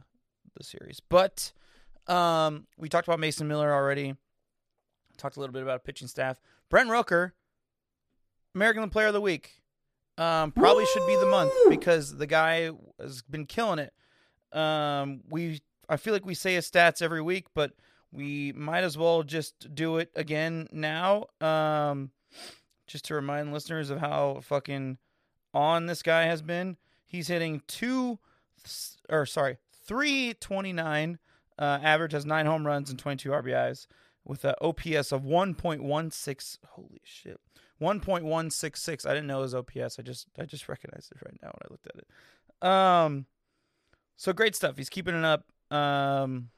the 0.56 0.64
series. 0.64 1.00
But 1.00 1.52
um, 2.06 2.66
we 2.76 2.88
talked 2.88 3.06
about 3.06 3.20
Mason 3.20 3.46
Miller 3.46 3.72
already. 3.72 4.14
Talked 5.16 5.36
a 5.36 5.40
little 5.40 5.52
bit 5.52 5.62
about 5.62 5.84
pitching 5.84 6.08
staff. 6.08 6.40
Brent 6.70 6.88
Rooker, 6.90 7.32
American 8.54 8.88
Player 8.90 9.08
of 9.08 9.12
the 9.12 9.20
Week, 9.20 9.62
um, 10.18 10.52
probably 10.52 10.84
Woo! 10.84 10.88
should 10.92 11.06
be 11.06 11.16
the 11.16 11.26
month 11.26 11.52
because 11.68 12.16
the 12.16 12.26
guy 12.26 12.70
has 13.00 13.22
been 13.22 13.46
killing 13.46 13.78
it. 13.78 13.92
Um, 14.56 15.20
we 15.30 15.60
I 15.88 15.96
feel 15.96 16.12
like 16.12 16.26
we 16.26 16.34
say 16.34 16.54
his 16.54 16.70
stats 16.70 17.00
every 17.00 17.22
week, 17.22 17.46
but 17.54 17.72
we 18.12 18.52
might 18.52 18.84
as 18.84 18.98
well 18.98 19.22
just 19.22 19.74
do 19.74 19.98
it 19.98 20.10
again 20.16 20.68
now. 20.72 21.26
Um, 21.40 22.10
just 22.86 23.04
to 23.06 23.14
remind 23.14 23.52
listeners 23.52 23.90
of 23.90 24.00
how 24.00 24.40
fucking 24.42 24.98
on 25.54 25.86
this 25.86 26.02
guy 26.02 26.24
has 26.24 26.42
been. 26.42 26.76
He's 27.06 27.28
hitting 27.28 27.62
two, 27.66 28.18
or 29.08 29.26
sorry, 29.26 29.58
three 29.84 30.34
twenty 30.34 30.72
nine. 30.72 31.18
Uh, 31.58 31.78
average 31.82 32.12
has 32.12 32.24
nine 32.24 32.46
home 32.46 32.66
runs 32.66 32.90
and 32.90 32.98
twenty 32.98 33.16
two 33.16 33.30
RBIs 33.30 33.86
with 34.24 34.44
an 34.44 34.54
OPS 34.60 35.12
of 35.12 35.24
one 35.24 35.54
point 35.54 35.82
one 35.82 36.10
six. 36.10 36.58
Holy 36.70 37.00
shit, 37.04 37.40
one 37.78 38.00
point 38.00 38.24
one 38.24 38.50
six 38.50 38.82
six. 38.82 39.04
I 39.04 39.10
didn't 39.10 39.26
know 39.26 39.38
it 39.38 39.42
was 39.42 39.54
OPS. 39.54 39.98
I 39.98 40.02
just 40.02 40.28
I 40.38 40.44
just 40.44 40.68
recognized 40.68 41.12
it 41.12 41.18
right 41.24 41.38
now 41.42 41.48
when 41.48 41.62
I 41.64 41.70
looked 41.70 41.86
at 41.86 41.96
it. 41.96 42.68
Um, 42.68 43.26
so 44.16 44.32
great 44.32 44.54
stuff. 44.54 44.76
He's 44.76 44.90
keeping 44.90 45.14
it 45.14 45.24
up. 45.24 45.44
Um, 45.74 46.50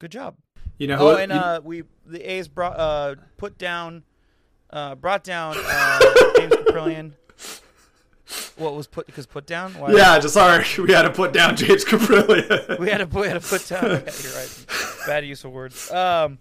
good 0.00 0.10
job. 0.12 0.36
You 0.78 0.86
know, 0.86 0.96
who, 0.96 1.04
oh, 1.04 1.16
and 1.16 1.32
uh, 1.32 1.60
we 1.62 1.84
the 2.06 2.20
A's 2.20 2.48
brought 2.48 2.78
uh 2.78 3.16
put 3.36 3.58
down, 3.58 4.04
uh 4.70 4.94
brought 4.94 5.24
down 5.24 5.56
uh, 5.58 5.98
James 6.36 6.54
Kaprielian. 6.54 7.12
What 8.56 8.74
was 8.74 8.86
put 8.86 9.06
because 9.06 9.26
put 9.26 9.46
down? 9.46 9.72
Why 9.74 9.92
yeah, 9.92 10.18
just 10.18 10.34
sorry, 10.34 10.64
we 10.78 10.92
had 10.92 11.02
to 11.02 11.10
put 11.10 11.32
down 11.32 11.56
James 11.56 11.84
Kaprielian. 11.84 12.78
we 12.80 12.90
had 12.90 12.98
to 12.98 13.06
we 13.18 13.26
had 13.26 13.40
to 13.40 13.48
put 13.48 13.66
down. 13.66 13.84
You're 13.88 14.32
right. 14.34 14.66
Bad 15.06 15.24
use 15.24 15.44
of 15.44 15.52
words. 15.52 15.90
Um, 15.90 16.38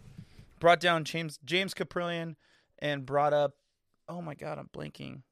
brought 0.60 0.80
down 0.80 1.04
James 1.04 1.40
James 1.46 1.74
Kaprielian 1.74 2.36
and 2.80 3.06
brought 3.06 3.34
up. 3.34 3.56
Oh 4.10 4.22
my 4.22 4.34
God, 4.34 4.58
I'm 4.58 4.70
blinking. 4.72 5.24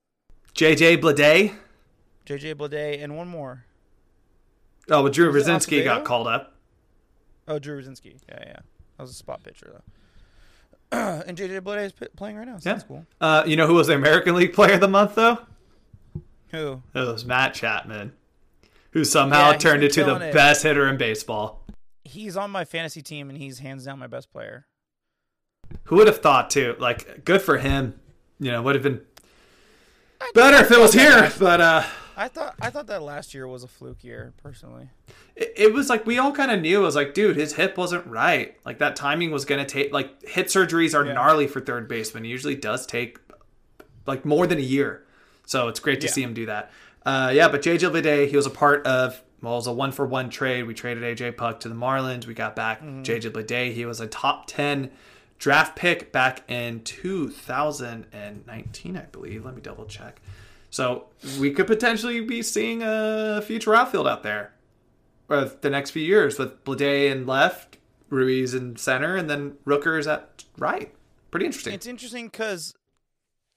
JJ 0.54 1.02
Bleday. 1.02 1.54
JJ 2.26 2.56
Bleday 2.56 3.04
and 3.04 3.18
one 3.18 3.28
more. 3.28 3.66
Oh, 4.90 5.04
but 5.04 5.14
Drew 5.14 5.32
Rucinski 5.32 5.84
got 5.84 6.06
called 6.06 6.28
up. 6.28 6.54
Oh, 7.48 7.60
Drew 7.60 7.82
Rucinski. 7.82 8.18
Yeah, 8.30 8.40
yeah. 8.42 8.60
That 8.98 9.04
was 9.04 9.12
a 9.12 9.16
spot 9.16 9.44
pitcher 9.44 9.70
though. 9.72 9.94
and 11.28 11.38
JJ 11.38 11.62
Bleday 11.62 11.86
is 11.86 11.92
p- 11.92 12.08
playing 12.16 12.38
right 12.38 12.48
now. 12.48 12.58
So 12.58 12.70
yeah. 12.70 12.74
that's 12.74 12.86
cool. 12.86 13.06
Uh, 13.20 13.44
you 13.46 13.56
know 13.56 13.68
who 13.68 13.76
was 13.76 13.88
the 13.88 13.94
American 13.96 14.36
League 14.36 14.54
Player 14.54 14.74
of 14.74 14.82
the 14.82 14.88
Month 14.88 15.16
though? 15.16 15.40
Who? 16.50 16.82
It 16.94 17.00
was 17.00 17.26
Matt 17.26 17.54
Chapman, 17.54 18.14
who 18.92 19.04
somehow 19.04 19.52
yeah, 19.52 19.58
turned 19.58 19.84
into 19.84 20.04
the 20.04 20.16
it. 20.16 20.34
best 20.34 20.64
hitter 20.64 20.88
in 20.88 20.98
baseball. 20.98 21.62
He's 22.04 22.38
on 22.38 22.52
my 22.52 22.66
fantasy 22.66 23.02
team, 23.02 23.30
and 23.30 23.38
he's 23.38 23.60
hands 23.60 23.86
down 23.86 24.00
my 24.00 24.08
best 24.08 24.32
player. 24.32 24.68
Who 25.86 25.98
would 25.98 26.08
have 26.08 26.20
thought 26.20 26.50
too? 26.50 26.76
Like, 26.80 27.26
good 27.26 27.42
for 27.42 27.58
him. 27.58 28.00
You 28.40 28.52
know, 28.52 28.62
would 28.62 28.76
have 28.76 28.84
been 28.84 29.02
better 30.34 30.58
if 30.58 30.72
it 30.72 30.80
was 30.80 30.94
here, 30.94 31.32
but 31.40 31.62
uh 31.62 31.84
I 32.18 32.28
thought 32.28 32.56
I 32.62 32.70
thought 32.70 32.88
that 32.88 33.02
last 33.02 33.34
year 33.34 33.48
was 33.48 33.64
a 33.64 33.68
fluke 33.68 34.04
year, 34.04 34.34
personally. 34.42 34.90
It, 35.36 35.54
it 35.56 35.74
was 35.74 35.90
like 35.90 36.06
we 36.06 36.18
all 36.18 36.32
kind 36.32 36.52
of 36.52 36.62
knew. 36.62 36.82
It 36.82 36.84
was 36.84 36.96
like, 36.96 37.14
dude, 37.14 37.36
his 37.36 37.54
hip 37.54 37.78
wasn't 37.78 38.06
right. 38.08 38.58
Like 38.66 38.80
that 38.80 38.96
timing 38.96 39.32
was 39.32 39.46
gonna 39.46 39.66
take. 39.66 39.94
Like 39.94 40.28
hip 40.28 40.48
surgeries 40.48 40.98
are 40.98 41.06
yeah. 41.06 41.14
gnarly 41.14 41.48
for 41.48 41.60
third 41.60 41.88
baseman. 41.88 42.26
It 42.26 42.30
usually 42.30 42.56
does 42.56 42.86
take 42.86 43.20
like 44.06 44.26
more 44.26 44.48
than 44.48 44.58
a 44.58 44.62
year. 44.62 45.04
So 45.46 45.68
it's 45.68 45.80
great 45.80 46.02
to 46.02 46.08
yeah. 46.08 46.14
see 46.14 46.24
him 46.24 46.34
do 46.34 46.46
that. 46.48 46.72
Uh, 47.06 47.32
yeah, 47.34 47.48
but 47.48 47.62
JJ 47.62 47.92
Bleday, 47.92 48.28
he 48.28 48.36
was 48.36 48.46
a 48.46 48.52
part 48.52 48.86
of. 48.88 49.22
Well, 49.42 49.54
it 49.54 49.58
was 49.58 49.68
a 49.68 49.74
one 49.74 49.92
for 49.92 50.08
one 50.08 50.30
trade. 50.30 50.64
We 50.64 50.74
traded 50.74 51.04
AJ 51.04 51.38
Puk 51.38 51.60
to 51.60 51.70
the 51.70 51.76
Marlins. 51.76 52.26
We 52.26 52.34
got 52.34 52.56
back 52.56 52.82
mm-hmm. 52.82 53.04
JJ 53.04 53.32
Bleday. 53.32 53.74
He 53.74 53.86
was 53.86 54.00
a 54.00 54.08
top 54.08 54.48
ten 54.48 54.92
draft 55.38 55.76
pick 55.76 56.12
back 56.12 56.50
in 56.50 56.82
2019, 56.84 58.98
I 58.98 59.02
believe. 59.02 59.46
Let 59.46 59.56
me 59.56 59.62
double 59.62 59.86
check. 59.86 60.22
So 60.76 61.06
we 61.40 61.52
could 61.52 61.68
potentially 61.68 62.20
be 62.20 62.42
seeing 62.42 62.82
a 62.84 63.42
future 63.42 63.74
outfield 63.74 64.10
out 64.10 64.24
there 64.24 64.52
for 65.26 65.46
the 65.46 65.70
next 65.70 65.92
few 65.92 66.04
years 66.04 66.38
with 66.38 66.66
Blade 66.66 67.14
in 67.14 67.26
left, 67.26 67.78
Ruiz 68.10 68.54
in 68.54 68.76
center, 68.76 69.16
and 69.16 69.30
then 69.30 69.54
Rookers 69.66 70.06
at 70.06 70.44
right. 70.58 70.94
Pretty 71.32 71.46
interesting. 71.46 71.74
It's 71.74 71.88
interesting 71.88 72.26
because 72.26 72.74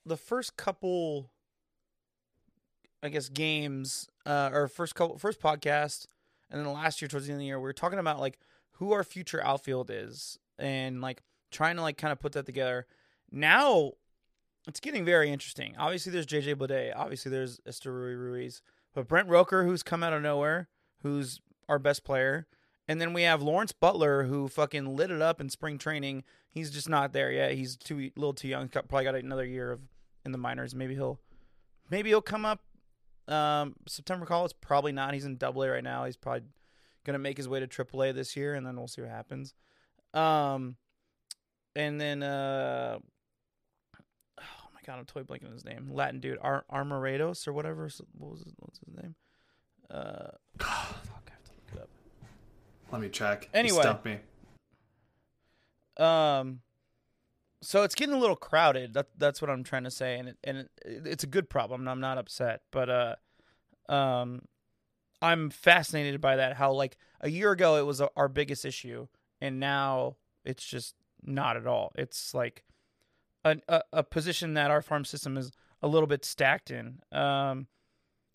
the 0.07 0.17
first 0.17 0.57
couple, 0.57 1.33
I 3.03 3.09
guess, 3.09 3.29
games 3.29 4.09
uh, 4.25 4.51
or 4.53 4.69
first 4.69 4.95
couple, 4.95 5.19
first 5.19 5.41
podcast, 5.41 6.07
and 6.53 6.65
then 6.65 6.73
last 6.73 7.03
year 7.03 7.09
towards 7.09 7.27
the 7.27 7.33
end 7.33 7.39
of 7.39 7.41
the 7.41 7.47
year, 7.47 7.59
we 7.59 7.65
were 7.65 7.73
talking 7.73 7.99
about 7.99 8.21
like 8.21 8.39
who 8.75 8.93
our 8.93 9.03
future 9.03 9.45
outfield 9.45 9.91
is, 9.93 10.39
and 10.57 11.01
like 11.01 11.25
trying 11.51 11.75
to 11.75 11.83
like 11.83 11.99
kind 11.99 12.13
of 12.13 12.21
put 12.21 12.31
that 12.35 12.47
together. 12.47 12.87
Now 13.33 13.95
it's 14.69 14.81
getting 14.81 15.05
very 15.05 15.31
interesting. 15.31 15.75
Obviously, 15.79 16.13
there's 16.13 16.27
JJ 16.27 16.57
Bleday. 16.57 16.93
Obviously, 16.95 17.31
there's 17.31 17.59
Esteury 17.61 18.17
Ruiz. 18.17 18.63
But 18.95 19.09
Brent 19.09 19.29
Rooker, 19.29 19.65
who's 19.65 19.83
come 19.83 20.03
out 20.03 20.13
of 20.13 20.23
nowhere, 20.23 20.69
who's 21.03 21.41
our 21.69 21.79
best 21.79 22.05
player. 22.05 22.47
And 22.87 23.01
then 23.01 23.13
we 23.13 23.23
have 23.23 23.43
Lawrence 23.43 23.73
Butler, 23.73 24.25
who 24.25 24.49
fucking 24.49 24.97
lit 24.97 25.11
it 25.11 25.21
up 25.23 25.41
in 25.41 25.51
spring 25.51 25.79
training. 25.79 26.25
He's 26.51 26.71
just 26.71 26.89
not 26.89 27.13
there 27.13 27.31
yet. 27.31 27.53
He's 27.53 27.77
too 27.77 27.99
a 27.99 28.13
little 28.17 28.33
too 28.33 28.49
young. 28.49 28.69
Probably 28.69 29.05
got 29.05 29.15
another 29.15 29.45
year 29.45 29.73
of 29.73 29.81
in 30.25 30.33
the 30.33 30.39
minors. 30.39 30.75
Maybe 30.75 30.95
he'll, 30.95 31.21
maybe 31.91 32.11
he'll 32.11 32.23
come 32.23 32.45
up. 32.45 32.61
Um, 33.27 33.77
September 33.87 34.25
call. 34.25 34.45
It's 34.47 34.55
probably 34.55 34.93
not. 34.93 35.13
He's 35.13 35.27
in 35.27 35.37
Double 35.37 35.63
A 35.63 35.71
right 35.71 35.85
now. 35.85 36.05
He's 36.05 36.17
probably 36.17 36.49
gonna 37.05 37.19
make 37.19 37.37
his 37.37 37.49
way 37.49 37.61
to 37.61 37.67
Triple 37.67 38.03
A 38.03 38.13
this 38.13 38.37
year, 38.37 38.55
and 38.55 38.67
then 38.67 38.77
we'll 38.77 38.89
see 38.89 39.03
what 39.03 39.11
happens. 39.11 39.55
Um, 40.15 40.77
and 41.77 42.01
then 42.01 42.23
uh, 42.23 42.99
god, 44.89 44.99
I'm 44.99 45.05
totally 45.05 45.25
blanking 45.25 45.53
his 45.53 45.65
name. 45.65 45.91
Latin 45.93 46.19
dude, 46.19 46.39
Ar- 46.41 46.65
Armorados 46.73 47.47
or 47.47 47.53
whatever. 47.53 47.89
What 48.17 48.31
was 48.31 48.41
his, 48.41 48.55
what's 48.59 48.81
his 48.81 48.97
name? 48.97 49.15
Uh, 49.91 50.31
fuck, 50.59 51.29
I 51.29 51.33
have 51.33 51.45
to 51.45 51.51
look 51.53 51.75
it 51.75 51.81
up. 51.83 51.89
Let 52.91 53.03
me 53.03 53.11
check. 53.11 53.51
Anyway. 53.53 53.77
You 53.77 53.83
stumped 53.83 54.05
me. 54.07 54.19
Um, 55.99 56.61
so 57.61 57.83
it's 57.83 57.95
getting 57.95 58.15
a 58.15 58.19
little 58.19 58.37
crowded. 58.37 58.95
That 58.95 59.09
that's 59.19 59.43
what 59.43 59.51
I'm 59.51 59.63
trying 59.63 59.85
to 59.85 59.91
say, 59.91 60.19
and 60.19 60.31
it, 60.31 60.39
and 60.43 60.59
it, 60.59 60.71
it's 60.85 61.25
a 61.25 61.27
good 61.27 61.51
problem. 61.51 61.87
I'm 61.87 62.01
not 62.01 62.17
upset, 62.17 62.63
but 62.71 62.89
uh, 62.89 63.17
um, 63.93 64.43
I'm 65.21 65.51
fascinated 65.51 66.21
by 66.21 66.37
that. 66.37 66.57
How 66.57 66.73
like 66.73 66.97
a 67.21 67.29
year 67.29 67.51
ago 67.51 67.77
it 67.77 67.85
was 67.85 68.01
our 68.01 68.29
biggest 68.29 68.65
issue, 68.65 69.09
and 69.41 69.61
now 69.61 70.17
it's 70.45 70.65
just 70.65 70.95
not 71.23 71.57
at 71.57 71.67
all. 71.67 71.93
It's 71.97 72.33
like 72.33 72.65
a 73.45 73.57
a, 73.69 73.83
a 73.93 74.03
position 74.03 74.55
that 74.55 74.71
our 74.71 74.83
farm 74.83 75.05
system 75.05 75.37
is 75.37 75.53
a 75.83 75.89
little 75.89 76.07
bit 76.07 76.25
stacked 76.25 76.71
in. 76.71 77.01
Um, 77.13 77.67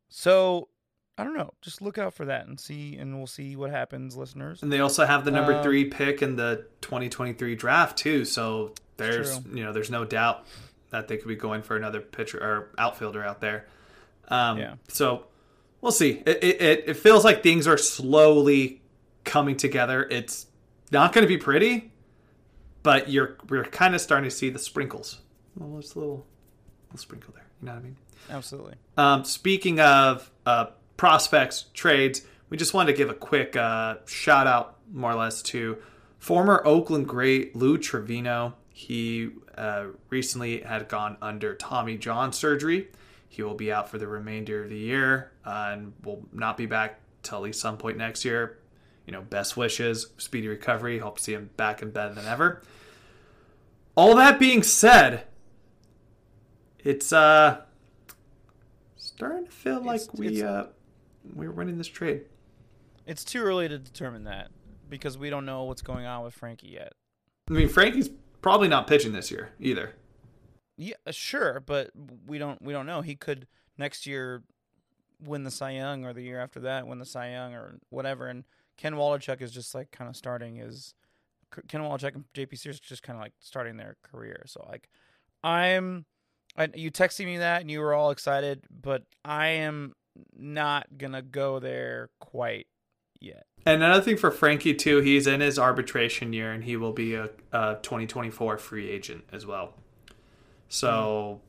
so 0.09 0.69
I 1.17 1.23
don't 1.23 1.35
know. 1.35 1.51
Just 1.61 1.81
look 1.81 1.97
out 1.97 2.13
for 2.13 2.25
that 2.25 2.47
and 2.47 2.59
see, 2.59 2.95
and 2.97 3.15
we'll 3.17 3.27
see 3.27 3.55
what 3.55 3.69
happens, 3.69 4.17
listeners. 4.17 4.63
And 4.63 4.71
they 4.71 4.79
also 4.79 5.05
have 5.05 5.25
the 5.25 5.31
number 5.31 5.53
Um, 5.53 5.63
three 5.63 5.85
pick 5.85 6.21
in 6.21 6.35
the 6.35 6.65
2023 6.81 7.55
draft 7.55 7.97
too. 7.97 8.25
So 8.25 8.73
there's 8.97 9.39
you 9.53 9.63
know 9.63 9.73
there's 9.73 9.91
no 9.91 10.05
doubt 10.05 10.45
that 10.89 11.07
they 11.07 11.17
could 11.17 11.27
be 11.27 11.35
going 11.35 11.61
for 11.63 11.75
another 11.75 12.01
pitcher 12.01 12.37
or 12.37 12.69
outfielder 12.77 13.23
out 13.23 13.41
there. 13.41 13.67
Um, 14.29 14.57
Yeah. 14.57 14.75
So 14.87 15.25
we'll 15.81 15.91
see. 15.91 16.23
It, 16.25 16.43
it 16.43 16.61
it 16.61 16.83
it 16.89 16.93
feels 16.97 17.23
like 17.23 17.43
things 17.43 17.67
are 17.67 17.77
slowly 17.77 18.81
coming 19.23 19.57
together. 19.57 20.07
It's 20.09 20.47
not 20.91 21.13
going 21.13 21.23
to 21.23 21.27
be 21.27 21.37
pretty, 21.37 21.91
but 22.83 23.09
you're 23.09 23.37
we're 23.49 23.63
kind 23.63 23.95
of 23.95 24.01
starting 24.01 24.29
to 24.29 24.35
see 24.35 24.49
the 24.49 24.59
sprinkles. 24.59 25.19
Well, 25.55 25.69
there's 25.73 25.95
a 25.95 25.99
little 25.99 26.25
little 26.87 26.99
sprinkle 26.99 27.33
there. 27.33 27.45
You 27.61 27.67
know 27.67 27.73
what 27.73 27.79
I 27.79 27.83
mean? 27.83 27.97
Absolutely. 28.29 28.75
Um, 28.97 29.23
speaking 29.23 29.79
of 29.79 30.29
uh, 30.45 30.67
prospects, 30.97 31.65
trades, 31.73 32.21
we 32.49 32.57
just 32.57 32.73
wanted 32.73 32.91
to 32.91 32.97
give 32.97 33.09
a 33.09 33.15
quick 33.15 33.55
uh, 33.55 33.95
shout 34.05 34.47
out, 34.47 34.77
more 34.91 35.11
or 35.11 35.15
less, 35.15 35.41
to 35.43 35.77
former 36.19 36.61
Oakland 36.65 37.07
great 37.07 37.55
Lou 37.55 37.77
Trivino. 37.77 38.53
He 38.69 39.29
uh, 39.57 39.87
recently 40.09 40.61
had 40.61 40.87
gone 40.87 41.17
under 41.21 41.55
Tommy 41.55 41.97
John 41.97 42.33
surgery. 42.33 42.89
He 43.27 43.41
will 43.41 43.55
be 43.55 43.71
out 43.71 43.89
for 43.89 43.97
the 43.97 44.07
remainder 44.07 44.63
of 44.63 44.69
the 44.69 44.77
year 44.77 45.31
uh, 45.45 45.71
and 45.71 45.93
will 46.03 46.23
not 46.31 46.57
be 46.57 46.65
back 46.65 46.99
till 47.23 47.39
at 47.39 47.43
least 47.43 47.59
some 47.59 47.77
point 47.77 47.97
next 47.97 48.25
year. 48.25 48.57
You 49.05 49.11
know, 49.13 49.21
best 49.21 49.57
wishes, 49.57 50.07
speedy 50.17 50.47
recovery. 50.47 50.99
Hope 50.99 51.17
to 51.17 51.23
see 51.23 51.33
him 51.33 51.49
back 51.57 51.81
in 51.81 51.91
bed 51.91 52.15
than 52.15 52.25
ever. 52.25 52.61
All 53.95 54.15
that 54.15 54.39
being 54.39 54.63
said, 54.63 55.25
it's 56.79 57.11
uh 57.11 57.61
starting 58.95 59.45
to 59.45 59.51
feel 59.51 59.83
like 59.83 60.01
we 60.13 60.41
uh 60.41 60.65
we're 61.35 61.51
winning 61.51 61.77
this 61.77 61.87
trade. 61.87 62.23
It's 63.05 63.23
too 63.23 63.41
early 63.41 63.67
to 63.67 63.77
determine 63.77 64.23
that 64.23 64.49
because 64.89 65.17
we 65.17 65.29
don't 65.29 65.45
know 65.45 65.63
what's 65.63 65.81
going 65.81 66.05
on 66.05 66.23
with 66.23 66.33
Frankie 66.33 66.69
yet. 66.69 66.93
I 67.49 67.53
mean, 67.53 67.67
Frankie's 67.67 68.09
probably 68.41 68.67
not 68.67 68.87
pitching 68.87 69.11
this 69.11 69.31
year 69.31 69.51
either. 69.59 69.95
Yeah, 70.77 70.95
uh, 71.05 71.11
sure, 71.11 71.59
but 71.59 71.91
we 72.25 72.37
don't 72.37 72.61
we 72.61 72.73
don't 72.73 72.85
know. 72.85 73.01
He 73.01 73.15
could 73.15 73.47
next 73.77 74.05
year 74.05 74.43
win 75.23 75.43
the 75.43 75.51
Cy 75.51 75.71
Young 75.71 76.05
or 76.05 76.13
the 76.13 76.21
year 76.21 76.39
after 76.39 76.59
that 76.61 76.87
win 76.87 76.99
the 76.99 77.05
Cy 77.05 77.31
Young 77.31 77.53
or 77.53 77.79
whatever. 77.89 78.27
And 78.27 78.43
Ken 78.77 78.93
Waldichuk 78.93 79.41
is 79.41 79.51
just 79.51 79.75
like 79.75 79.91
kind 79.91 80.09
of 80.09 80.15
starting 80.15 80.55
his 80.55 80.93
Ken 81.67 81.81
Waldichuk 81.81 82.15
and 82.15 82.25
JP 82.33 82.57
Sears 82.57 82.79
just 82.79 83.03
kind 83.03 83.17
of 83.17 83.23
like 83.23 83.33
starting 83.39 83.77
their 83.77 83.97
career. 84.03 84.43
So 84.47 84.65
like 84.69 84.89
I'm 85.43 86.05
I, 86.57 86.69
you 86.73 86.91
texted 86.91 87.25
me 87.25 87.37
that 87.37 87.61
and 87.61 87.71
you 87.71 87.79
were 87.79 87.93
all 87.93 88.11
excited, 88.11 88.63
but 88.69 89.03
I 89.25 89.47
am 89.47 89.93
not 90.37 90.87
gonna 90.97 91.21
go 91.21 91.59
there 91.59 92.09
quite 92.19 92.67
yet. 93.19 93.45
And 93.65 93.81
another 93.81 94.03
thing 94.03 94.17
for 94.17 94.29
Frankie 94.29 94.73
too, 94.73 94.99
he's 94.99 95.25
in 95.25 95.41
his 95.41 95.57
arbitration 95.57 96.33
year 96.33 96.51
and 96.51 96.63
he 96.63 96.75
will 96.75 96.91
be 96.91 97.15
a, 97.15 97.29
a 97.51 97.77
2024 97.81 98.57
free 98.57 98.89
agent 98.89 99.23
as 99.31 99.45
well. 99.45 99.73
So 100.69 101.41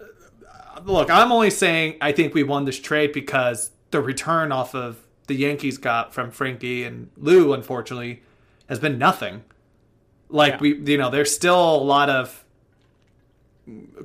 uh, 0.00 0.80
look, 0.84 1.10
I'm 1.10 1.32
only 1.32 1.50
saying 1.50 1.96
I 2.00 2.12
think 2.12 2.34
we 2.34 2.42
won 2.42 2.64
this 2.64 2.78
trade 2.78 3.12
because 3.12 3.70
the 3.90 4.00
return 4.00 4.52
off 4.52 4.74
of 4.74 5.03
the 5.26 5.34
Yankees 5.34 5.78
got 5.78 6.12
from 6.14 6.30
Frankie 6.30 6.84
and 6.84 7.10
Lou 7.16 7.52
unfortunately 7.52 8.22
has 8.68 8.78
been 8.78 8.98
nothing. 8.98 9.42
Like 10.28 10.54
Yeah. 10.54 10.58
we 10.60 10.92
you 10.92 10.98
know, 10.98 11.10
there's 11.10 11.34
still 11.34 11.76
a 11.76 11.82
lot 11.82 12.10
of 12.10 12.44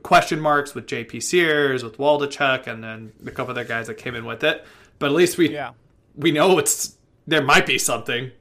question 0.04 0.40
marks 0.40 0.74
with 0.74 0.86
JP 0.88 1.22
Sears, 1.22 1.84
with 1.84 1.98
Waldichuk, 1.98 2.68
and 2.68 2.84
then 2.84 3.12
a 3.26 3.32
couple 3.32 3.52
other 3.52 3.66
guys 3.66 3.88
that 3.88 3.96
came 3.96 4.16
in 4.16 4.26
with 4.26 4.44
it. 4.44 4.66
But 5.00 5.08
at 5.08 5.12
least 5.14 5.38
we 5.38 5.50
Yeah. 5.52 5.74
we 6.16 6.32
know 6.32 6.58
it's 6.60 6.98
there 7.28 7.44
might 7.44 7.66
be 7.66 7.78
something 7.78 8.32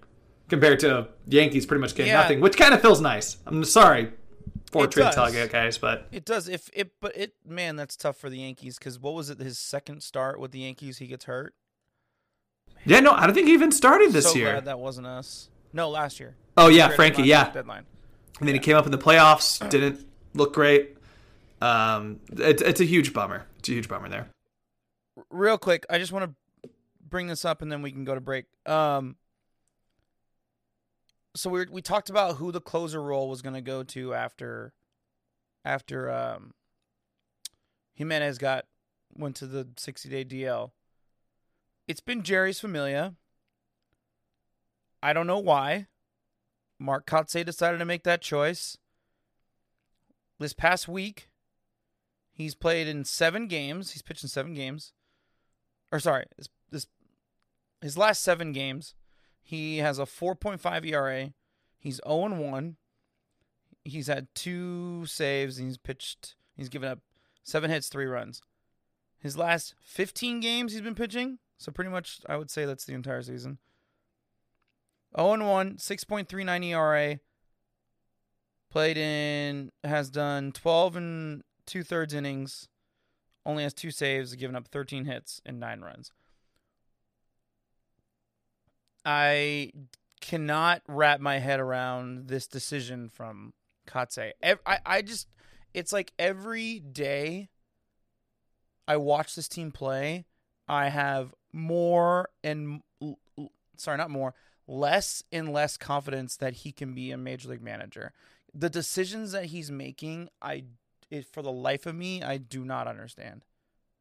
compared 0.49 0.81
to 0.81 1.09
Yankees 1.27 1.67
pretty 1.67 1.81
much 1.81 1.95
getting 1.95 2.11
Yeah. 2.13 2.23
nothing, 2.23 2.41
which 2.41 2.57
kind 2.57 2.73
of 2.73 2.81
feels 2.81 3.01
nice. 3.01 3.37
I'm 3.47 3.65
sorry 3.65 4.13
for 4.71 4.87
trade 4.87 5.13
talk, 5.13 5.33
guys, 5.51 5.77
but 5.79 6.07
It 6.13 6.25
does. 6.25 6.49
If 6.49 6.71
it, 6.73 6.93
but 7.01 7.17
it, 7.17 7.35
man, 7.47 7.77
that's 7.77 7.97
tough 7.97 8.17
for 8.17 8.31
the 8.31 8.39
Yankees 8.39 8.79
because 8.79 8.99
what 8.99 9.15
was 9.15 9.29
it? 9.31 9.39
His 9.41 9.59
second 9.59 10.03
start 10.03 10.39
with 10.41 10.53
the 10.53 10.61
Yankees, 10.61 10.99
he 10.99 11.07
gets 11.07 11.25
hurt. 11.27 11.55
Yeah, 12.85 13.01
no, 13.01 13.13
I 13.13 13.27
don't 13.27 13.35
think 13.35 13.47
he 13.49 13.53
even 13.55 13.73
started 13.73 14.13
this 14.13 14.31
so 14.33 14.39
year. 14.39 14.53
glad 14.53 14.65
that 14.67 14.79
wasn't 14.79 15.07
us. 15.07 15.49
No, 15.73 15.91
last 15.91 16.19
year. 16.21 16.35
Oh 16.57 16.69
yeah, 16.69 16.89
Frankie, 16.89 17.23
yeah, 17.23 17.51
Deadline. 17.51 17.85
and 18.41 18.49
then 18.49 18.55
he 18.55 18.61
came 18.61 18.77
up 18.77 18.87
in 18.87 18.93
the 18.93 18.99
playoffs, 18.99 19.67
didn't 19.71 20.07
look 20.35 20.55
great. 20.55 20.97
Um, 21.61 22.21
it's 22.33 22.63
it's 22.63 22.81
a 22.81 22.85
huge 22.85 23.13
bummer. 23.13 23.47
It's 23.59 23.69
a 23.69 23.73
huge 23.73 23.89
bummer 23.89 24.09
there. 24.09 24.29
Real 25.31 25.59
quick, 25.59 25.85
I 25.91 25.99
just 25.99 26.13
want 26.13 26.25
to 26.65 26.71
bring 27.09 27.27
this 27.27 27.45
up 27.45 27.63
and 27.63 27.71
then 27.73 27.83
we 27.83 27.91
can 27.91 28.05
go 28.05 28.15
to 28.15 28.21
break. 28.21 28.47
Um, 28.67 29.17
so 31.35 31.51
we 31.51 31.67
we 31.71 31.83
talked 31.83 32.11
about 32.11 32.37
who 32.37 32.53
the 32.53 32.61
closer 32.61 33.03
role 33.03 33.29
was 33.29 33.43
going 33.43 33.55
to 33.55 33.61
go 33.61 33.83
to 33.83 34.15
after 34.15 34.73
after 35.65 36.11
um 36.11 36.53
Jimenez 37.95 38.39
got 38.39 38.65
went 39.17 39.37
to 39.37 39.47
the 39.47 39.69
60 39.77 40.09
day 40.09 40.25
DL. 40.25 40.71
It's 41.89 42.01
been 42.01 42.23
Jeurys 42.23 42.61
Familia. 42.61 43.15
I 45.03 45.15
don't 45.15 45.27
know 45.27 45.39
why. 45.39 45.87
Mark 46.79 47.07
Kotsay 47.07 47.47
decided 47.47 47.79
to 47.79 47.87
make 47.87 48.05
that 48.05 48.21
choice. 48.21 48.77
This 50.39 50.53
past 50.53 50.87
week, 50.87 51.31
he's 52.31 52.55
played 52.55 52.87
in 52.89 53.07
seven 53.07 53.49
games. 53.49 53.93
He's 53.93 54.03
pitched 54.03 54.23
in 54.23 54.29
seven 54.29 54.53
games. 54.53 54.93
Or 55.91 55.99
sorry, 55.99 56.27
this, 56.37 56.49
this 56.71 56.87
his 57.81 57.97
last 57.97 58.23
seven 58.23 58.53
games, 58.53 58.95
he 59.43 59.79
has 59.79 59.99
a 59.99 60.03
4.5 60.03 60.87
ERA. 60.87 61.33
He's 61.79 62.01
0 62.07 62.35
1. 62.39 62.77
He's 63.85 64.09
had 64.09 64.29
two 64.35 65.07
saves 65.07 65.57
and 65.57 65.69
he's 65.69 65.79
pitched. 65.79 66.35
He's 66.55 66.69
given 66.69 66.91
up 66.91 66.99
seven 67.43 67.71
hits, 67.71 67.89
three 67.89 68.05
runs. 68.05 68.43
His 69.19 69.39
last 69.39 69.75
15 69.81 70.41
games 70.41 70.73
he's 70.73 70.83
been 70.83 70.95
pitching, 70.95 71.39
so 71.59 71.71
pretty 71.73 71.91
much 71.91 72.21
I 72.29 72.37
would 72.37 72.51
say 72.51 72.65
that's 72.65 72.85
the 72.85 72.95
entire 72.95 73.23
season. 73.23 73.59
0 75.17 75.45
1, 75.45 75.77
6.39 75.77 76.65
ERA, 76.65 77.19
Played 78.71 78.99
in 78.99 79.73
has 79.83 80.11
done 80.11 80.53
12 80.53 80.97
and 80.97 81.43
two 81.65 81.83
thirds 81.83 82.13
innings, 82.13 82.69
only 83.47 83.63
has 83.63 83.73
two 83.73 83.91
saves, 83.91 84.35
given 84.35 84.55
up 84.55 84.69
13 84.69 85.07
hits 85.07 85.41
and 85.47 85.59
nine 85.59 85.81
runs. 85.81 86.13
I 89.07 89.73
cannot 90.21 90.83
wrap 90.87 91.21
my 91.21 91.39
head 91.39 91.61
around 91.61 92.29
this 92.29 92.47
decision 92.47 93.09
from 93.09 93.55
Kotsay. 93.87 94.33
I, 94.45 94.79
I 94.85 95.01
just, 95.01 95.29
it's 95.73 95.93
like 95.93 96.13
every 96.19 96.79
day 96.79 97.49
I 98.87 98.99
watch 98.99 99.35
this 99.35 99.49
team 99.49 99.73
play, 99.73 100.27
I 100.69 100.91
have 100.91 101.35
more 101.53 102.29
and, 102.43 102.83
sorry, 103.77 103.97
not 103.97 104.11
more, 104.11 104.35
less 104.67 105.23
and 105.33 105.53
less 105.53 105.77
confidence 105.77 106.37
that 106.37 106.55
he 106.55 106.73
can 106.73 106.95
be 106.95 107.11
a 107.11 107.17
major 107.17 107.49
league 107.49 107.63
manager. 107.63 108.13
The 108.55 108.71
decisions 108.71 109.33
that 109.33 109.47
he's 109.47 109.71
making, 109.71 110.29
I, 110.43 110.65
it, 111.11 111.27
for 111.27 111.43
the 111.43 111.53
life 111.53 111.87
of 111.87 111.95
me, 111.95 112.23
I 112.23 112.37
do 112.39 112.65
not 112.65 112.87
understand. 112.87 113.45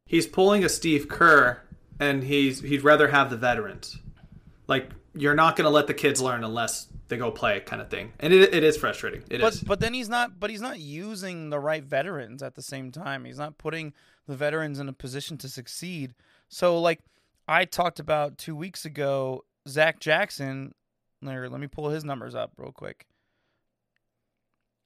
He's 0.04 0.26
pulling 0.26 0.64
a 0.64 0.68
Steve 0.68 1.08
Kerr, 1.08 1.60
and 2.00 2.24
he's 2.24 2.60
he'd 2.60 2.82
rather 2.82 3.08
have 3.08 3.28
the 3.28 3.36
veterans. 3.36 3.98
Like 4.66 4.90
you're 5.14 5.34
not 5.34 5.56
going 5.56 5.64
to 5.64 5.70
let 5.70 5.86
the 5.86 5.94
kids 5.94 6.20
learn 6.20 6.44
unless 6.44 6.86
they 7.08 7.16
go 7.16 7.30
play, 7.30 7.60
kind 7.60 7.82
of 7.82 7.88
thing. 7.88 8.12
And 8.20 8.32
it, 8.32 8.54
it 8.54 8.62
is 8.62 8.76
frustrating. 8.76 9.22
It 9.30 9.40
but 9.40 9.54
is. 9.54 9.60
but 9.60 9.80
then 9.80 9.94
he's 9.94 10.08
not 10.08 10.38
but 10.38 10.50
he's 10.50 10.60
not 10.60 10.78
using 10.78 11.50
the 11.50 11.58
right 11.58 11.84
veterans 11.84 12.42
at 12.42 12.54
the 12.54 12.62
same 12.62 12.90
time. 12.90 13.24
He's 13.24 13.38
not 13.38 13.58
putting 13.58 13.92
the 14.26 14.36
veterans 14.36 14.78
in 14.78 14.88
a 14.88 14.92
position 14.92 15.36
to 15.38 15.48
succeed. 15.48 16.14
So 16.48 16.80
like 16.80 17.00
I 17.48 17.64
talked 17.64 17.98
about 17.98 18.36
two 18.36 18.54
weeks 18.54 18.84
ago, 18.84 19.44
Zach 19.66 19.98
Jackson. 19.98 20.74
There, 21.22 21.48
let 21.48 21.60
me 21.60 21.66
pull 21.66 21.88
his 21.88 22.04
numbers 22.04 22.34
up 22.34 22.52
real 22.58 22.72
quick. 22.72 23.06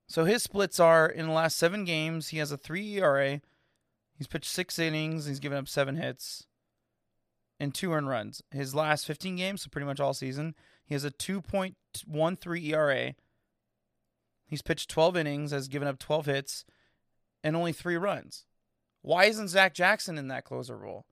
So 0.07 0.25
his 0.25 0.43
splits 0.43 0.79
are 0.79 1.07
in 1.07 1.27
the 1.27 1.33
last 1.33 1.59
seven 1.59 1.85
games, 1.85 2.29
he 2.29 2.39
has 2.39 2.53
a 2.53 2.57
three 2.57 2.99
ERA. 2.99 3.41
He's 4.15 4.27
pitched 4.29 4.51
six 4.51 4.79
innings. 4.79 5.27
He's 5.27 5.41
given 5.41 5.59
up 5.59 5.67
seven 5.67 5.97
hits 5.97 6.47
and 7.59 7.75
two 7.75 7.93
earned 7.93 8.09
runs. 8.09 8.43
His 8.51 8.75
last 8.75 9.07
15 9.07 9.37
games, 9.37 9.63
so 9.63 9.69
pretty 9.71 9.87
much 9.87 10.01
all 10.01 10.15
season, 10.15 10.55
he 10.85 10.95
has 10.95 11.05
a 11.05 11.11
2.13 11.11 12.65
ERA. 12.65 13.15
He's 14.47 14.63
pitched 14.63 14.91
12 14.91 15.17
innings, 15.17 15.51
has 15.53 15.69
given 15.69 15.89
up 15.89 15.99
12 15.99 16.27
hits, 16.27 16.65
and 17.43 17.55
only 17.55 17.73
three 17.73 17.97
runs. 17.97 18.47
Why 19.01 19.25
isn't 19.25 19.49
Zach 19.49 19.75
Jackson 19.75 20.19
in 20.19 20.29
that 20.29 20.45
closer 20.45 20.77
role? 20.77 21.07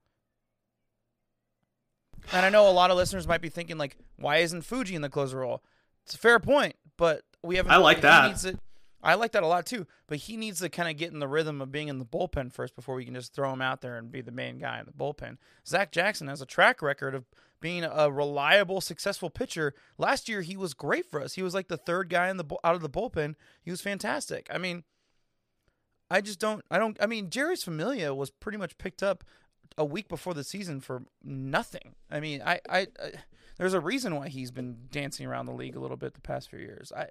And 2.32 2.44
I 2.46 2.48
know 2.50 2.68
a 2.68 2.72
lot 2.72 2.90
of 2.90 2.96
listeners 2.96 3.26
might 3.26 3.40
be 3.40 3.48
thinking, 3.48 3.78
like, 3.78 3.96
why 4.16 4.38
isn't 4.38 4.62
Fuji 4.62 4.94
in 4.94 5.02
the 5.02 5.08
closer 5.08 5.38
role? 5.38 5.62
It's 6.04 6.14
a 6.14 6.18
fair 6.18 6.38
point, 6.40 6.74
but 6.96 7.22
we 7.42 7.56
haven't. 7.56 7.72
I 7.72 7.76
like 7.76 8.00
that. 8.02 8.36
to- 8.38 8.58
I 9.02 9.14
like 9.14 9.32
that 9.32 9.42
a 9.42 9.46
lot 9.46 9.64
too, 9.64 9.86
but 10.08 10.18
he 10.18 10.36
needs 10.36 10.58
to 10.60 10.68
kind 10.68 10.90
of 10.90 10.96
get 10.98 11.10
in 11.10 11.20
the 11.20 11.28
rhythm 11.28 11.62
of 11.62 11.72
being 11.72 11.88
in 11.88 11.98
the 11.98 12.04
bullpen 12.04 12.52
first 12.52 12.76
before 12.76 12.96
we 12.96 13.06
can 13.06 13.14
just 13.14 13.32
throw 13.34 13.50
him 13.50 13.62
out 13.62 13.80
there 13.80 13.96
and 13.96 14.12
be 14.12 14.20
the 14.20 14.30
main 14.30 14.58
guy 14.58 14.78
in 14.78 14.84
the 14.84 14.92
bullpen. 14.92 15.38
Zach 15.66 15.90
Jackson 15.90 16.28
has 16.28 16.42
a 16.42 16.46
track 16.46 16.82
record 16.82 17.14
of 17.14 17.24
being 17.62 17.82
a 17.82 18.10
reliable, 18.10 18.82
successful 18.82 19.30
pitcher. 19.30 19.72
Last 19.96 20.28
year, 20.28 20.42
he 20.42 20.54
was 20.54 20.74
great 20.74 21.06
for 21.10 21.22
us. 21.22 21.32
He 21.32 21.42
was 21.42 21.54
like 21.54 21.68
the 21.68 21.78
third 21.78 22.10
guy 22.10 22.28
in 22.28 22.36
the 22.36 22.44
out 22.62 22.74
of 22.74 22.82
the 22.82 22.90
bullpen. 22.90 23.36
He 23.62 23.70
was 23.70 23.80
fantastic. 23.80 24.46
I 24.52 24.58
mean, 24.58 24.84
I 26.10 26.20
just 26.20 26.38
don't. 26.38 26.62
I 26.70 26.78
don't. 26.78 26.96
I 27.00 27.06
mean, 27.06 27.30
Jeurys 27.30 27.64
Familia 27.64 28.12
was 28.12 28.30
pretty 28.30 28.58
much 28.58 28.76
picked 28.78 29.02
up 29.02 29.24
a 29.78 29.84
week 29.84 30.08
before 30.08 30.34
the 30.34 30.44
season 30.44 30.80
for 30.80 31.02
nothing. 31.22 31.94
I 32.10 32.20
mean, 32.20 32.42
I, 32.44 32.60
I, 32.68 32.78
I 33.02 33.10
there's 33.56 33.74
a 33.74 33.80
reason 33.80 34.16
why 34.16 34.28
he's 34.28 34.50
been 34.50 34.76
dancing 34.90 35.26
around 35.26 35.46
the 35.46 35.52
league 35.52 35.76
a 35.76 35.80
little 35.80 35.96
bit 35.96 36.14
the 36.14 36.20
past 36.20 36.48
few 36.50 36.58
years. 36.58 36.92
I, 36.96 37.02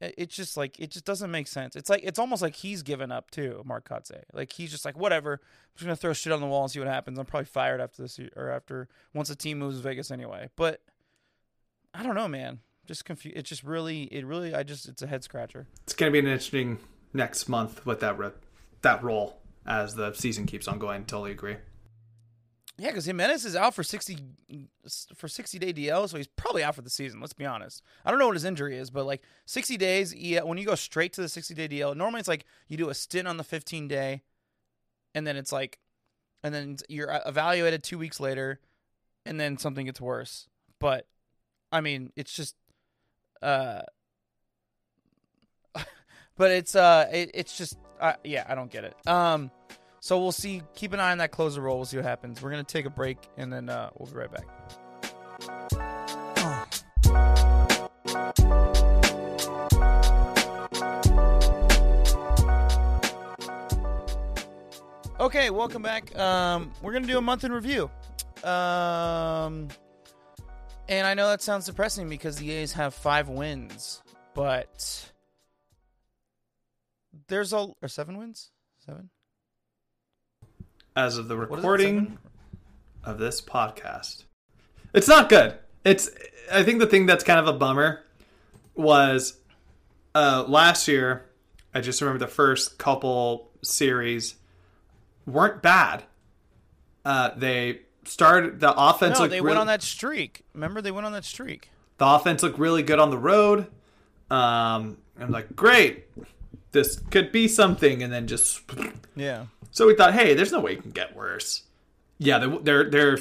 it- 0.00 0.14
it's 0.18 0.34
just 0.34 0.56
like 0.56 0.80
it 0.80 0.90
just 0.90 1.04
doesn't 1.04 1.30
make 1.30 1.46
sense. 1.46 1.76
It's 1.76 1.88
like 1.88 2.00
it's 2.02 2.18
almost 2.18 2.42
like 2.42 2.56
he's 2.56 2.82
given 2.82 3.12
up 3.12 3.30
too, 3.30 3.62
Mark 3.64 3.88
Kotsay. 3.88 4.22
Like 4.32 4.52
he's 4.52 4.70
just 4.72 4.84
like 4.84 4.98
whatever. 4.98 5.34
I'm 5.34 5.76
just 5.76 5.84
gonna 5.84 5.94
throw 5.96 6.12
shit 6.12 6.32
on 6.32 6.40
the 6.40 6.46
wall 6.48 6.62
and 6.62 6.70
see 6.72 6.80
what 6.80 6.88
happens. 6.88 7.18
I'm 7.20 7.24
probably 7.26 7.44
fired 7.46 7.80
after 7.80 8.02
this 8.02 8.18
or 8.36 8.50
after 8.50 8.88
once 9.14 9.28
the 9.28 9.36
team 9.36 9.60
moves 9.60 9.76
to 9.76 9.82
Vegas 9.82 10.10
anyway. 10.10 10.48
But 10.56 10.80
I 11.94 12.02
don't 12.02 12.14
know, 12.16 12.26
man. 12.28 12.60
Just 12.86 13.04
confused. 13.04 13.36
It's 13.36 13.48
just 13.48 13.62
really, 13.62 14.02
it 14.04 14.26
really. 14.26 14.54
I 14.54 14.64
just 14.64 14.88
it's 14.88 15.02
a 15.02 15.06
head 15.06 15.22
scratcher. 15.22 15.68
it's 15.84 15.94
to 15.94 16.10
be 16.10 16.18
an 16.18 16.26
interesting 16.26 16.78
next 17.12 17.48
month 17.48 17.86
with 17.86 18.00
that 18.00 18.18
re- 18.18 18.30
that 18.80 19.04
role 19.04 19.38
as 19.66 19.94
the 19.94 20.12
season 20.12 20.46
keeps 20.46 20.68
on 20.68 20.78
going. 20.78 21.04
Totally 21.04 21.32
agree. 21.32 21.56
Yeah, 22.78 22.88
because 22.88 23.04
Jimenez 23.04 23.44
is 23.44 23.54
out 23.54 23.74
for 23.74 23.82
sixty 23.82 24.18
for 25.14 25.28
sixty 25.28 25.58
day 25.58 25.72
DL, 25.72 26.08
so 26.08 26.16
he's 26.16 26.26
probably 26.26 26.64
out 26.64 26.74
for 26.74 26.82
the 26.82 26.90
season. 26.90 27.20
Let's 27.20 27.34
be 27.34 27.44
honest. 27.44 27.82
I 28.04 28.10
don't 28.10 28.18
know 28.18 28.26
what 28.26 28.36
his 28.36 28.44
injury 28.44 28.78
is, 28.78 28.90
but 28.90 29.04
like 29.04 29.22
sixty 29.44 29.76
days, 29.76 30.14
yeah. 30.14 30.42
When 30.42 30.56
you 30.58 30.64
go 30.64 30.74
straight 30.74 31.12
to 31.14 31.20
the 31.20 31.28
sixty 31.28 31.54
day 31.54 31.68
DL, 31.68 31.94
normally 31.94 32.20
it's 32.20 32.28
like 32.28 32.46
you 32.68 32.76
do 32.76 32.88
a 32.88 32.94
stint 32.94 33.28
on 33.28 33.36
the 33.36 33.44
fifteen 33.44 33.88
day, 33.88 34.22
and 35.14 35.26
then 35.26 35.36
it's 35.36 35.52
like, 35.52 35.78
and 36.42 36.54
then 36.54 36.76
you're 36.88 37.12
uh, 37.12 37.20
evaluated 37.26 37.82
two 37.82 37.98
weeks 37.98 38.18
later, 38.18 38.58
and 39.26 39.38
then 39.38 39.58
something 39.58 39.84
gets 39.84 40.00
worse. 40.00 40.48
But 40.78 41.06
I 41.70 41.82
mean, 41.82 42.10
it's 42.16 42.34
just, 42.34 42.56
uh, 43.42 43.82
but 46.36 46.50
it's 46.50 46.74
uh, 46.74 47.08
it, 47.12 47.30
it's 47.34 47.56
just, 47.56 47.76
uh, 48.02 48.14
yeah, 48.24 48.44
I 48.48 48.54
don't 48.54 48.70
get 48.70 48.84
it. 48.84 48.96
Um. 49.06 49.50
So 50.00 50.20
we'll 50.20 50.32
see. 50.32 50.62
Keep 50.74 50.94
an 50.94 51.00
eye 51.00 51.12
on 51.12 51.18
that 51.18 51.30
closer 51.30 51.60
roll. 51.60 51.76
We'll 51.76 51.86
see 51.86 51.96
what 51.96 52.04
happens. 52.04 52.42
We're 52.42 52.50
gonna 52.50 52.64
take 52.64 52.86
a 52.86 52.90
break 52.90 53.18
and 53.36 53.52
then 53.52 53.68
uh, 53.68 53.90
we'll 53.96 54.10
be 54.10 54.16
right 54.16 54.30
back. 54.30 54.48
Okay, 65.20 65.50
welcome 65.50 65.82
back. 65.82 66.18
Um, 66.18 66.72
we're 66.82 66.92
gonna 66.92 67.06
do 67.06 67.16
a 67.16 67.22
month 67.22 67.44
in 67.44 67.52
review. 67.52 67.88
Um, 68.42 69.68
and 70.88 71.06
I 71.06 71.14
know 71.14 71.28
that 71.28 71.42
sounds 71.42 71.66
depressing 71.66 72.08
because 72.08 72.38
the 72.38 72.50
A's 72.50 72.72
have 72.72 72.92
five 72.92 73.28
wins, 73.28 74.02
but 74.34 75.11
there's 77.28 77.52
a 77.52 77.68
or 77.80 77.88
seven 77.88 78.18
wins, 78.18 78.50
seven. 78.84 79.10
As 80.94 81.16
of 81.16 81.28
the 81.28 81.36
is 81.36 81.48
it, 81.48 81.54
recording 81.54 82.18
of 83.04 83.18
this 83.18 83.40
podcast, 83.40 84.24
it's 84.94 85.08
not 85.08 85.28
good. 85.28 85.56
It's. 85.84 86.10
I 86.50 86.62
think 86.62 86.80
the 86.80 86.86
thing 86.86 87.06
that's 87.06 87.24
kind 87.24 87.40
of 87.40 87.46
a 87.46 87.52
bummer 87.52 88.02
was 88.74 89.38
uh, 90.14 90.44
last 90.46 90.88
year. 90.88 91.26
I 91.74 91.80
just 91.80 92.00
remember 92.00 92.18
the 92.18 92.30
first 92.30 92.78
couple 92.78 93.50
series 93.62 94.34
weren't 95.26 95.62
bad. 95.62 96.04
Uh, 97.04 97.30
they 97.36 97.80
started 98.04 98.60
the 98.60 98.72
offense. 98.76 99.18
No, 99.18 99.26
they 99.26 99.40
really, 99.40 99.48
went 99.48 99.58
on 99.58 99.66
that 99.68 99.82
streak. 99.82 100.42
Remember, 100.54 100.80
they 100.82 100.90
went 100.90 101.06
on 101.06 101.12
that 101.12 101.24
streak. 101.24 101.70
The 101.98 102.06
offense 102.06 102.42
looked 102.42 102.58
really 102.58 102.82
good 102.82 102.98
on 102.98 103.10
the 103.10 103.18
road. 103.18 103.66
Um, 104.30 104.98
I'm 105.18 105.30
like, 105.30 105.54
great, 105.54 106.06
this 106.72 106.98
could 107.10 107.30
be 107.32 107.46
something, 107.48 108.02
and 108.02 108.12
then 108.12 108.26
just 108.26 108.62
Yeah. 109.14 109.46
so 109.70 109.86
we 109.86 109.94
thought, 109.94 110.14
hey, 110.14 110.34
there's 110.34 110.52
no 110.52 110.60
way 110.60 110.72
it 110.74 110.82
can 110.82 110.90
get 110.90 111.14
worse. 111.14 111.62
Yeah, 112.18 112.38
they- 112.38 112.58
they're 112.58 112.90
they're 112.90 113.18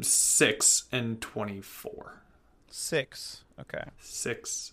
six 0.00 0.84
and 0.92 1.20
twenty 1.20 1.60
four. 1.60 2.22
Six. 2.70 3.44
Okay. 3.60 3.84
Six. 4.00 4.72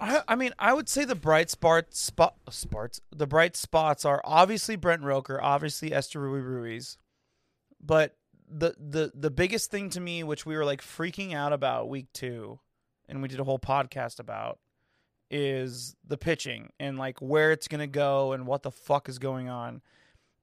I, 0.00 0.22
I 0.28 0.34
mean, 0.34 0.52
I 0.58 0.74
would 0.74 0.88
say 0.88 1.04
the 1.06 1.14
bright 1.14 1.48
spot 1.48 1.94
spot 1.94 2.34
spots. 2.50 3.00
The 3.14 3.26
bright 3.26 3.56
spots 3.56 4.04
are 4.04 4.20
obviously 4.22 4.76
Brent 4.76 5.02
Rooker, 5.02 5.38
obviously 5.42 5.90
Esteury 5.90 6.30
Rui 6.30 6.40
Ruiz, 6.40 6.98
but 7.80 8.16
the 8.50 8.74
the 8.78 9.12
the 9.14 9.30
biggest 9.30 9.70
thing 9.70 9.88
to 9.90 10.00
me, 10.00 10.22
which 10.24 10.44
we 10.44 10.56
were 10.56 10.64
like 10.66 10.82
freaking 10.82 11.32
out 11.34 11.54
about 11.54 11.88
week 11.88 12.08
two, 12.12 12.60
and 13.08 13.22
we 13.22 13.28
did 13.28 13.40
a 13.40 13.44
whole 13.44 13.58
podcast 13.58 14.20
about, 14.20 14.58
is 15.30 15.96
the 16.06 16.16
pitching 16.16 16.70
and 16.80 16.98
like 16.98 17.20
where 17.20 17.52
it's 17.52 17.68
gonna 17.68 17.86
go 17.86 18.32
and 18.32 18.46
what 18.46 18.62
the 18.62 18.70
fuck 18.70 19.08
is 19.08 19.18
going 19.18 19.48
on. 19.48 19.82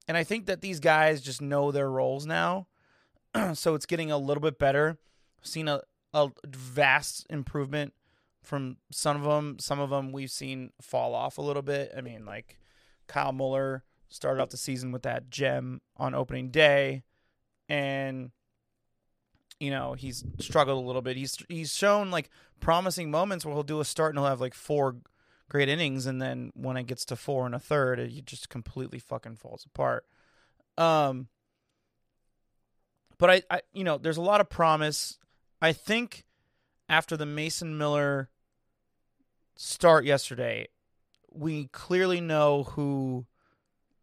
And 0.08 0.16
I 0.16 0.24
think 0.24 0.46
that 0.46 0.62
these 0.62 0.80
guys 0.80 1.22
just 1.22 1.42
know 1.42 1.72
their 1.72 1.90
roles 1.90 2.26
now, 2.26 2.68
so 3.54 3.74
it's 3.74 3.86
getting 3.88 4.12
a 4.12 4.18
little 4.18 4.42
bit 4.42 4.60
better. 4.60 4.98
I've 5.40 5.48
seen 5.48 5.68
a 5.68 5.82
a 6.16 6.32
vast 6.48 7.28
improvement 7.30 7.94
from 8.42 8.78
some 8.90 9.18
of 9.18 9.24
them. 9.24 9.60
Some 9.60 9.80
of 9.80 9.90
them 9.90 10.14
we've 10.14 10.32
seen 10.32 10.72
fall 10.82 11.14
off 11.14 11.38
a 11.38 11.42
little 11.42 11.62
bit. 11.62 11.92
I 11.96 12.02
mean, 12.02 12.26
like 12.26 12.58
Kyle 13.08 13.34
Muller 13.34 13.84
started 14.08 14.42
off 14.42 14.50
the 14.50 14.58
season 14.58 14.92
with 14.94 15.04
that 15.04 15.30
gem 15.30 15.82
on 15.98 16.16
opening 16.16 16.52
day, 16.52 17.04
and 17.68 18.32
you 19.60 19.72
know 19.72 19.94
he's 19.94 20.24
struggled 20.40 20.84
a 20.84 20.88
little 20.88 21.02
bit. 21.02 21.18
He's 21.18 21.38
he's 21.50 21.74
shown 21.74 22.12
like 22.12 22.30
promising 22.60 23.12
moments 23.12 23.46
where 23.46 23.54
he'll 23.54 23.64
do 23.64 23.80
a 23.80 23.86
start 23.86 24.12
and 24.12 24.20
he'll 24.20 24.30
have 24.30 24.42
like 24.42 24.54
four 24.54 24.98
great 25.50 25.70
innings, 25.70 26.06
and 26.06 26.22
then 26.22 26.52
when 26.56 26.78
it 26.78 26.88
gets 26.88 27.06
to 27.06 27.16
four 27.16 27.46
and 27.46 27.56
a 27.56 27.60
third, 27.60 28.00
it 28.00 28.26
just 28.26 28.50
completely 28.50 29.00
fucking 29.00 29.36
falls 29.36 29.66
apart. 29.66 30.06
Um, 30.78 31.28
but 33.18 33.30
I, 33.30 33.42
I 33.50 33.62
you 33.74 33.84
know, 33.84 33.98
there's 33.98 34.18
a 34.18 34.22
lot 34.22 34.42
of 34.42 34.50
promise. 34.50 35.18
I 35.62 35.72
think 35.72 36.26
after 36.90 37.16
the 37.16 37.26
Mason 37.26 37.78
Miller 37.78 38.30
start 39.56 40.06
yesterday, 40.06 40.68
we 41.32 41.68
clearly 41.68 42.22
know 42.22 42.64
who 42.64 43.26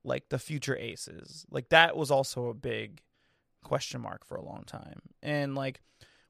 like 0.04 0.28
the 0.28 0.38
future 0.38 0.76
aces. 0.76 1.46
Like 1.50 1.68
that 1.68 1.96
was 1.96 2.10
also 2.10 2.46
a 2.46 2.54
big 2.54 3.02
question 3.62 4.00
mark 4.00 4.24
for 4.24 4.36
a 4.36 4.44
long 4.44 4.64
time. 4.66 5.00
And 5.22 5.54
like 5.54 5.80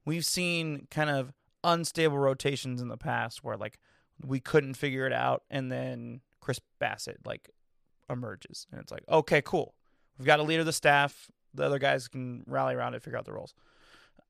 we've 0.04 0.24
seen 0.24 0.86
kind 0.90 1.10
of 1.10 1.32
unstable 1.64 2.18
rotations 2.18 2.80
in 2.80 2.88
the 2.88 2.96
past 2.96 3.44
where 3.44 3.56
like 3.56 3.78
we 4.24 4.40
couldn't 4.40 4.74
figure 4.74 5.06
it 5.06 5.12
out 5.12 5.42
and 5.50 5.70
then 5.70 6.20
Chris 6.40 6.60
Bassitt 6.80 7.18
like 7.24 7.50
emerges 8.10 8.66
and 8.70 8.80
it's 8.80 8.92
like, 8.92 9.04
okay, 9.08 9.42
cool. 9.42 9.74
We've 10.18 10.26
got 10.26 10.40
a 10.40 10.42
leader 10.42 10.60
of 10.60 10.66
the 10.66 10.72
staff. 10.72 11.30
The 11.54 11.64
other 11.64 11.78
guys 11.78 12.08
can 12.08 12.44
rally 12.46 12.74
around 12.74 12.94
it, 12.94 13.02
figure 13.02 13.18
out 13.18 13.24
the 13.24 13.32
roles. 13.32 13.54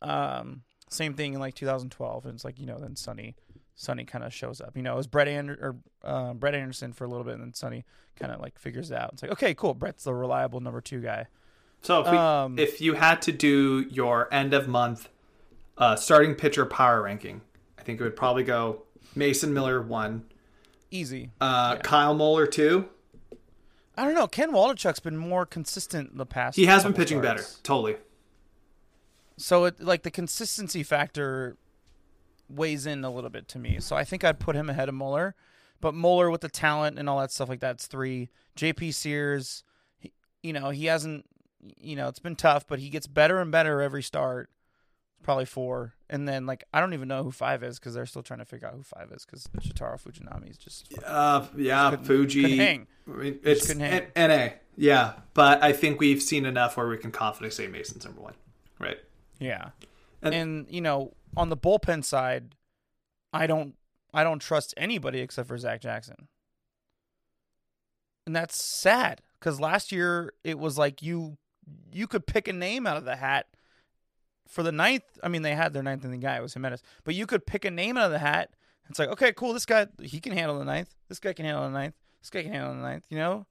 Um, 0.01 0.63
same 0.93 1.15
thing 1.15 1.35
in 1.35 1.41
like 1.41 1.55
2012, 1.55 2.27
and 2.27 2.35
it's 2.35 2.45
like 2.45 2.59
you 2.59 2.67
know 2.67 2.79
then 2.79 2.97
Sonny, 2.97 3.37
Sonny 3.75 4.05
kind 4.05 4.25
of 4.25 4.33
shows 4.33 4.61
up. 4.61 4.77
You 4.77 4.83
know, 4.83 4.95
it 4.95 4.97
was 4.97 5.07
Brett 5.07 5.29
Ander- 5.29 5.59
or 5.61 5.77
uh, 6.09 6.35
Brett 6.35 6.55
Anderson 6.55 6.93
for 6.93 7.05
a 7.05 7.09
little 7.09 7.25
bit, 7.25 7.35
and 7.35 7.43
then 7.43 7.55
Sonny 7.55 7.85
kind 8.17 8.33
of 8.33 8.41
like 8.41 8.59
figures 8.59 8.91
it 8.91 8.97
out. 8.97 9.11
It's 9.15 9.23
like 9.23 9.33
okay, 9.33 9.55
cool. 9.55 9.75
Brett's 9.75 10.05
the 10.05 10.15
reliable 10.15 10.61
number 10.61 10.81
two 10.81 11.01
guy. 11.01 11.27
So 11.83 12.01
if, 12.01 12.11
we, 12.11 12.17
Um, 12.17 12.59
if 12.59 12.81
you 12.81 12.95
had 12.95 13.21
to 13.23 13.33
do 13.33 13.87
your 13.91 14.33
end 14.33 14.55
of 14.55 14.69
month 14.69 15.09
uh, 15.77 15.97
starting 15.97 16.35
pitcher 16.35 16.65
power 16.65 17.03
ranking, 17.03 17.41
I 17.79 17.83
think 17.83 18.01
it 18.01 18.05
would 18.05 18.17
probably 18.17 18.45
go 18.45 18.83
Mason 19.15 19.53
Miller 19.53 19.83
one, 19.83 20.25
Easy. 20.91 21.31
uh, 21.41 21.77
Kyle 21.77 22.15
Muller 22.15 22.47
two. 22.47 22.89
I 23.97 24.05
don't 24.05 24.15
know. 24.15 24.27
Ken 24.27 24.53
Waldichuk's 24.53 25.01
been 25.01 25.17
more 25.19 25.45
consistent 25.45 26.13
in 26.13 26.19
the 26.19 26.25
past. 26.27 26.57
He 26.57 26.67
has 26.67 26.83
been 26.83 26.93
couple 26.93 27.05
pitching 27.05 27.21
better, 27.21 27.45
totally. 27.63 27.97
So 29.37 29.65
it 29.65 29.81
like 29.81 30.03
the 30.03 30.11
consistency 30.11 30.83
factor 30.83 31.57
weighs 32.49 32.87
in 32.87 33.05
a 33.05 33.11
little 33.11 33.31
bit 33.31 33.49
to 33.49 33.59
me. 33.59 33.81
So 33.81 33.97
I 33.97 34.05
think 34.05 34.25
I'd 34.25 34.39
put 34.39 34.55
him 34.55 34.71
ahead 34.71 34.89
of 34.89 34.95
Muller. 34.95 35.35
But 35.81 35.95
Muller 35.95 36.31
with 36.31 36.43
the 36.43 36.49
talent 36.49 36.99
and 36.99 37.09
all 37.09 37.19
that 37.19 37.33
stuff 37.33 37.49
like 37.49 37.59
that's 37.61 37.87
three. 37.87 38.29
JP 38.57 38.95
Sears, 38.95 39.65
he, 39.99 40.13
you 40.43 40.53
know, 40.53 40.71
he 40.71 40.87
hasn't, 40.87 41.27
you 41.79 41.97
know, 41.97 42.09
it's 42.09 42.19
been 42.19 42.37
tough, 42.37 42.67
but 42.67 42.79
he 42.81 42.89
gets 42.89 43.07
better 43.07 43.41
and 43.41 43.51
better 43.53 43.81
every 43.83 44.03
start. 44.03 44.51
Probably 45.23 45.45
four, 45.45 45.95
and 46.11 46.27
then 46.29 46.47
like 46.47 46.65
I 46.75 46.81
don't 46.81 46.95
even 46.95 47.07
know 47.07 47.23
who 47.23 47.31
five 47.31 47.63
is 47.63 47.79
because 47.79 47.95
they're 47.95 48.07
still 48.07 48.25
trying 48.25 48.41
to 48.41 48.45
figure 48.45 48.67
out 48.67 48.75
who 48.75 48.83
five 48.83 49.13
is 49.13 49.25
because 49.25 49.47
Shintaro 49.61 49.95
Fujinami 50.03 50.51
is 50.51 50.59
just 50.59 50.93
Uh, 51.07 51.47
yeah, 51.57 51.91
couldn't- 51.91 52.07
Fuji. 52.07 52.43
couldn't 52.43 52.59
hang. 52.59 52.87
I 53.07 53.11
mean, 53.11 53.39
it's 53.45 53.69
couldn't 53.69 53.83
hang. 53.83 54.03
N- 54.17 54.31
NA. 54.31 54.49
Yeah, 54.77 55.13
but 55.33 55.63
I 55.63 55.73
think 55.73 56.01
we've 56.01 56.21
seen 56.21 56.45
enough 56.45 56.77
where 56.77 56.89
we 56.89 56.99
can 56.99 57.13
confidently 57.13 57.55
say 57.55 57.69
Mason's 57.71 58.05
number 58.05 58.21
one. 58.21 58.35
Right. 58.81 58.99
Yeah. 59.39 59.71
And- 60.23 60.35
And, 60.35 60.67
you 60.69 60.81
know, 60.81 61.15
on 61.37 61.51
the 61.51 61.57
bullpen 61.57 62.05
side, 62.05 62.57
I 63.33 63.47
don't 63.47 63.77
I 64.13 64.25
don't 64.25 64.41
trust 64.41 64.75
anybody 64.77 65.21
except 65.21 65.47
for 65.47 65.57
Zach 65.57 65.81
Jackson. 65.83 66.27
And 68.27 68.35
that's 68.35 68.57
sad 68.63 69.23
cuz 69.41 69.61
last 69.61 69.93
year 69.93 70.33
it 70.45 70.59
was 70.59 70.79
like 70.79 71.01
you 71.03 71.39
you 71.93 72.07
could 72.07 72.27
pick 72.27 72.49
a 72.49 72.53
name 72.53 72.87
out 72.87 72.97
of 72.97 73.05
the 73.05 73.17
hat 73.17 73.47
for 74.49 74.63
the 74.63 74.73
ninth. 74.73 75.05
I 75.23 75.29
mean, 75.29 75.43
they 75.43 75.55
had 75.55 75.73
their 75.73 75.83
ninth 75.83 76.05
inning 76.05 76.21
guy, 76.21 76.37
it 76.37 76.43
was 76.43 76.55
Jimenez. 76.55 76.83
But 77.05 77.15
you 77.15 77.27
could 77.27 77.47
pick 77.47 77.65
a 77.65 77.71
name 77.71 77.97
out 77.97 78.07
of 78.07 78.13
the 78.13 78.19
hat. 78.19 78.51
It's 78.89 78.99
like, 78.99 79.09
okay, 79.11 79.33
cool, 79.33 79.53
this 79.53 79.67
guy 79.67 79.87
he 80.01 80.21
can 80.21 80.33
handle 80.33 80.59
the 80.59 80.65
ninth. 80.65 80.95
This 81.09 81.19
guy 81.19 81.33
can 81.33 81.45
handle 81.45 81.65
the 81.65 81.71
ninth. 81.71 81.95
This 82.21 82.31
guy 82.31 82.43
can 82.43 82.53
handle 82.53 82.75
the 82.75 82.81
ninth, 82.81 83.07
you 83.09 83.19
know? 83.19 83.47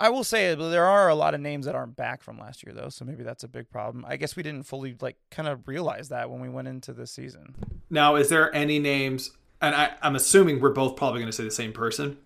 I 0.00 0.08
will 0.08 0.24
say 0.24 0.54
there 0.54 0.84
are 0.84 1.08
a 1.08 1.14
lot 1.14 1.34
of 1.34 1.40
names 1.40 1.66
that 1.66 1.76
aren't 1.76 1.94
back 1.94 2.22
from 2.22 2.38
last 2.38 2.64
year 2.64 2.74
though, 2.74 2.88
so 2.88 3.04
maybe 3.04 3.22
that's 3.22 3.44
a 3.44 3.48
big 3.48 3.70
problem. 3.70 4.04
I 4.08 4.16
guess 4.16 4.34
we 4.34 4.42
didn't 4.42 4.64
fully 4.64 4.96
like 5.00 5.16
kind 5.30 5.46
of 5.46 5.68
realize 5.68 6.08
that 6.08 6.28
when 6.28 6.40
we 6.40 6.48
went 6.48 6.66
into 6.66 6.92
this 6.92 7.12
season. 7.12 7.54
Now, 7.88 8.16
is 8.16 8.28
there 8.28 8.52
any 8.54 8.80
names? 8.80 9.30
And 9.60 9.76
I, 9.76 9.92
I'm 10.02 10.16
assuming 10.16 10.60
we're 10.60 10.70
both 10.70 10.96
probably 10.96 11.20
going 11.20 11.30
to 11.30 11.36
say 11.36 11.44
the 11.44 11.52
same 11.52 11.72
person. 11.72 12.18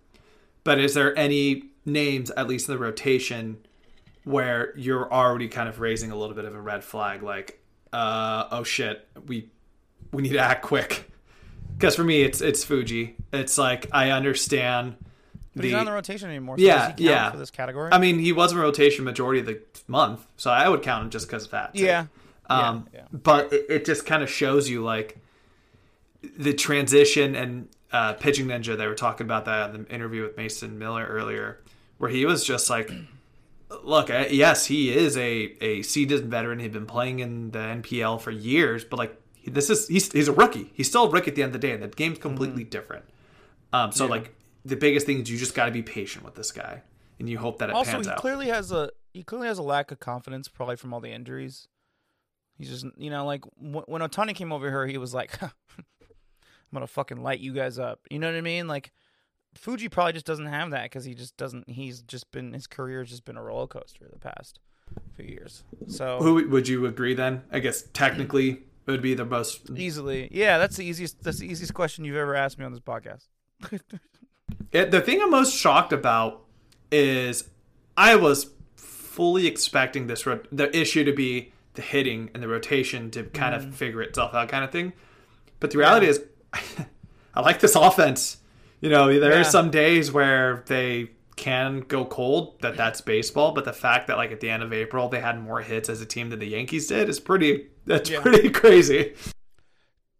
But 0.64 0.78
is 0.78 0.94
there 0.94 1.16
any 1.18 1.64
names, 1.84 2.30
at 2.30 2.48
least 2.48 2.68
in 2.68 2.74
the 2.74 2.78
rotation, 2.78 3.58
where 4.26 4.76
you're 4.76 5.10
already 5.10 5.46
kind 5.46 5.68
of 5.68 5.78
raising 5.78 6.10
a 6.10 6.16
little 6.16 6.34
bit 6.34 6.44
of 6.44 6.54
a 6.54 6.60
red 6.60 6.82
flag, 6.82 7.22
like, 7.22 7.62
uh, 7.92 8.48
oh 8.50 8.64
shit, 8.64 9.06
we 9.26 9.48
we 10.12 10.22
need 10.22 10.32
to 10.32 10.40
act 10.40 10.62
quick? 10.62 11.08
Because 11.78 11.94
for 11.94 12.02
me, 12.02 12.22
it's 12.22 12.40
it's 12.40 12.64
Fuji. 12.64 13.16
It's 13.32 13.56
like 13.56 13.86
I 13.92 14.10
understand. 14.10 14.96
But 15.54 15.64
he's 15.64 15.72
not 15.72 15.80
in 15.80 15.86
the 15.86 15.92
rotation 15.92 16.28
anymore. 16.28 16.58
So 16.58 16.64
Yeah, 16.64 16.74
does 16.74 16.86
he 16.86 16.88
count 16.88 17.00
yeah. 17.00 17.30
For 17.30 17.36
this 17.38 17.50
category, 17.50 17.90
I 17.92 17.98
mean, 17.98 18.18
he 18.18 18.32
was 18.32 18.52
in 18.52 18.58
rotation 18.58 19.04
majority 19.04 19.40
of 19.40 19.46
the 19.46 19.60
month, 19.86 20.26
so 20.36 20.50
I 20.50 20.68
would 20.68 20.82
count 20.82 21.04
him 21.04 21.10
just 21.10 21.28
because 21.28 21.44
of 21.44 21.52
that. 21.52 21.74
too. 21.74 21.84
yeah, 21.84 22.06
Um, 22.50 22.88
Yeah, 22.92 23.00
yeah. 23.00 23.06
But 23.12 23.52
it, 23.52 23.66
it 23.68 23.84
just 23.84 24.06
kind 24.06 24.24
of 24.24 24.28
shows 24.28 24.68
you 24.68 24.82
like 24.82 25.18
the 26.36 26.52
transition 26.52 27.36
and 27.36 27.68
uh, 27.92 28.14
pitching 28.14 28.46
ninja. 28.46 28.76
They 28.76 28.88
were 28.88 28.96
talking 28.96 29.24
about 29.24 29.44
that 29.44 29.72
in 29.72 29.84
the 29.84 29.88
interview 29.94 30.22
with 30.22 30.36
Mason 30.36 30.78
Miller 30.80 31.06
earlier, 31.06 31.60
where 31.98 32.10
he 32.10 32.26
was 32.26 32.44
just 32.44 32.68
like, 32.68 32.90
"Look, 33.84 34.10
uh, 34.10 34.26
yes, 34.30 34.66
he 34.66 34.94
is 34.94 35.16
a 35.16 35.56
a 35.60 35.82
seasoned 35.82 36.30
veteran. 36.30 36.58
He'd 36.58 36.72
been 36.72 36.86
playing 36.86 37.20
in 37.20 37.50
the 37.50 37.58
NPB 37.58 38.20
for 38.20 38.30
years, 38.30 38.84
but 38.84 38.98
like 38.98 39.20
this 39.46 39.70
is 39.70 39.88
he's 39.88 40.10
he's 40.12 40.28
a 40.28 40.32
rookie. 40.32 40.70
He's 40.74 40.88
still 40.88 41.04
a 41.04 41.10
rookie 41.10 41.30
at 41.30 41.36
the 41.36 41.42
end 41.42 41.54
of 41.54 41.60
the 41.60 41.66
day, 41.66 41.72
and 41.72 41.82
the 41.82 41.88
game's 41.88 42.18
completely 42.18 42.64
different. 42.64 43.04
Um, 43.72 43.92
so 43.92 44.06
like 44.06 44.34
the 44.64 44.76
biggest 44.76 45.06
thing 45.06 45.20
is 45.20 45.30
you 45.30 45.38
just 45.38 45.54
got 45.54 45.66
to 45.66 45.72
be 45.72 45.82
patient 45.82 46.24
with 46.24 46.34
this 46.34 46.52
guy, 46.52 46.82
and 47.18 47.28
you 47.28 47.38
hope 47.38 47.58
that 47.58 47.70
it 47.70 47.74
also 47.74 47.92
pans 47.92 48.06
he 48.06 48.14
clearly 48.14 48.48
has 48.48 48.72
a 48.72 48.90
he 49.12 49.22
clearly 49.22 49.48
has 49.48 49.58
a 49.58 49.62
lack 49.62 49.90
of 49.90 50.00
confidence, 50.00 50.48
probably 50.48 50.76
from 50.76 50.92
all 50.92 51.00
the 51.00 51.10
injuries. 51.12 51.68
He's 52.58 52.68
just 52.68 52.86
you 52.96 53.10
know 53.10 53.24
like 53.24 53.44
when, 53.58 53.84
when 53.86 54.02
Ohtani 54.02 54.34
came 54.34 54.52
over 54.52 54.70
here, 54.70 54.86
he 54.86 54.98
was 54.98 55.14
like, 55.14 55.40
"I'm 55.42 55.50
gonna 56.72 56.86
fucking 56.86 57.22
light 57.22 57.40
you 57.40 57.52
guys 57.52 57.78
up." 57.78 58.00
You 58.10 58.18
know 58.18 58.28
what 58.28 58.36
I 58.36 58.40
mean? 58.40 58.66
Like 58.66 58.92
Fuji 59.56 59.88
probably 59.88 60.12
just 60.12 60.26
doesn't 60.26 60.46
have 60.46 60.70
that 60.70 60.84
because 60.84 61.04
he 61.04 61.14
just 61.14 61.36
doesn't. 61.36 61.68
He's 61.68 62.02
just 62.02 62.30
been 62.30 62.52
his 62.52 62.66
career 62.66 63.00
has 63.00 63.10
just 63.10 63.24
been 63.24 63.36
a 63.36 63.42
roller 63.42 63.66
coaster 63.66 64.06
the 64.12 64.18
past 64.18 64.60
few 65.14 65.26
years. 65.26 65.64
So 65.88 66.18
Who 66.20 66.48
would 66.48 66.68
you 66.68 66.86
agree 66.86 67.14
then? 67.14 67.42
I 67.50 67.58
guess 67.58 67.82
technically 67.92 68.62
it 68.86 68.90
would 68.90 69.02
be 69.02 69.14
the 69.14 69.24
most 69.24 69.70
easily, 69.74 70.28
yeah, 70.30 70.58
that's 70.58 70.76
the 70.76 70.84
easiest. 70.84 71.22
That's 71.22 71.38
the 71.38 71.50
easiest 71.50 71.74
question 71.74 72.04
you've 72.04 72.16
ever 72.16 72.36
asked 72.36 72.58
me 72.58 72.64
on 72.64 72.72
this 72.72 72.80
podcast. 72.80 73.26
It, 74.72 74.90
the 74.90 75.00
thing 75.00 75.20
I'm 75.20 75.30
most 75.30 75.56
shocked 75.56 75.92
about 75.92 76.44
is 76.92 77.48
I 77.96 78.14
was 78.14 78.50
fully 78.76 79.46
expecting 79.46 80.06
this 80.06 80.26
ro- 80.26 80.40
the 80.52 80.74
issue 80.76 81.02
to 81.04 81.12
be 81.12 81.52
the 81.74 81.82
hitting 81.82 82.30
and 82.32 82.42
the 82.42 82.48
rotation 82.48 83.10
to 83.12 83.24
kind 83.24 83.54
of 83.54 83.64
mm. 83.64 83.74
figure 83.74 84.02
itself 84.02 84.34
out, 84.34 84.48
kind 84.48 84.64
of 84.64 84.70
thing. 84.70 84.92
But 85.60 85.70
the 85.70 85.78
reality 85.78 86.06
is, 86.06 86.22
I 87.34 87.40
like 87.40 87.60
this 87.60 87.74
offense. 87.74 88.38
You 88.86 88.92
know, 88.92 89.18
there 89.18 89.32
Yeah. 89.32 89.40
are 89.40 89.44
some 89.44 89.72
days 89.72 90.12
where 90.12 90.62
they 90.68 91.10
can 91.34 91.80
go 91.80 92.04
cold. 92.04 92.60
That 92.62 92.76
that's 92.76 93.00
baseball. 93.00 93.50
But 93.50 93.64
the 93.64 93.72
fact 93.72 94.06
that 94.06 94.16
like 94.16 94.30
at 94.30 94.38
the 94.38 94.48
end 94.48 94.62
of 94.62 94.72
April 94.72 95.08
they 95.08 95.18
had 95.20 95.40
more 95.42 95.60
hits 95.60 95.88
as 95.88 96.00
a 96.00 96.06
team 96.06 96.30
than 96.30 96.38
the 96.38 96.46
Yankees 96.46 96.86
did 96.86 97.08
is 97.08 97.18
pretty. 97.18 97.66
That's 97.84 98.08
Yeah. 98.08 98.20
pretty 98.20 98.48
crazy. 98.62 99.14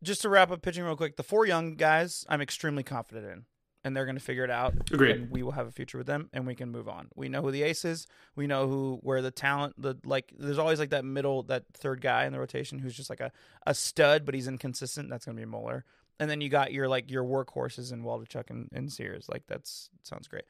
just 0.02 0.22
to 0.22 0.28
wrap 0.28 0.50
up 0.50 0.62
pitching 0.62 0.82
real 0.84 0.96
quick, 0.96 1.16
the 1.16 1.22
four 1.22 1.46
young 1.46 1.76
guys 1.76 2.24
I'm 2.28 2.40
extremely 2.40 2.82
confident 2.82 3.26
in. 3.26 3.44
And 3.84 3.96
they're 3.96 4.04
going 4.04 4.16
to 4.18 4.22
figure 4.24 4.42
it 4.42 4.50
out. 4.50 4.74
Agreed. 4.92 5.14
And 5.14 5.30
we 5.30 5.44
will 5.44 5.52
have 5.52 5.68
a 5.68 5.70
future 5.70 5.96
with 5.96 6.08
them, 6.08 6.28
and 6.32 6.44
we 6.44 6.56
can 6.56 6.70
move 6.72 6.88
on. 6.88 7.06
We 7.14 7.28
know 7.28 7.40
who 7.40 7.52
the 7.52 7.62
ace 7.62 7.84
is. 7.84 8.08
We 8.34 8.48
know 8.48 8.66
who 8.66 8.98
where 9.04 9.22
the 9.22 9.30
talent. 9.30 9.80
The 9.80 9.94
like, 10.04 10.32
there's 10.36 10.58
always 10.58 10.80
like 10.80 10.90
that 10.90 11.04
middle, 11.04 11.44
that 11.44 11.62
third 11.72 12.00
guy 12.00 12.24
in 12.26 12.32
the 12.32 12.40
rotation 12.40 12.80
who's 12.80 12.96
just 12.96 13.10
like 13.10 13.20
a, 13.20 13.30
a 13.64 13.74
stud, 13.74 14.24
but 14.24 14.34
he's 14.34 14.48
inconsistent. 14.48 15.08
That's 15.08 15.24
going 15.24 15.36
to 15.36 15.40
be 15.40 15.46
Muller. 15.46 15.84
And 16.18 16.30
then 16.30 16.40
you 16.40 16.48
got 16.48 16.72
your 16.72 16.88
like 16.88 17.10
your 17.10 17.24
workhorses 17.24 17.92
in 17.92 18.02
Waldichuk 18.02 18.48
and, 18.50 18.68
and 18.72 18.90
Sears. 18.90 19.28
Like 19.28 19.42
that's 19.46 19.90
sounds 20.02 20.28
great. 20.28 20.44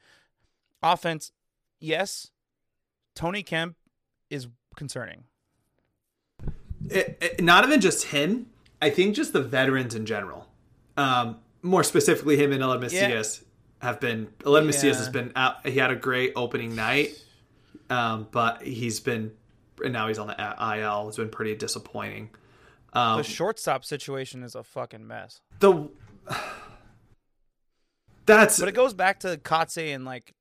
Offense, 0.81 1.31
yes. 1.79 2.31
Tony 3.15 3.43
Kemp 3.43 3.75
is 4.29 4.47
concerning. 4.75 5.23
it, 6.89 7.17
it- 7.21 7.43
not 7.43 7.65
even 7.65 7.81
just 7.81 8.05
him. 8.07 8.47
I 8.81 8.89
think 8.91 9.15
just 9.15 9.33
the 9.33 9.41
veterans 9.41 9.95
in 9.95 10.05
general. 10.05 10.47
Um, 10.95 11.39
more 11.63 11.83
specifically, 11.83 12.37
him 12.37 12.51
and 12.51 12.61
Aledmys 12.61 12.93
Diaz 13.09 13.43
have 13.81 13.99
been. 13.99 14.27
Aledmys 14.39 14.81
Diaz 14.81 14.97
has 14.99 15.09
been 15.09 15.31
out. 15.35 15.65
He 15.67 15.79
had 15.79 15.89
a 15.91 15.95
great 15.95 16.33
opening 16.35 16.75
night, 16.75 17.19
um, 17.89 18.27
but 18.31 18.61
he's 18.61 18.99
been 18.99 19.31
and 19.83 19.93
now 19.93 20.07
he's 20.07 20.17
on 20.19 20.27
the 20.27 20.77
IL. 20.79 21.07
It's 21.07 21.17
been 21.17 21.29
pretty 21.29 21.55
disappointing. 21.55 22.29
Um, 22.93 23.17
The 23.17 23.23
shortstop 23.23 23.83
situation 23.85 24.43
is 24.43 24.55
a 24.55 24.63
fucking 24.63 25.05
mess. 25.05 25.41
the 25.59 25.89
that's 28.25 28.59
But 28.59 28.69
it 28.69 28.73
goes 28.75 28.93
back 28.93 29.19
to 29.21 29.37
Kotsay 29.37 29.93
and 29.95 30.05
like 30.05 30.33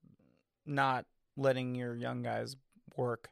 not 0.65 1.05
letting 1.37 1.75
your 1.75 1.95
young 1.95 2.23
guys 2.23 2.57
work. 2.97 3.31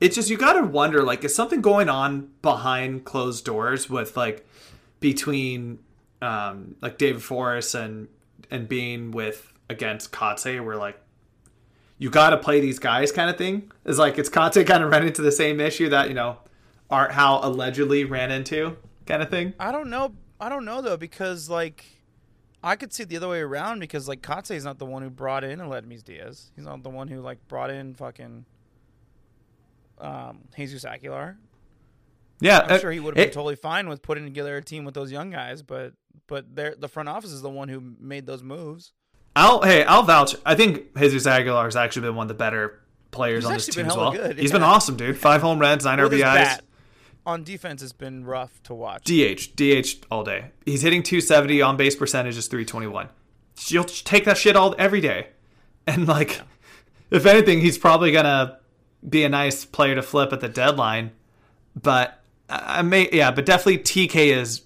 it's 0.00 0.14
just 0.14 0.30
you 0.30 0.36
gotta 0.38 0.62
wonder 0.64 1.02
like 1.02 1.24
is 1.24 1.34
something 1.34 1.60
going 1.60 1.88
on 1.88 2.30
behind 2.42 3.04
closed 3.04 3.44
doors 3.44 3.90
with 3.90 4.16
like 4.16 4.46
between 5.00 5.78
um 6.22 6.76
like 6.80 6.96
David 6.98 7.22
Forst 7.22 7.74
and 7.74 8.08
and 8.50 8.68
being 8.68 9.10
with 9.10 9.52
against 9.68 10.12
Kotsay 10.12 10.64
where 10.64 10.76
like 10.76 10.98
you 11.98 12.08
gotta 12.08 12.38
play 12.38 12.60
these 12.60 12.78
guys 12.78 13.10
kind 13.12 13.28
of 13.28 13.36
thing 13.36 13.70
is 13.84 13.98
like 13.98 14.18
it's 14.18 14.30
Kotsay 14.30 14.66
kind 14.66 14.82
of 14.84 14.90
ran 14.90 15.06
into 15.06 15.20
the 15.20 15.32
same 15.32 15.60
issue 15.60 15.88
that 15.90 16.08
you 16.08 16.14
know 16.14 16.38
Art 16.90 17.12
Howe 17.12 17.40
allegedly 17.42 18.04
ran 18.04 18.30
into 18.30 18.76
kind 19.06 19.22
of 19.22 19.30
thing 19.30 19.54
I 19.58 19.72
don't 19.72 19.90
know. 19.90 20.14
I 20.40 20.48
don't 20.48 20.64
know 20.64 20.82
though 20.82 20.96
because 20.96 21.50
like 21.50 21.84
I 22.62 22.76
could 22.76 22.92
see 22.92 23.04
it 23.04 23.08
the 23.08 23.16
other 23.16 23.28
way 23.28 23.40
around 23.40 23.80
because 23.80 24.08
like 24.08 24.22
Kotsay 24.22 24.56
is 24.56 24.64
not 24.64 24.78
the 24.78 24.86
one 24.86 25.02
who 25.02 25.10
brought 25.10 25.44
in 25.44 25.58
Aledmys 25.58 26.02
Diaz. 26.02 26.50
He's 26.56 26.64
not 26.64 26.82
the 26.82 26.90
one 26.90 27.08
who 27.08 27.20
like 27.20 27.46
brought 27.48 27.70
in 27.70 27.94
fucking 27.94 28.44
um, 30.00 30.40
Jesus 30.56 30.84
Aguilar. 30.84 31.38
Yeah, 32.40 32.60
I'm 32.60 32.72
uh, 32.72 32.78
sure 32.78 32.92
he 32.92 33.00
would 33.00 33.16
have 33.16 33.16
been 33.16 33.30
it- 33.30 33.32
totally 33.32 33.56
fine 33.56 33.88
with 33.88 34.02
putting 34.02 34.24
together 34.24 34.56
a 34.56 34.62
team 34.62 34.84
with 34.84 34.94
those 34.94 35.10
young 35.10 35.30
guys, 35.30 35.62
but 35.62 35.94
but 36.26 36.54
they're, 36.54 36.74
the 36.76 36.88
front 36.88 37.08
office 37.08 37.32
is 37.32 37.42
the 37.42 37.50
one 37.50 37.68
who 37.68 37.80
made 37.98 38.26
those 38.26 38.42
moves. 38.42 38.92
I'll 39.34 39.62
hey, 39.62 39.84
I'll 39.84 40.02
vouch. 40.02 40.34
I 40.44 40.54
think 40.54 40.96
Jesus 40.96 41.26
Aguilar 41.26 41.64
has 41.64 41.76
actually 41.76 42.02
been 42.02 42.16
one 42.16 42.24
of 42.24 42.28
the 42.28 42.34
better 42.34 42.80
players 43.10 43.44
He's 43.44 43.50
on 43.50 43.54
this 43.54 43.66
team 43.66 43.86
as 43.86 43.96
well. 43.96 44.12
good, 44.12 44.38
He's 44.38 44.52
been 44.52 44.62
awesome, 44.62 44.96
dude. 44.96 45.16
Five 45.16 45.42
home 45.42 45.58
runs, 45.58 45.84
nine 45.84 46.00
With 46.00 46.12
RBIs. 46.12 46.60
On 47.28 47.44
defense, 47.44 47.82
it's 47.82 47.92
been 47.92 48.24
rough 48.24 48.62
to 48.62 48.74
watch. 48.74 49.04
DH, 49.04 49.54
DH 49.54 50.06
all 50.10 50.24
day. 50.24 50.46
He's 50.64 50.80
hitting 50.80 51.02
270 51.02 51.60
on 51.60 51.76
base 51.76 51.94
percentage 51.94 52.38
is 52.38 52.48
321. 52.48 53.10
You'll 53.66 53.84
take 53.84 54.24
that 54.24 54.38
shit 54.38 54.56
all 54.56 54.74
every 54.78 55.02
day, 55.02 55.28
and 55.86 56.08
like, 56.08 56.40
if 57.10 57.26
anything, 57.26 57.60
he's 57.60 57.76
probably 57.76 58.12
gonna 58.12 58.58
be 59.06 59.24
a 59.24 59.28
nice 59.28 59.64
player 59.66 59.94
to 59.94 60.02
flip 60.02 60.32
at 60.32 60.40
the 60.40 60.48
deadline. 60.48 61.10
But 61.80 62.22
I 62.48 62.78
I 62.78 62.82
may, 62.82 63.10
yeah, 63.12 63.30
but 63.30 63.44
definitely 63.44 63.78
TK 63.78 64.32
is 64.34 64.62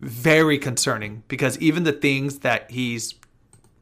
very 0.00 0.58
concerning 0.58 1.24
because 1.26 1.58
even 1.58 1.82
the 1.82 1.92
things 1.92 2.40
that 2.40 2.70
he's 2.70 3.14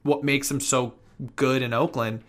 what 0.02 0.24
makes 0.24 0.50
him 0.50 0.60
so 0.60 0.94
good 1.36 1.60
in 1.60 1.74
Oakland, 1.74 2.22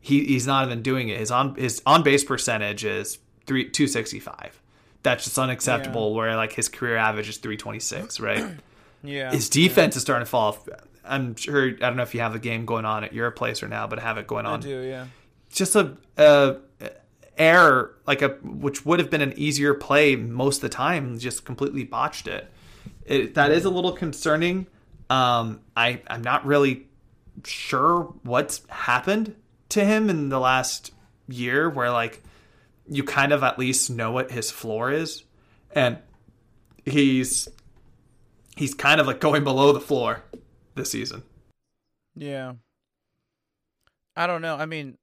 he, 0.00 0.24
he's 0.24 0.46
not 0.46 0.64
even 0.66 0.80
doing 0.80 1.10
it. 1.10 1.18
His 1.18 1.30
on 1.30 1.54
his 1.56 1.82
on 1.84 2.02
base 2.02 2.24
percentage 2.24 2.84
is 2.84 3.18
three 3.46 3.68
two 3.68 3.86
sixty 3.86 4.20
five. 4.20 4.58
That's 5.02 5.24
just 5.24 5.38
unacceptable. 5.38 6.14
Where 6.14 6.36
like 6.36 6.52
his 6.52 6.68
career 6.68 6.96
average 6.96 7.28
is 7.28 7.38
three 7.38 7.56
twenty 7.56 7.80
six, 7.80 8.20
right? 8.20 8.44
yeah, 9.02 9.30
his 9.30 9.48
defense 9.48 9.96
is 9.96 10.02
starting 10.02 10.24
to 10.24 10.30
fall 10.30 10.48
off. 10.48 10.68
I'm 11.04 11.36
sure 11.36 11.68
I 11.68 11.72
don't 11.72 11.96
know 11.96 12.02
if 12.02 12.14
you 12.14 12.20
have 12.20 12.34
a 12.34 12.38
game 12.38 12.66
going 12.66 12.84
on 12.84 13.04
at 13.04 13.12
your 13.12 13.30
place 13.30 13.62
or 13.62 13.68
now, 13.68 13.86
but 13.86 13.98
I 13.98 14.02
have 14.02 14.18
it 14.18 14.26
going 14.26 14.44
I 14.46 14.50
on. 14.50 14.60
do. 14.60 14.80
Yeah, 14.82 15.06
Just 15.50 15.74
a, 15.74 15.96
a 16.18 16.56
error 17.38 17.94
like 18.06 18.20
a 18.20 18.28
which 18.42 18.84
would 18.84 18.98
have 18.98 19.10
been 19.10 19.22
an 19.22 19.32
easier 19.36 19.72
play 19.72 20.16
most 20.16 20.56
of 20.56 20.62
the 20.62 20.68
time, 20.68 21.18
just 21.18 21.44
completely 21.44 21.84
botched 21.84 22.26
it. 22.26 22.50
it 23.06 23.34
that 23.34 23.50
is 23.52 23.64
a 23.64 23.70
little 23.70 23.92
concerning. 23.92 24.66
Um, 25.08 25.60
I 25.76 26.02
I'm 26.08 26.22
not 26.22 26.44
really 26.44 26.86
sure 27.44 28.12
what's 28.22 28.62
happened 28.68 29.34
to 29.70 29.84
him 29.84 30.10
in 30.10 30.28
the 30.28 30.40
last 30.40 30.92
year, 31.28 31.70
where 31.70 31.90
like 31.90 32.22
you 32.88 33.04
kind 33.04 33.32
of 33.32 33.42
at 33.42 33.58
least 33.58 33.90
know 33.90 34.10
what 34.10 34.30
his 34.30 34.50
floor 34.50 34.90
is, 34.90 35.24
and 35.72 35.98
he's 36.84 37.48
he's 38.56 38.74
kind 38.74 39.00
of 39.00 39.06
like 39.06 39.20
going 39.20 39.44
below 39.44 39.72
the 39.72 39.80
floor 39.80 40.22
this 40.74 40.90
season. 40.90 41.22
yeah. 42.14 42.54
I 44.16 44.26
don't 44.26 44.42
know. 44.42 44.56
I 44.56 44.66
mean, 44.66 44.98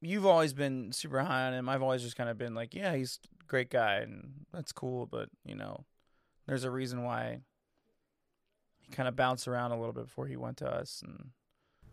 you've 0.00 0.26
always 0.26 0.52
been 0.52 0.92
super 0.92 1.18
high 1.20 1.48
on 1.48 1.54
him. 1.54 1.68
I've 1.68 1.82
always 1.82 2.02
just 2.02 2.16
kind 2.16 2.30
of 2.30 2.38
been 2.38 2.54
like, 2.54 2.72
yeah, 2.72 2.94
he's 2.94 3.18
a 3.40 3.46
great 3.46 3.68
guy, 3.68 3.96
and 3.96 4.46
that's 4.52 4.70
cool. 4.70 5.06
But 5.06 5.28
you 5.44 5.56
know, 5.56 5.84
there's 6.46 6.62
a 6.62 6.70
reason 6.70 7.02
why 7.02 7.40
he 8.78 8.92
kind 8.92 9.08
of 9.08 9.16
bounced 9.16 9.48
around 9.48 9.72
a 9.72 9.78
little 9.78 9.92
bit 9.92 10.04
before 10.04 10.28
he 10.28 10.36
went 10.36 10.58
to 10.58 10.68
us, 10.68 11.02
and 11.04 11.30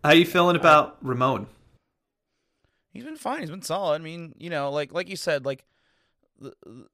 How 0.04 0.12
you 0.12 0.26
feeling 0.26 0.56
about 0.56 0.98
Ramon? 1.02 1.48
He's 2.92 3.04
been 3.04 3.16
fine. 3.16 3.40
He's 3.40 3.50
been 3.50 3.62
solid. 3.62 4.02
I 4.02 4.04
mean, 4.04 4.34
you 4.38 4.50
know, 4.50 4.70
like 4.72 4.92
like 4.92 5.10
you 5.10 5.16
said, 5.16 5.46
like 5.46 5.66
the 6.40 6.54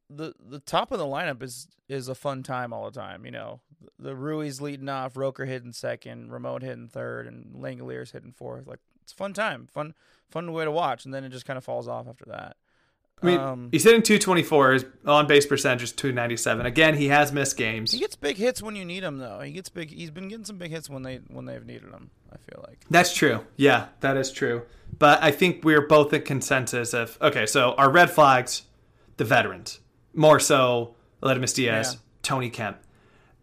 the 0.10 0.34
the 0.39 0.60
top 0.60 0.91
of 0.91 1.00
the 1.00 1.06
lineup 1.06 1.41
is 1.41 1.68
is 1.89 2.08
a 2.08 2.16
fun 2.16 2.43
time 2.43 2.74
all 2.74 2.86
the 2.89 3.00
time. 3.00 3.26
You 3.26 3.32
know, 3.32 3.62
the 3.98 4.16
Ruiz 4.16 4.62
leading 4.62 4.89
off, 4.89 5.16
Rooker 5.16 5.48
hitting 5.48 5.74
second, 5.74 6.32
Ramon 6.32 6.62
hitting 6.62 6.88
third, 6.88 7.28
and 7.28 7.56
Langeliers 7.56 8.12
hitting 8.12 8.32
fourth. 8.32 8.68
Like 8.68 8.80
it's 9.04 9.14
a 9.14 9.16
fun 9.16 9.34
time, 9.34 9.68
fun 9.72 9.93
fun 10.30 10.52
way 10.54 10.66
to 10.66 10.72
watch, 10.72 11.06
and 11.06 11.14
then 11.14 11.24
it 11.24 11.30
just 11.30 11.45
kind 11.45 11.58
of 11.58 11.64
falls 11.64 11.88
off 11.88 12.08
after 12.08 12.26
that. 12.26 12.58
I 13.22 13.26
mean, 13.26 13.39
um, 13.39 13.70
he's 13.72 13.84
hitting 13.84 14.04
224. 14.04 14.74
His 14.74 14.86
on 15.06 15.26
base 15.26 15.48
percentage 15.48 15.82
is 15.82 15.91
297. 15.91 16.68
Again, 16.68 16.95
he 16.95 17.08
has 17.08 17.32
missed 17.32 17.58
games. 17.58 17.91
he 17.91 17.98
gets 17.98 18.16
big 18.16 18.38
hits 18.38 18.62
when 18.62 18.76
you 18.76 18.86
need 18.86 19.04
him, 19.04 19.18
though. 19.18 19.39
He 19.39 19.54
gets 19.54 19.70
big. 19.70 19.89
He's 19.89 20.12
been 20.12 20.28
getting 20.28 20.45
some 20.45 20.60
big 20.60 20.70
hits 20.70 20.88
when 20.88 21.02
they 21.02 21.18
when 21.28 21.45
they've 21.45 21.66
needed 21.66 21.89
him. 21.89 22.12
I 22.32 22.38
feel 22.38 22.63
like. 22.67 22.80
That's 22.89 23.13
true. 23.13 23.45
Yeah, 23.55 23.88
that 24.01 24.17
is 24.17 24.32
true. 24.32 24.63
But 24.97 25.21
I 25.23 25.32
think 25.32 25.63
we're 25.63 25.86
both 25.88 26.13
in 26.13 26.21
consensus 26.23 26.93
of 26.93 27.17
okay. 27.21 27.45
So 27.45 27.73
our 27.73 27.89
red 27.91 28.09
flags, 28.09 28.63
the 29.17 29.25
veterans, 29.25 29.80
more 30.13 30.39
so 30.39 30.95
Aledmys 31.21 31.53
Diaz, 31.55 31.93
Yeah. 31.93 31.99
Tony 32.23 32.49
Kemp, 32.49 32.78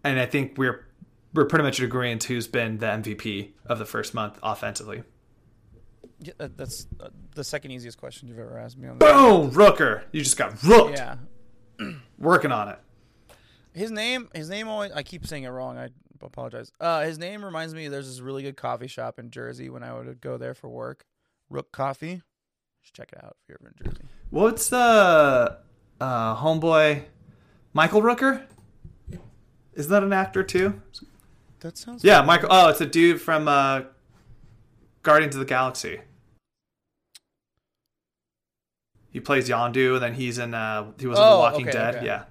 and 0.02 0.18
I 0.18 0.26
think 0.26 0.56
we're 0.58 0.86
we're 1.34 1.44
pretty 1.46 1.64
much 1.64 1.78
in 1.78 1.84
agreement 1.84 2.24
who's 2.24 2.46
been 2.46 2.78
the 2.78 2.86
MVP 2.86 3.50
of 3.66 3.78
the 3.78 3.84
first 3.84 4.14
month 4.14 4.38
offensively. 4.42 5.02
Yeah, 6.20 6.32
that's 6.38 6.86
uh, 7.00 7.08
the 7.34 7.44
second 7.44 7.72
easiest 7.72 7.98
question 7.98 8.28
you've 8.28 8.38
ever 8.38 8.58
asked 8.58 8.78
me 8.78 8.88
on. 8.88 8.98
Boom, 8.98 9.50
Rooker. 9.50 10.04
You 10.12 10.22
just 10.22 10.36
got 10.38 10.62
rooked. 10.62 10.96
Yeah. 10.98 11.16
Working 12.18 12.52
on 12.52 12.68
it. 12.68 12.78
His 13.74 13.90
name, 13.90 14.28
his 14.34 14.48
name 14.48 14.68
always. 14.68 14.92
I 14.92 15.02
keep 15.02 15.26
saying 15.26 15.42
it 15.42 15.48
wrong. 15.48 15.76
I 15.76 15.88
apologize. 16.26 16.72
Uh, 16.80 17.02
his 17.02 17.18
name 17.18 17.44
reminds 17.44 17.74
me. 17.74 17.88
There's 17.88 18.06
this 18.08 18.20
really 18.20 18.42
good 18.42 18.56
coffee 18.56 18.86
shop 18.88 19.18
in 19.18 19.30
Jersey 19.30 19.68
when 19.70 19.82
I 19.82 19.92
would 19.94 20.20
go 20.20 20.36
there 20.36 20.54
for 20.54 20.68
work. 20.68 21.04
Rook 21.50 21.72
Coffee. 21.72 22.22
Just 22.82 22.94
check 22.94 23.10
it 23.12 23.22
out 23.22 23.36
if 23.42 23.48
you're 23.48 23.58
ever 23.60 23.72
in 23.78 23.84
Jersey. 23.90 24.04
What's 24.30 24.68
the 24.68 25.58
uh, 26.00 26.36
homeboy 26.36 27.04
Michael 27.72 28.02
Rooker? 28.02 28.44
Is 29.74 29.88
that 29.88 30.02
an 30.02 30.12
actor 30.12 30.42
too? 30.42 30.80
That 31.60 31.76
sounds. 31.78 32.04
Yeah, 32.04 32.22
Michael. 32.22 32.48
Oh, 32.50 32.68
it's 32.68 32.80
a 32.80 32.86
dude 32.86 33.20
from 33.20 33.48
uh, 33.48 33.82
Guardians 35.02 35.34
of 35.34 35.40
the 35.40 35.46
Galaxy. 35.46 36.00
He 39.10 39.20
plays 39.20 39.48
Yondu, 39.48 39.94
and 39.94 40.02
then 40.02 40.14
he's 40.14 40.38
in. 40.38 40.54
Uh, 40.54 40.90
he 40.98 41.06
was 41.06 41.18
in 41.18 41.24
The 41.24 41.30
Oh, 41.30 41.38
Walking 41.38 41.68
okay, 41.68 41.72
Dead. 41.72 41.94
okay. 41.96 42.06
Yeah, 42.06 42.24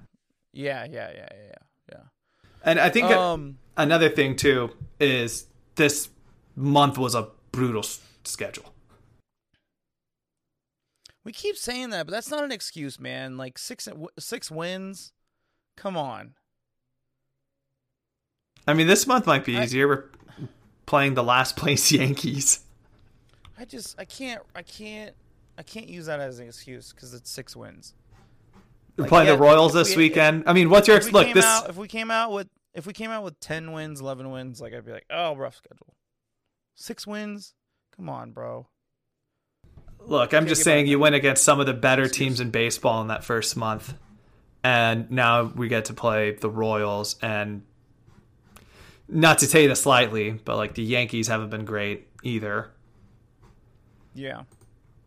Yeah, 0.52 0.86
yeah, 0.86 1.12
yeah, 1.16 1.28
yeah, 1.32 1.56
yeah, 1.91 1.98
and 2.64 2.80
I 2.80 2.89
think. 2.89 3.08
Um, 3.10 3.58
another 3.78 4.10
thing 4.10 4.36
too 4.36 4.72
is 5.00 5.46
this 5.76 6.10
month 6.56 6.98
was 6.98 7.16
a 7.16 7.30
brutal 7.52 7.80
s- 7.84 8.00
schedule. 8.24 8.74
we 11.24 11.32
keep 11.32 11.56
saying 11.56 11.90
that, 11.92 12.06
but 12.06 12.12
that's 12.12 12.30
not 12.30 12.44
an 12.44 12.52
excuse, 12.52 13.00
man. 13.00 13.38
Like 13.38 13.58
six 13.58 13.88
six 14.20 14.52
wins. 14.52 15.14
Come 15.78 15.96
on. 15.98 16.34
I 18.68 18.74
mean, 18.74 18.88
this 18.88 19.08
month 19.08 19.26
might 19.26 19.46
be 19.46 19.58
I- 19.58 19.64
easier. 19.64 19.88
We're 19.88 20.06
playing 20.86 21.14
the 21.16 21.24
last 21.24 21.56
place 21.56 21.92
Yankees. 21.92 22.60
I 23.58 23.66
just 23.66 23.98
I 24.00 24.06
can't 24.06 24.42
I 24.56 24.62
can't 24.64 25.16
I 25.58 25.64
can't 25.64 25.88
use 25.88 26.08
that 26.08 26.20
as 26.20 26.40
an 26.40 26.48
excuse 26.48 26.92
because 26.92 27.14
it's 27.14 27.30
six 27.30 27.56
wins. 27.56 27.94
We're 28.98 29.04
Like, 29.04 29.10
playing 29.10 29.28
yeah, 29.28 29.36
the 29.36 29.42
Royals 29.42 29.74
this 29.74 29.96
we- 29.96 30.04
weekend. 30.10 30.44
I 30.46 30.54
mean, 30.54 30.70
what's 30.70 30.88
your 30.88 30.98
If 30.98 31.06
we 31.06 31.12
look? 31.12 31.34
This 31.34 31.46
out, 31.46 31.70
if 31.70 31.78
we 31.78 31.88
came 31.88 32.12
out 32.12 32.32
with 32.32 32.48
if 32.74 32.86
we 32.86 32.94
came 32.94 33.12
out 33.12 33.24
with 33.24 33.40
ten 33.40 33.72
wins, 33.72 34.02
eleven 34.02 34.32
wins, 34.32 34.62
like 34.62 34.74
I'd 34.74 34.86
be 34.86 34.92
like, 34.92 35.06
oh, 35.10 35.36
rough 35.36 35.56
schedule. 35.56 35.94
Six 36.76 37.06
wins, 37.06 37.54
come 37.96 38.10
on, 38.10 38.32
bro. 38.32 38.68
Look, 40.00 40.34
I'm 40.34 40.48
just 40.48 40.64
saying 40.64 40.88
you 40.88 41.00
went 41.00 41.16
against 41.16 41.44
some 41.44 41.60
of 41.60 41.66
the 41.66 41.74
better 41.74 42.10
teams 42.10 42.40
in 42.40 42.52
baseball 42.52 43.02
in 43.02 43.08
that 43.08 43.24
first 43.24 43.56
month. 43.56 43.94
And 44.64 45.12
now 45.12 45.44
we 45.44 45.68
get 45.68 45.86
to 45.86 45.94
play 45.94 46.32
the 46.32 46.50
Royals 46.50 47.18
and 47.22 47.64
not 49.08 49.40
to 49.40 49.46
say 49.46 49.68
this 49.68 49.86
lightly, 49.86 50.32
but 50.32 50.58
like 50.58 50.76
the 50.76 50.84
Yankees 50.84 51.28
haven't 51.28 51.50
been 51.50 51.66
great 51.66 52.08
either. 52.24 52.70
Yeah, 54.14 54.44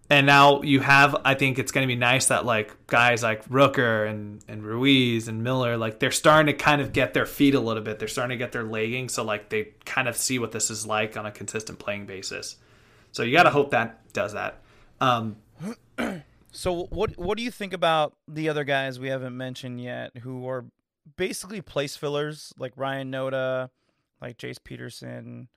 And 0.08 0.26
now 0.26 0.62
you 0.62 0.80
have 0.80 1.16
I 1.24 1.34
think 1.34 1.58
it's 1.58 1.72
gonna 1.72 1.86
be 1.86 1.96
nice 1.96 2.26
that 2.28 2.44
like 2.44 2.74
guys 2.86 3.22
like 3.22 3.48
Rooker 3.48 4.08
and, 4.08 4.44
and 4.46 4.62
Ruiz 4.62 5.28
and 5.28 5.42
Miller, 5.42 5.76
like 5.76 5.98
they're 5.98 6.12
starting 6.12 6.46
to 6.46 6.52
kind 6.52 6.80
of 6.80 6.92
get 6.92 7.12
their 7.14 7.26
feet 7.26 7.54
a 7.54 7.60
little 7.60 7.82
bit. 7.82 7.98
They're 7.98 8.08
starting 8.08 8.38
to 8.38 8.44
get 8.44 8.52
their 8.52 8.64
legging, 8.64 9.08
so 9.08 9.24
like 9.24 9.48
they 9.48 9.72
kind 9.84 10.08
of 10.08 10.16
see 10.16 10.38
what 10.38 10.52
this 10.52 10.70
is 10.70 10.86
like 10.86 11.16
on 11.16 11.26
a 11.26 11.30
consistent 11.30 11.78
playing 11.78 12.06
basis. 12.06 12.56
So 13.12 13.22
you 13.22 13.32
gotta 13.32 13.50
hope 13.50 13.70
that 13.72 14.12
does 14.12 14.32
that. 14.34 14.62
Um 15.00 15.36
So 16.56 16.84
what 16.88 17.18
what 17.18 17.36
do 17.36 17.44
you 17.44 17.50
think 17.50 17.74
about 17.74 18.14
the 18.26 18.48
other 18.48 18.64
guys 18.64 18.98
we 18.98 19.08
haven't 19.08 19.36
mentioned 19.36 19.78
yet, 19.78 20.16
who 20.22 20.48
are 20.48 20.64
basically 21.18 21.60
place 21.60 21.96
fillers, 21.96 22.54
like 22.58 22.72
Ryan 22.76 23.12
Noda, 23.12 23.68
like 24.22 24.38
Jace 24.38 24.62
Peterson, 24.64 25.48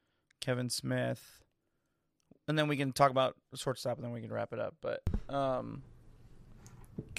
Kevin 0.41 0.69
Smith, 0.69 1.38
and 2.49 2.57
then 2.59 2.67
we 2.67 2.75
can 2.75 2.91
talk 2.91 3.11
about 3.11 3.35
shortstop, 3.55 3.97
and 3.97 4.03
then 4.05 4.11
we 4.11 4.19
can 4.21 4.33
wrap 4.33 4.51
it 4.51 4.59
up. 4.59 4.75
But 4.81 5.01
um, 5.33 5.83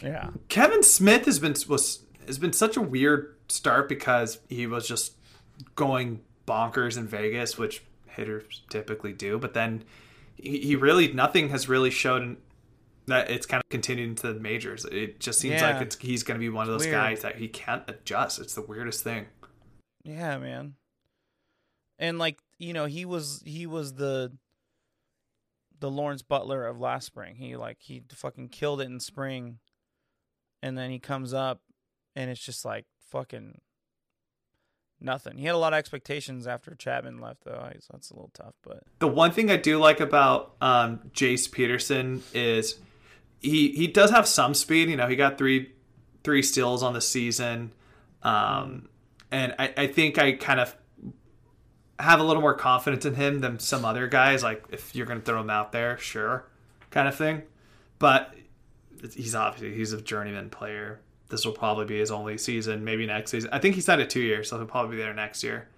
yeah, 0.03 0.31
Kevin 0.49 0.83
Smith 0.83 1.25
has 1.25 1.39
been 1.39 1.55
was 1.69 2.01
has 2.27 2.39
been 2.39 2.53
such 2.53 2.77
a 2.77 2.83
weird 2.83 3.37
start 3.49 3.89
because 3.89 4.41
he 4.49 4.67
was 4.67 4.87
just 4.87 5.15
going 5.77 6.21
bonkers 6.47 6.99
in 6.99 7.07
Vegas, 7.07 7.57
which 7.57 7.83
hitters 8.09 8.63
typically 8.69 9.13
do. 9.13 9.39
But 9.39 9.55
then 9.55 9.85
he, 10.37 10.59
he 10.59 10.77
really 10.77 11.13
nothing 11.13 11.49
has 11.51 11.69
really 11.69 11.91
shown 11.91 12.37
that 13.07 13.31
it's 13.31 13.47
kind 13.47 13.63
of 13.63 13.69
continued 13.71 14.09
into 14.11 14.33
the 14.33 14.39
majors. 14.41 14.85
It 14.85 15.21
just 15.21 15.39
seems 15.41 15.61
Yeah. 15.61 15.73
like 15.73 15.83
it's 15.83 15.97
he's 15.99 16.23
going 16.23 16.39
to 16.39 16.41
be 16.41 16.49
one 16.49 16.65
of 16.67 16.73
those 16.73 16.83
weird. 16.83 16.93
guys 16.95 17.23
that 17.23 17.37
he 17.37 17.49
can't 17.49 17.83
adjust. 17.89 18.41
It's 18.41 18.55
the 18.55 18.63
weirdest 18.63 19.03
thing. 19.05 19.27
yeah, 20.05 20.39
man. 20.39 20.75
and 21.99 22.19
like 22.19 22.39
you 22.59 22.73
know 22.73 22.87
he 22.87 23.05
was 23.05 23.43
he 23.45 23.67
was 23.67 23.95
the 23.95 24.33
the 25.81 25.91
Lawrence 25.91 26.23
Butler 26.23 26.67
of 26.67 26.79
last 26.79 27.07
spring. 27.07 27.37
He 27.37 27.57
like 27.57 27.79
he 27.81 28.03
fucking 28.13 28.51
killed 28.51 28.81
it 28.81 28.85
in 28.85 29.01
spring, 29.01 29.59
and 30.63 30.79
then 30.79 30.91
he 30.91 30.99
comes 30.99 31.35
up, 31.35 31.61
and 32.15 32.31
it's 32.31 32.41
just 32.41 32.65
like 32.65 32.87
fucking 33.11 33.61
nothing. 35.01 35.39
He 35.39 35.47
had 35.47 35.55
a 35.55 35.59
lot 35.59 35.73
of 35.73 35.79
expectations 35.79 36.47
after 36.47 36.75
Chapman 36.75 37.21
left, 37.21 37.45
though, 37.45 37.71
so 37.81 37.89
that's 37.93 38.11
a 38.11 38.15
little 38.15 38.31
tough. 38.35 38.55
But 38.63 38.85
the 38.99 39.09
one 39.09 39.33
thing 39.33 39.51
I 39.51 39.57
do 39.57 39.79
like 39.79 40.01
about 40.01 40.55
um, 40.61 41.01
Jace 41.15 41.51
Peterson 41.51 42.23
is 42.35 42.79
he 43.41 43.73
he 43.73 43.87
does 43.87 44.11
have 44.11 44.29
some 44.29 44.55
speed. 44.55 44.91
You 44.91 44.97
know, 44.97 45.09
he 45.09 45.17
got 45.17 45.39
three 45.39 45.73
three 46.23 46.43
steals 46.43 46.83
on 46.83 46.93
the 46.93 47.01
season, 47.01 47.73
um, 48.23 48.89
and 49.31 49.55
I, 49.59 49.73
I 49.77 49.87
think 49.87 50.19
I 50.19 50.33
kind 50.33 50.61
of 50.61 50.77
have 52.01 52.21
a 52.21 52.25
little 52.25 52.43
more 52.43 52.55
confidence 52.55 53.05
in 53.05 53.15
him 53.15 53.41
than 53.41 53.59
some 53.59 53.85
other 53.85 54.07
guys. 54.07 54.43
Like 54.43 54.65
if 54.71 54.95
you're 54.95 55.07
going 55.07 55.21
to 55.21 55.25
throw 55.25 55.41
him 55.41 55.51
out 55.51 55.73
there, 55.73 55.99
sure, 55.99 56.47
kind 56.91 57.09
of 57.09 57.17
thing. 57.17 57.43
But 57.99 58.35
he's 59.15 59.35
obviously 59.35 59.77
he's 59.77 59.93
a 59.93 60.01
journeyman 60.01 60.51
player. 60.51 61.01
This 61.29 61.45
will 61.45 61.53
probably 61.53 61.85
be 61.85 61.99
his 61.99 62.11
only 62.11 62.39
season, 62.39 62.85
maybe 62.85 63.07
next 63.07 63.31
season. 63.31 63.51
I 63.53 63.59
think 63.59 63.75
he 63.75 63.81
signed 63.81 64.01
a 64.01 64.07
two 64.07 64.21
year, 64.21 64.43
so 64.43 64.57
he'll 64.57 64.67
probably 64.67 64.97
be 64.97 65.03
there 65.03 65.15
next 65.15 65.43
year. 65.43 65.69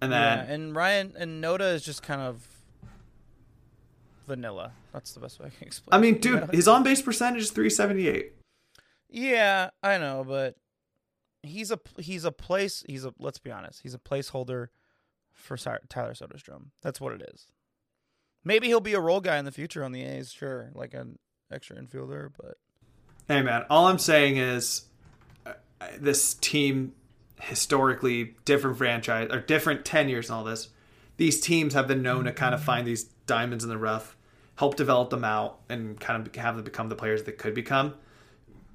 And 0.00 0.12
then 0.12 0.38
yeah, 0.38 0.52
and 0.52 0.76
Ryan 0.76 1.14
and 1.18 1.42
Noda 1.42 1.74
is 1.74 1.82
just 1.82 2.02
kind 2.02 2.20
of 2.20 2.46
vanilla. 4.26 4.72
That's 4.92 5.12
the 5.12 5.20
best 5.20 5.40
way 5.40 5.46
I 5.46 5.50
can 5.50 5.66
explain. 5.66 5.98
I 5.98 6.02
mean, 6.02 6.18
dude, 6.18 6.50
his 6.54 6.68
on 6.68 6.82
base 6.82 7.02
percentage 7.02 7.42
is 7.42 7.50
three 7.50 7.70
seventy 7.70 8.06
eight. 8.06 8.32
Yeah, 9.08 9.70
I 9.82 9.98
know, 9.98 10.24
but 10.26 10.56
he's 11.46 11.70
a 11.70 11.78
he's 11.98 12.24
a 12.24 12.32
place 12.32 12.84
he's 12.88 13.04
a 13.04 13.14
let's 13.18 13.38
be 13.38 13.50
honest 13.50 13.80
he's 13.82 13.94
a 13.94 13.98
placeholder 13.98 14.68
for 15.36 15.56
Tyler 15.56 16.14
Soderstrom. 16.14 16.70
That's 16.82 17.00
what 17.00 17.12
it 17.12 17.22
is. 17.32 17.46
Maybe 18.44 18.68
he'll 18.68 18.80
be 18.80 18.94
a 18.94 19.00
role 19.00 19.20
guy 19.20 19.38
in 19.38 19.44
the 19.44 19.52
future 19.52 19.84
on 19.84 19.92
the 19.92 20.02
A's, 20.02 20.32
sure, 20.32 20.70
like 20.74 20.94
an 20.94 21.18
extra 21.52 21.76
infielder. 21.76 22.30
But 22.36 22.56
hey, 23.28 23.42
man, 23.42 23.64
all 23.70 23.86
I'm 23.86 23.98
saying 23.98 24.36
is 24.36 24.86
uh, 25.44 25.52
this 25.98 26.34
team 26.34 26.92
historically 27.40 28.34
different 28.44 28.78
franchise 28.78 29.28
or 29.30 29.40
different 29.40 29.84
tenures 29.84 30.28
and 30.30 30.36
all 30.36 30.44
this. 30.44 30.68
These 31.16 31.40
teams 31.40 31.74
have 31.74 31.88
been 31.88 32.02
known 32.02 32.24
to 32.24 32.32
kind 32.32 32.54
of 32.54 32.62
find 32.62 32.86
these 32.86 33.04
diamonds 33.26 33.64
in 33.64 33.70
the 33.70 33.78
rough, 33.78 34.16
help 34.56 34.76
develop 34.76 35.10
them 35.10 35.24
out, 35.24 35.60
and 35.68 35.98
kind 35.98 36.26
of 36.26 36.34
have 36.36 36.56
them 36.56 36.64
become 36.64 36.88
the 36.88 36.94
players 36.94 37.24
they 37.24 37.32
could 37.32 37.54
become. 37.54 37.94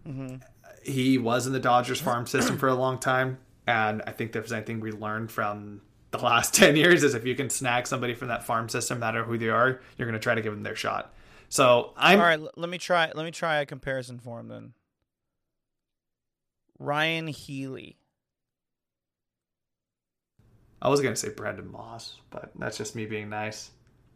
Mm-hmm. 0.08 0.38
He 0.84 1.18
was 1.18 1.46
in 1.48 1.54
the 1.54 1.60
Dodgers 1.60 2.02
farm 2.02 2.26
system 2.26 2.58
for 2.58 2.68
a 2.68 2.74
long 2.74 2.98
time, 2.98 3.38
and 3.68 4.02
I 4.08 4.12
think 4.12 4.30
if 4.30 4.34
there's 4.34 4.52
anything 4.52 4.80
we 4.80 4.92
learned 4.92 5.32
from 5.32 5.82
the 6.12 6.20
last 6.20 6.54
10 6.56 6.76
years 6.76 7.04
is 7.04 7.16
if 7.16 7.26
you 7.26 7.36
can 7.36 7.50
snag 7.50 7.88
somebody 7.88 8.14
from 8.14 8.28
that 8.30 8.44
farm 8.44 8.70
system, 8.70 9.00
no 9.00 9.06
matter 9.06 9.24
who 9.24 9.38
they 9.38 9.50
are, 9.50 9.82
you're 9.98 10.08
going 10.08 10.20
to 10.20 10.24
try 10.24 10.36
to 10.36 10.42
give 10.42 10.54
them 10.54 10.64
their 10.64 10.76
shot. 10.76 11.14
So 11.52 11.92
I'm 11.98 12.20
all 12.20 12.26
right. 12.26 12.40
Let 12.56 12.70
me 12.70 12.78
try. 12.78 13.12
Let 13.14 13.26
me 13.26 13.32
try 13.32 13.58
a 13.58 13.66
comparison 13.66 14.20
for 14.20 14.40
him 14.40 14.48
then. 14.48 14.74
Ryon 16.80 17.28
Healy. 17.28 17.98
I 20.82 20.88
was 20.88 21.02
gonna 21.02 21.18
say 21.18 21.28
Brandon 21.30 21.70
Moss, 21.70 22.16
but 22.32 22.52
that's 22.56 22.78
just 22.78 22.96
me 22.96 23.06
being 23.06 23.30
nice. 23.30 23.72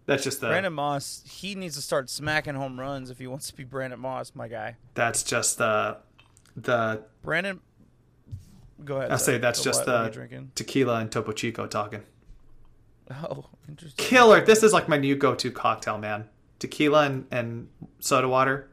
That's 0.05 0.23
just 0.23 0.39
the 0.39 0.47
Brandon 0.47 0.71
Moss. 0.71 1.23
He 1.27 1.55
needs 1.55 1.75
to 1.75 1.81
start 1.81 2.09
smacking 2.09 2.55
home 2.55 2.79
runs 2.79 3.09
if 3.11 3.19
he 3.19 3.27
wants 3.27 3.47
to 3.47 3.53
be 3.53 3.65
Brandon 3.65 3.99
Moss, 3.99 4.33
my 4.33 4.47
guy. 4.47 4.77
That's 4.93 5.21
just 5.21 5.57
the 5.57 5.97
the 6.55 7.03
Brandon. 7.21 7.59
Go 8.83 8.97
ahead. 8.97 9.11
I 9.11 9.15
say 9.17 9.37
that's 9.37 9.63
just 9.63 9.85
the 9.85 10.47
tequila 10.55 10.99
and 10.99 11.11
Topo 11.11 11.31
Chico 11.31 11.67
talking. 11.67 12.03
Oh, 13.11 13.45
interesting. 13.69 14.03
Killer. 14.03 14.43
This 14.43 14.63
is 14.63 14.73
like 14.73 14.89
my 14.89 14.97
new 14.97 15.15
go-to 15.15 15.51
cocktail, 15.51 15.99
man. 15.99 16.27
Tequila 16.57 17.03
and, 17.03 17.27
and 17.29 17.67
soda 17.99 18.27
water. 18.27 18.67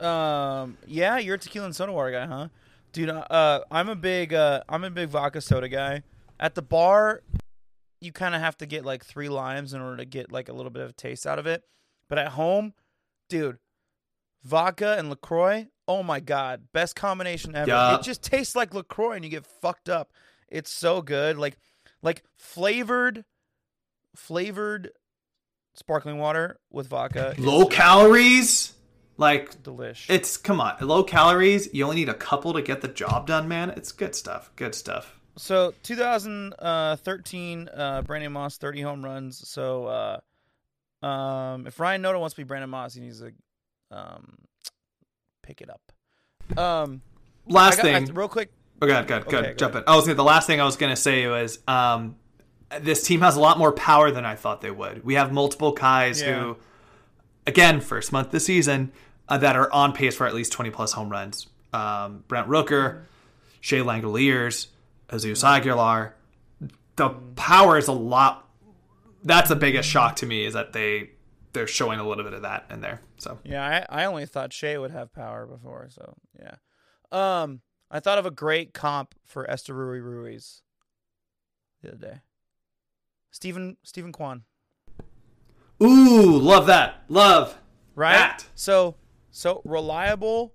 Um. 0.00 0.78
Yeah, 0.86 1.18
you're 1.18 1.34
a 1.34 1.38
tequila 1.38 1.66
and 1.66 1.76
soda 1.76 1.92
water 1.92 2.10
guy, 2.10 2.24
huh? 2.24 2.48
Dude, 2.94 3.10
uh, 3.10 3.60
I'm 3.70 3.90
a 3.90 3.94
big, 3.94 4.32
uh, 4.32 4.62
I'm 4.66 4.82
a 4.82 4.88
big 4.88 5.10
vodka 5.10 5.42
soda 5.42 5.68
guy. 5.68 6.04
At 6.40 6.54
the 6.54 6.62
bar, 6.62 7.22
you 8.00 8.12
kind 8.12 8.34
of 8.34 8.40
have 8.40 8.56
to 8.58 8.66
get 8.66 8.84
like 8.84 9.04
three 9.04 9.28
limes 9.28 9.74
in 9.74 9.80
order 9.82 9.98
to 9.98 10.04
get 10.04 10.32
like 10.32 10.48
a 10.48 10.52
little 10.54 10.70
bit 10.70 10.82
of 10.82 10.90
a 10.90 10.94
taste 10.94 11.26
out 11.26 11.38
of 11.38 11.46
it. 11.46 11.64
But 12.08 12.18
at 12.18 12.28
home, 12.28 12.72
dude, 13.28 13.58
vodka 14.42 14.96
and 14.98 15.10
LaCroix, 15.10 15.66
oh 15.88 16.02
my 16.02 16.20
god, 16.20 16.64
best 16.72 16.94
combination 16.94 17.56
ever. 17.56 17.70
Yeah. 17.70 17.96
It 17.96 18.02
just 18.02 18.22
tastes 18.22 18.54
like 18.54 18.74
LaCroix 18.74 19.12
and 19.12 19.24
you 19.24 19.30
get 19.30 19.46
fucked 19.46 19.88
up. 19.88 20.12
It's 20.48 20.70
so 20.70 21.02
good. 21.02 21.38
Like 21.38 21.56
like 22.02 22.22
flavored 22.36 23.24
flavored 24.14 24.90
sparkling 25.74 26.18
water 26.18 26.60
with 26.70 26.88
vodka. 26.88 27.34
Low 27.38 27.66
calories? 27.66 28.74
Like 29.16 29.62
delish. 29.62 30.08
It's 30.08 30.36
come 30.36 30.60
on, 30.60 30.76
low 30.80 31.02
calories. 31.02 31.72
You 31.72 31.84
only 31.84 31.96
need 31.96 32.08
a 32.08 32.14
couple 32.14 32.52
to 32.52 32.62
get 32.62 32.82
the 32.82 32.88
job 32.88 33.26
done, 33.26 33.48
man. 33.48 33.70
It's 33.70 33.90
good 33.90 34.14
stuff. 34.14 34.52
Good 34.54 34.74
stuff. 34.74 35.18
So 35.36 35.72
2013, 35.84 37.68
uh, 37.72 38.02
Brandon 38.02 38.32
Moss 38.32 38.58
30 38.58 38.80
home 38.82 39.04
runs. 39.04 39.48
So 39.48 39.86
uh, 39.86 41.06
um, 41.06 41.66
if 41.66 41.78
Ryan 41.78 42.02
Noda 42.02 42.18
wants 42.20 42.34
to 42.34 42.40
be 42.40 42.44
Brandon 42.44 42.70
Moss, 42.70 42.94
he 42.94 43.00
needs 43.00 43.20
to 43.20 43.32
um, 43.90 44.38
pick 45.48 45.62
it 45.62 45.70
up. 45.70 46.58
Um, 46.58 47.00
last 47.46 47.76
got, 47.76 47.82
thing, 47.82 48.10
I, 48.10 48.12
real 48.12 48.28
quick. 48.28 48.50
Oh, 48.82 48.86
good, 48.86 49.06
good, 49.06 49.26
good. 49.26 49.44
Okay, 49.44 49.54
Jump 49.56 49.76
in. 49.76 49.84
I 49.86 49.96
was 49.96 50.04
the 50.04 50.22
last 50.22 50.46
thing 50.46 50.60
I 50.60 50.64
was 50.64 50.76
gonna 50.76 50.94
say 50.94 51.26
was 51.26 51.58
um, 51.66 52.16
this 52.80 53.02
team 53.02 53.22
has 53.22 53.36
a 53.36 53.40
lot 53.40 53.58
more 53.58 53.72
power 53.72 54.10
than 54.10 54.26
I 54.26 54.34
thought 54.34 54.60
they 54.60 54.70
would. 54.70 55.04
We 55.04 55.14
have 55.14 55.32
multiple 55.32 55.72
guys 55.72 56.20
yeah. 56.20 56.38
who, 56.38 56.56
again, 57.46 57.80
first 57.80 58.12
month 58.12 58.26
of 58.26 58.32
the 58.32 58.40
season, 58.40 58.92
uh, 59.28 59.38
that 59.38 59.56
are 59.56 59.72
on 59.72 59.92
pace 59.92 60.16
for 60.16 60.26
at 60.26 60.34
least 60.34 60.52
20 60.52 60.70
plus 60.70 60.92
home 60.92 61.08
runs. 61.08 61.46
Um, 61.72 62.24
Brent 62.28 62.46
Rooker, 62.46 62.66
mm-hmm. 62.68 63.02
Shea 63.60 63.78
Langeliers, 63.78 64.66
Jesus 65.10 65.42
Aguilar. 65.42 66.14
The 66.96 67.08
power 67.36 67.78
is 67.78 67.88
a 67.88 67.92
lot. 67.92 68.46
That's 69.24 69.48
the 69.48 69.56
biggest 69.56 69.88
shock 69.88 70.16
to 70.16 70.26
me 70.26 70.44
is 70.44 70.52
that 70.52 70.74
they 70.74 71.10
they're 71.58 71.66
showing 71.66 71.98
a 71.98 72.06
little 72.06 72.22
bit 72.22 72.34
of 72.34 72.42
that 72.42 72.66
in 72.70 72.80
there. 72.80 73.00
So 73.16 73.40
yeah, 73.42 73.84
I, 73.90 74.02
I 74.02 74.04
only 74.04 74.26
thought 74.26 74.52
Shea 74.52 74.78
would 74.78 74.92
have 74.92 75.12
power 75.12 75.44
before. 75.44 75.88
So 75.90 76.14
yeah, 76.38 76.54
um, 77.10 77.62
I 77.90 77.98
thought 77.98 78.18
of 78.18 78.26
a 78.26 78.30
great 78.30 78.72
comp 78.72 79.16
for 79.24 79.44
Esteury 79.44 80.00
Ruiz 80.00 80.62
the 81.82 81.88
other 81.88 81.98
day. 81.98 82.20
Steven 83.32 83.76
Steven 83.82 84.12
Kwan. 84.12 84.44
Ooh, 85.82 86.38
love 86.38 86.66
that. 86.66 87.02
Love 87.08 87.58
right. 87.96 88.12
That. 88.12 88.46
So 88.54 88.94
so 89.32 89.60
reliable, 89.64 90.54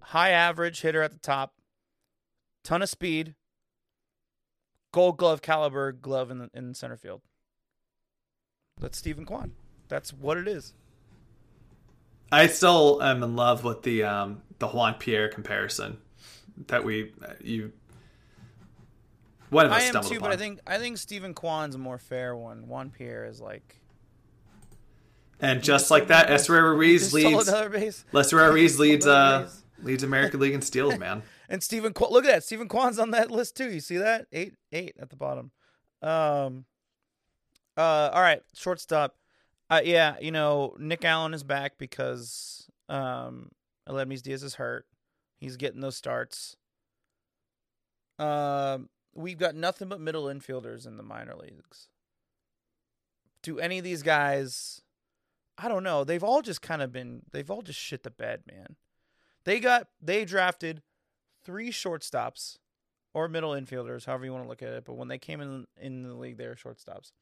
high 0.00 0.30
average 0.30 0.80
hitter 0.80 1.02
at 1.02 1.12
the 1.12 1.18
top, 1.20 1.54
ton 2.64 2.82
of 2.82 2.88
speed, 2.88 3.36
Gold 4.90 5.18
Glove 5.18 5.40
caliber 5.40 5.92
glove 5.92 6.32
in 6.32 6.38
the, 6.38 6.50
in 6.52 6.74
center 6.74 6.96
field. 6.96 7.22
That's 8.80 8.98
Steven 8.98 9.24
Kwan. 9.24 9.52
That's 9.88 10.12
what 10.12 10.36
it 10.38 10.48
is. 10.48 10.74
I 12.32 12.46
still 12.48 13.02
am 13.02 13.22
in 13.22 13.36
love 13.36 13.64
with 13.64 13.82
the 13.82 14.02
um, 14.02 14.42
the 14.58 14.66
Juan 14.68 14.94
Pierre 14.94 15.28
comparison 15.28 15.98
that 16.66 16.84
we 16.84 17.12
uh, 17.24 17.34
you 17.40 17.72
one 19.50 19.66
of 19.66 19.72
us 19.72 19.82
I 19.82 19.84
am 19.84 19.92
too, 20.04 20.16
upon. 20.16 20.18
but 20.20 20.32
I 20.32 20.36
think 20.36 20.60
I 20.66 20.78
think 20.78 20.98
Steven 20.98 21.34
Kwan's 21.34 21.74
a 21.74 21.78
more 21.78 21.98
fair 21.98 22.34
one. 22.34 22.68
Juan 22.68 22.90
Pierre 22.90 23.24
is 23.24 23.40
like. 23.40 23.80
And 25.38 25.62
just 25.62 25.90
like 25.90 26.08
that, 26.08 26.28
Esteury 26.28 26.62
Ruiz 26.62 27.12
leads. 27.14 27.48
Esteury 27.48 28.50
Ruiz 28.52 28.78
leads 28.80 29.06
uh, 29.06 29.48
leads 29.82 30.02
American 30.02 30.40
League 30.40 30.54
in 30.54 30.62
steals, 30.62 30.98
man. 30.98 31.22
And 31.48 31.62
Steven, 31.62 31.92
Qu- 31.92 32.08
look 32.10 32.24
at 32.24 32.30
that. 32.32 32.42
Steven 32.44 32.66
Kwan's 32.66 32.98
on 32.98 33.12
that 33.12 33.30
list 33.30 33.56
too. 33.56 33.70
You 33.70 33.78
see 33.80 33.98
that? 33.98 34.26
Eight, 34.32 34.54
eight 34.72 34.96
at 34.98 35.10
the 35.10 35.16
bottom. 35.16 35.52
Um. 36.02 36.64
Uh. 37.76 38.10
All 38.12 38.22
right. 38.22 38.42
Shortstop. 38.54 39.14
Uh. 39.70 39.80
Yeah. 39.84 40.16
You 40.20 40.32
know, 40.32 40.74
Nick 40.78 41.04
Allen 41.04 41.34
is 41.34 41.42
back 41.42 41.78
because 41.78 42.68
um, 42.88 43.50
Aledmys 43.88 44.22
Diaz 44.22 44.42
is 44.42 44.54
hurt. 44.54 44.86
He's 45.38 45.56
getting 45.56 45.80
those 45.80 45.96
starts. 45.96 46.56
Um. 48.18 48.88
We've 49.18 49.38
got 49.38 49.54
nothing 49.54 49.88
but 49.88 49.98
middle 49.98 50.24
infielders 50.24 50.86
in 50.86 50.98
the 50.98 51.02
minor 51.02 51.34
leagues. 51.34 51.88
Do 53.40 53.58
any 53.58 53.78
of 53.78 53.84
these 53.84 54.02
guys? 54.02 54.82
I 55.56 55.68
don't 55.68 55.82
know. 55.82 56.04
They've 56.04 56.22
all 56.22 56.42
just 56.42 56.60
kind 56.60 56.82
of 56.82 56.92
been. 56.92 57.22
They've 57.32 57.50
all 57.50 57.62
just 57.62 57.78
shit 57.78 58.02
the 58.02 58.10
bed, 58.10 58.42
man. 58.46 58.76
They 59.44 59.58
got. 59.58 59.88
They 60.02 60.26
drafted 60.26 60.82
three 61.44 61.70
shortstops 61.70 62.58
or 63.14 63.26
middle 63.26 63.52
infielders, 63.52 64.04
however 64.04 64.26
you 64.26 64.32
want 64.32 64.44
to 64.44 64.48
look 64.50 64.62
at 64.62 64.74
it. 64.74 64.84
But 64.84 64.98
when 64.98 65.08
they 65.08 65.16
came 65.16 65.40
in 65.40 65.66
in 65.80 66.02
the 66.02 66.14
league, 66.14 66.36
they 66.36 66.46
were 66.46 66.54
shortstops. 66.54 67.12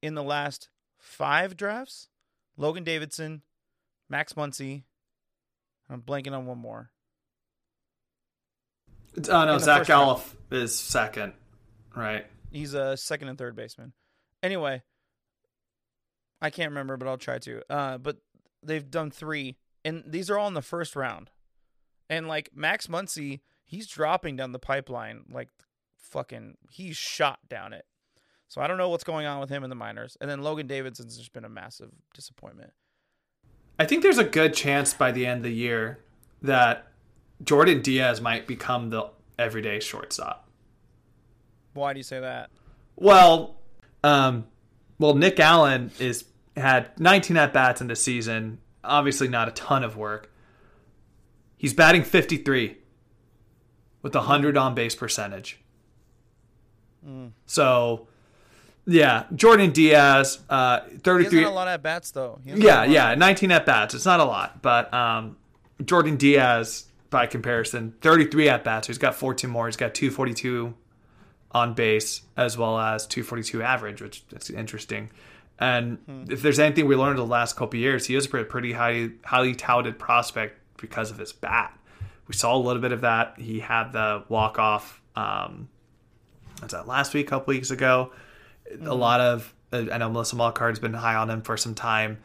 In 0.00 0.14
the 0.14 0.22
last 0.22 0.70
five 1.00 1.56
drafts, 1.56 2.08
Logan 2.56 2.84
Davidson, 2.84 3.42
Max 4.08 4.34
Muncy. 4.34 4.84
I'm 5.88 6.02
blanking 6.02 6.36
on 6.36 6.46
one 6.46 6.58
more. 6.58 6.90
Oh 9.28 9.44
no, 9.44 9.58
Zack 9.58 9.86
Gelof 9.86 10.22
is 10.52 10.78
second, 10.78 11.32
right? 11.96 12.26
He's 12.52 12.74
a 12.74 12.96
second 12.96 13.28
and 13.28 13.38
third 13.38 13.56
baseman. 13.56 13.92
Anyway, 14.42 14.82
I 16.40 16.50
can't 16.50 16.70
remember, 16.70 16.96
but 16.96 17.08
I'll 17.08 17.18
try 17.18 17.38
to. 17.38 17.62
Uh, 17.68 17.98
but 17.98 18.18
they've 18.62 18.88
done 18.88 19.10
three, 19.10 19.56
and 19.84 20.04
these 20.06 20.30
are 20.30 20.38
all 20.38 20.48
in 20.48 20.54
the 20.54 20.62
first 20.62 20.94
round. 20.94 21.30
And 22.08 22.28
like 22.28 22.50
Max 22.54 22.86
Muncy, 22.86 23.40
he's 23.64 23.86
dropping 23.88 24.36
down 24.36 24.52
the 24.52 24.58
pipeline 24.58 25.24
like 25.30 25.48
fucking. 25.98 26.56
He's 26.70 26.96
shot 26.96 27.40
down 27.48 27.72
it. 27.72 27.86
So 28.50 28.60
I 28.60 28.66
don't 28.66 28.78
know 28.78 28.88
what's 28.88 29.04
going 29.04 29.26
on 29.26 29.38
with 29.38 29.48
him 29.48 29.62
in 29.62 29.70
the 29.70 29.76
minors. 29.76 30.16
And 30.20 30.28
then 30.28 30.42
Logan 30.42 30.66
Davidson's 30.66 31.16
just 31.16 31.32
been 31.32 31.44
a 31.44 31.48
massive 31.48 31.92
disappointment. 32.12 32.72
I 33.78 33.86
think 33.86 34.02
there's 34.02 34.18
a 34.18 34.24
good 34.24 34.54
chance 34.54 34.92
by 34.92 35.12
the 35.12 35.24
end 35.24 35.38
of 35.38 35.42
the 35.44 35.54
year 35.54 36.00
that 36.42 36.88
Jordan 37.44 37.80
Diaz 37.80 38.20
might 38.20 38.48
become 38.48 38.90
the 38.90 39.08
everyday 39.38 39.78
shortstop. 39.78 40.48
Why 41.74 41.92
do 41.92 42.00
you 42.00 42.04
say 42.04 42.18
that? 42.18 42.50
Well, 42.96 43.54
um, 44.02 44.48
well, 44.98 45.14
Nick 45.14 45.38
Allen 45.38 45.92
is 46.00 46.24
had 46.56 46.98
19 46.98 47.36
at 47.36 47.52
bats 47.52 47.80
in 47.80 47.86
the 47.86 47.94
season. 47.94 48.58
Obviously, 48.82 49.28
not 49.28 49.46
a 49.46 49.52
ton 49.52 49.84
of 49.84 49.96
work. 49.96 50.32
He's 51.56 51.72
batting 51.72 52.02
53 52.02 52.78
with 54.02 54.14
a 54.16 54.22
hundred 54.22 54.56
on 54.56 54.74
base 54.74 54.96
percentage. 54.96 55.60
So, 57.46 58.08
yeah, 58.86 59.24
Jordan 59.34 59.70
Diaz, 59.70 60.38
uh, 60.48 60.80
33. 61.02 61.22
hasn't 61.22 61.44
a 61.46 61.50
lot 61.50 61.68
of 61.68 61.74
at 61.74 61.82
bats 61.82 62.10
though. 62.10 62.40
Yeah, 62.44 62.54
had 62.54 62.62
a 62.62 62.66
lot. 62.66 62.90
yeah, 62.90 63.14
19 63.14 63.52
at 63.52 63.66
bats. 63.66 63.94
It's 63.94 64.06
not 64.06 64.20
a 64.20 64.24
lot, 64.24 64.62
but 64.62 64.92
um, 64.92 65.36
Jordan 65.84 66.16
Diaz, 66.16 66.86
by 67.10 67.26
comparison, 67.26 67.94
33 68.00 68.48
at 68.48 68.64
bats. 68.64 68.86
He's 68.86 68.98
got 68.98 69.14
14 69.14 69.48
more. 69.50 69.66
He's 69.66 69.76
got 69.76 69.94
242 69.94 70.74
on 71.52 71.74
base 71.74 72.22
as 72.36 72.56
well 72.56 72.78
as 72.78 73.06
242 73.06 73.62
average, 73.62 74.00
which 74.00 74.26
that's 74.28 74.50
interesting. 74.50 75.10
And 75.58 75.98
if 76.30 76.40
there's 76.40 76.58
anything 76.58 76.86
we 76.86 76.96
learned 76.96 77.18
the 77.18 77.26
last 77.26 77.54
couple 77.54 77.76
of 77.76 77.82
years, 77.82 78.06
he 78.06 78.14
is 78.14 78.26
a 78.26 78.44
pretty 78.44 78.72
highly 78.72 79.12
highly 79.24 79.54
touted 79.54 79.98
prospect 79.98 80.58
because 80.78 81.10
of 81.10 81.18
his 81.18 81.32
bat. 81.32 81.76
We 82.26 82.34
saw 82.34 82.56
a 82.56 82.58
little 82.58 82.80
bit 82.80 82.92
of 82.92 83.02
that. 83.02 83.34
He 83.38 83.60
had 83.60 83.92
the 83.92 84.24
walk 84.28 84.58
off. 84.58 85.02
Um, 85.16 85.68
was 86.62 86.72
that 86.72 86.86
last 86.86 87.12
week, 87.12 87.26
a 87.26 87.30
couple 87.30 87.52
weeks 87.52 87.70
ago? 87.70 88.12
A 88.82 88.94
lot 88.94 89.20
of 89.20 89.54
uh, 89.72 89.86
I 89.92 89.98
know 89.98 90.10
Melissa 90.10 90.36
Lockard's 90.36 90.78
been 90.78 90.94
high 90.94 91.14
on 91.14 91.30
him 91.30 91.42
for 91.42 91.56
some 91.56 91.74
time. 91.74 92.18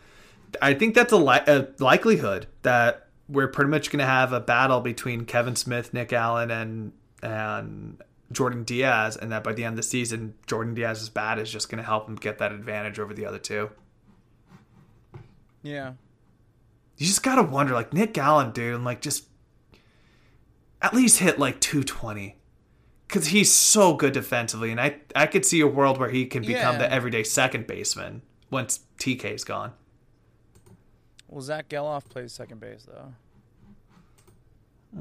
I 0.62 0.74
think 0.74 0.96
that's 0.96 1.12
a, 1.12 1.18
li- 1.18 1.44
a 1.48 1.68
likelihood 1.80 2.48
that 2.62 3.08
we're 3.28 3.48
pretty 3.48 3.70
much 3.70 3.92
going 3.92 4.00
to 4.00 4.06
have 4.06 4.32
a 4.32 4.40
battle 4.40 4.80
between 4.80 5.26
Kevin 5.26 5.56
Smith, 5.56 5.94
Nick 5.94 6.14
Allen, 6.14 6.52
and 6.52 6.94
and 7.22 8.02
Jordan 8.32 8.64
Diaz, 8.64 9.18
and 9.18 9.32
that 9.32 9.44
by 9.44 9.54
the 9.54 9.64
end 9.64 9.74
of 9.74 9.78
the 9.78 9.84
season, 9.84 10.36
Jordan 10.48 10.74
Diaz's 10.74 11.10
bat 11.10 11.40
is 11.40 11.52
just 11.52 11.70
going 11.70 11.78
to 11.78 11.84
help 11.84 12.08
him 12.08 12.16
get 12.16 12.38
that 12.40 12.52
advantage 12.52 13.00
over 13.00 13.14
the 13.14 13.26
other 13.26 13.40
two. 13.40 13.70
Yeah. 15.64 15.94
You 16.98 17.08
just 17.08 17.24
gotta 17.24 17.44
wonder, 17.44 17.74
like 17.74 17.94
Nick 17.94 18.18
Allen, 18.18 18.52
dude, 18.52 18.82
like 18.82 19.02
just 19.02 19.26
at 20.82 20.94
least 20.94 21.20
hit 21.20 21.40
like 21.40 21.60
220. 21.60 22.38
Cause 23.08 23.28
he's 23.28 23.54
so 23.54 23.94
good 23.94 24.14
defensively, 24.14 24.72
and 24.72 24.82
I 24.82 24.98
I 25.16 25.28
could 25.28 25.46
see 25.46 25.62
a 25.62 25.68
world 25.68 26.00
where 26.00 26.10
he 26.10 26.26
can 26.26 26.42
become 26.42 26.74
Yeah. 26.76 26.80
the 26.80 26.92
everyday 26.92 27.24
second 27.24 27.68
baseman 27.68 28.24
once 28.50 28.80
TK's 28.98 29.44
gone. 29.44 29.74
Well, 31.28 31.42
Zack 31.42 31.70
Gelof 31.70 32.10
plays 32.10 32.34
second 32.34 32.60
base 32.60 32.86
though. 32.88 33.14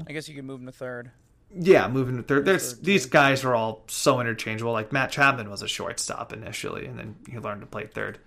I 0.07 0.11
guess 0.13 0.27
you 0.29 0.35
could 0.35 0.45
move 0.45 0.59
him 0.59 0.65
to 0.67 0.71
third. 0.71 1.11
Yeah, 1.57 1.87
moving 1.87 2.17
to 2.17 2.23
third. 2.23 2.45
There's 2.45 2.73
third, 2.73 2.83
these 2.85 3.05
guys 3.05 3.43
are 3.43 3.55
all 3.55 3.83
so 3.87 4.19
interchangeable. 4.19 4.73
Like 4.73 4.91
Matt 4.91 5.11
Chapman 5.11 5.49
was 5.49 5.61
a 5.61 5.67
shortstop 5.67 6.31
initially, 6.33 6.85
and 6.85 6.99
then 6.99 7.15
he 7.29 7.39
learned 7.39 7.61
to 7.61 7.67
play 7.67 7.87
third. 7.87 8.19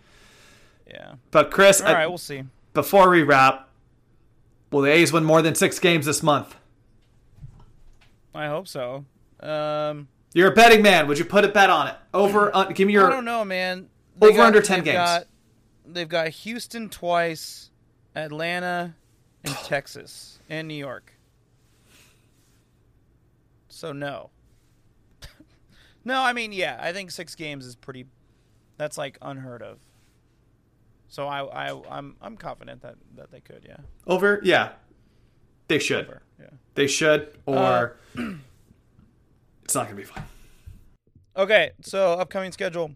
Yeah. 0.89 1.15
But 1.31 1.51
Chris, 1.51 1.81
All 1.81 1.89
I- 1.89 1.93
right, 1.93 2.07
we'll 2.09 2.17
see. 2.19 2.45
before 2.75 3.11
we 3.11 3.23
wrap, 3.23 3.69
will 4.73 4.81
the 4.81 4.91
A's 4.91 5.13
win 5.13 5.25
more 5.25 5.43
than 5.43 5.55
six 5.55 5.79
games 5.79 6.07
this 6.07 6.23
month? 6.23 6.57
I 8.35 8.47
hope 8.47 8.67
so. 8.67 9.05
Um, 9.41 10.09
You're 10.35 10.53
a 10.53 10.55
betting 10.55 10.83
man. 10.83 11.07
Would 11.07 11.19
you 11.19 11.25
put 11.25 11.45
a 11.45 11.49
bet 11.49 11.71
on 11.71 11.89
it? 11.89 11.97
Over? 12.13 12.55
Un, 12.55 12.73
give 12.73 12.87
me 12.87 12.95
your. 12.95 13.07
I 13.07 13.11
don't 13.11 13.25
know, 13.25 13.45
man. 13.45 13.89
Over 14.21 14.41
under 14.41 14.61
10 14.61 14.79
they've 14.79 14.85
games. 14.85 14.97
Got, 14.97 15.25
they've 15.87 16.09
got 16.09 16.29
Houston 16.29 16.89
twice, 16.89 17.71
Atlanta, 18.17 18.95
and 19.45 19.55
Texas, 19.65 20.39
and 20.49 20.67
New 20.67 20.75
York. 20.75 21.13
So 23.69 23.93
no. 23.93 24.31
no, 26.05 26.21
I 26.21 26.33
mean, 26.33 26.53
yeah, 26.53 26.79
I 26.81 26.93
think 26.93 27.11
six 27.13 27.35
games 27.35 27.65
is 27.65 27.77
pretty. 27.77 28.07
That's 28.77 28.99
like 28.99 29.19
unheard 29.23 29.63
of. 29.63 29.79
So 31.09 31.27
I, 31.27 31.71
I, 31.71 31.81
I'm, 31.91 32.17
I'm 32.21 32.37
confident 32.37 32.83
that 32.83 32.97
that 33.17 33.31
they 33.31 33.41
could, 33.41 33.65
yeah. 33.67 33.79
over. 34.07 34.41
Yeah, 34.43 34.73
they 35.69 35.79
should. 35.79 36.07
Over, 36.07 36.23
yeah. 36.41 36.51
They 36.75 36.87
should, 36.87 37.33
or 37.47 37.97
Uh, 38.17 38.23
it's 39.69 39.75
not 39.75 39.85
gonna 39.85 39.97
be 39.97 40.03
fun. 40.05 40.25
Okay, 41.37 41.73
so 41.83 42.15
upcoming 42.15 42.53
schedule. 42.53 42.93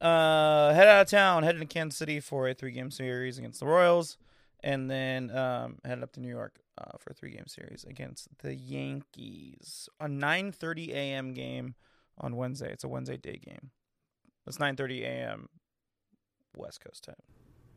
Uh, 0.00 0.74
head 0.74 0.88
out 0.88 1.02
of 1.02 1.08
town, 1.08 1.44
headed 1.44 1.60
to 1.60 1.66
Kansas 1.68 1.96
City 1.96 2.18
for 2.18 2.48
a 2.48 2.54
three-game 2.54 2.90
series 2.90 3.38
against 3.38 3.60
the 3.60 3.66
Royals, 3.66 4.18
and 4.64 4.90
then 4.90 5.30
um, 5.30 5.78
headed 5.84 6.02
up 6.02 6.10
to 6.14 6.20
New 6.20 6.28
York 6.28 6.58
uh, 6.78 6.98
for 6.98 7.10
a 7.10 7.14
three-game 7.14 7.46
series 7.46 7.84
against 7.84 8.26
the 8.42 8.56
Yankees. 8.56 9.88
A 10.00 10.06
9:30 10.06 10.88
a.m. 10.88 11.32
game 11.32 11.76
on 12.18 12.34
Wednesday. 12.34 12.72
It's 12.72 12.82
a 12.82 12.88
Wednesday 12.88 13.16
day 13.16 13.38
game. 13.40 13.70
It's 14.48 14.58
9:30 14.58 15.02
a.m. 15.02 15.48
West 16.56 16.82
Coast 16.84 17.04
time. 17.04 17.14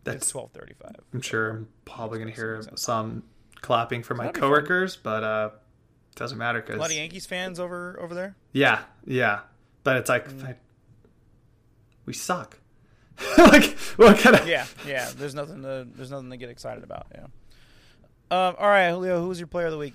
That's 0.06 0.24
it's 0.24 0.32
12:35. 0.32 0.96
I'm 1.14 1.22
sure 1.22 1.50
I'm 1.52 1.68
probably 1.86 2.18
gonna 2.18 2.32
hear 2.32 2.64
some 2.74 3.22
clapping 3.62 4.02
from 4.02 4.18
my 4.18 4.24
That'd 4.24 4.34
be 4.34 4.40
fun. 4.42 4.50
coworkers, 4.50 4.98
but 4.98 5.24
uh, 5.24 5.50
doesn't 6.16 6.38
matter 6.38 6.62
because 6.62 6.76
A 6.78 6.80
lot 6.80 6.90
of 6.90 6.96
Yankees 6.96 7.26
fans 7.26 7.60
over 7.60 8.00
over 8.02 8.14
there. 8.16 8.36
yeah, 8.54 8.84
yeah. 9.06 9.42
But 9.84 9.98
it's 9.98 10.10
like 10.10 10.30
Mm. 10.30 10.46
I- 10.46 10.56
we 12.06 12.14
suck. 12.14 12.58
like 13.38 13.78
what 13.98 14.18
kind 14.20 14.36
of? 14.36 14.48
Yeah, 14.48 14.66
yeah. 14.86 15.10
There's 15.16 15.34
nothing 15.36 15.62
to 15.64 15.88
there's 15.96 16.12
nothing 16.12 16.30
to 16.32 16.38
get 16.38 16.50
excited 16.50 16.84
about. 16.84 17.08
Yeah. 17.14 17.24
Um. 18.32 18.56
All 18.60 18.68
right, 18.68 18.90
Julio. 18.90 19.22
Who 19.22 19.28
was 19.30 19.40
your 19.40 19.48
player 19.48 19.68
of 19.68 19.72
the 19.72 19.78
week? 19.78 19.94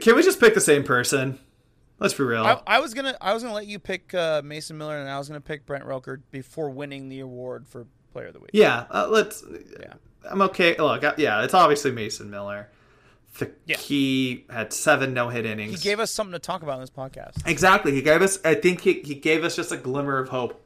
Can 0.00 0.16
we 0.16 0.22
just 0.22 0.40
pick 0.40 0.54
the 0.54 0.60
same 0.60 0.84
person? 0.84 1.38
Let's 1.98 2.14
be 2.14 2.22
real. 2.24 2.44
I, 2.44 2.60
I 2.66 2.80
was 2.80 2.94
gonna 2.94 3.16
I 3.20 3.34
was 3.34 3.42
gonna 3.42 3.54
let 3.54 3.66
you 3.66 3.78
pick 3.78 4.14
uh, 4.14 4.40
Mason 4.44 4.78
Miller, 4.78 4.96
and 4.98 5.08
I 5.08 5.18
was 5.18 5.28
gonna 5.28 5.40
pick 5.40 5.66
Brent 5.66 5.84
Rooker 5.84 6.20
before 6.30 6.70
winning 6.70 7.08
the 7.08 7.20
award 7.20 7.66
for 7.68 7.86
Player 8.12 8.28
of 8.28 8.34
the 8.34 8.40
Week. 8.40 8.50
yeah, 8.52 8.86
uh, 8.90 9.06
let's. 9.10 9.44
Yeah. 9.80 9.94
I'm 10.30 10.40
okay. 10.42 10.76
Look, 10.78 11.04
I- 11.04 11.14
yeah, 11.18 11.42
it's 11.44 11.54
obviously 11.54 11.90
Mason 11.90 12.30
Miller. 12.30 12.68
The, 13.38 13.52
Yeah. 13.66 13.76
He 13.76 14.46
had 14.50 14.72
seven 14.72 15.14
no 15.14 15.28
hit 15.28 15.46
innings. 15.46 15.72
He 15.82 15.88
gave 15.88 16.00
us 16.00 16.10
something 16.10 16.32
to 16.32 16.38
talk 16.38 16.62
about 16.62 16.74
in 16.74 16.80
this 16.80 16.90
podcast. 16.90 17.46
Exactly. 17.46 17.92
He 17.92 18.02
gave 18.02 18.22
us. 18.22 18.38
I 18.44 18.54
think 18.54 18.80
he, 18.80 18.94
he 19.02 19.14
gave 19.14 19.44
us 19.44 19.54
just 19.56 19.70
a 19.70 19.76
glimmer 19.76 20.18
of 20.18 20.28
hope 20.30 20.60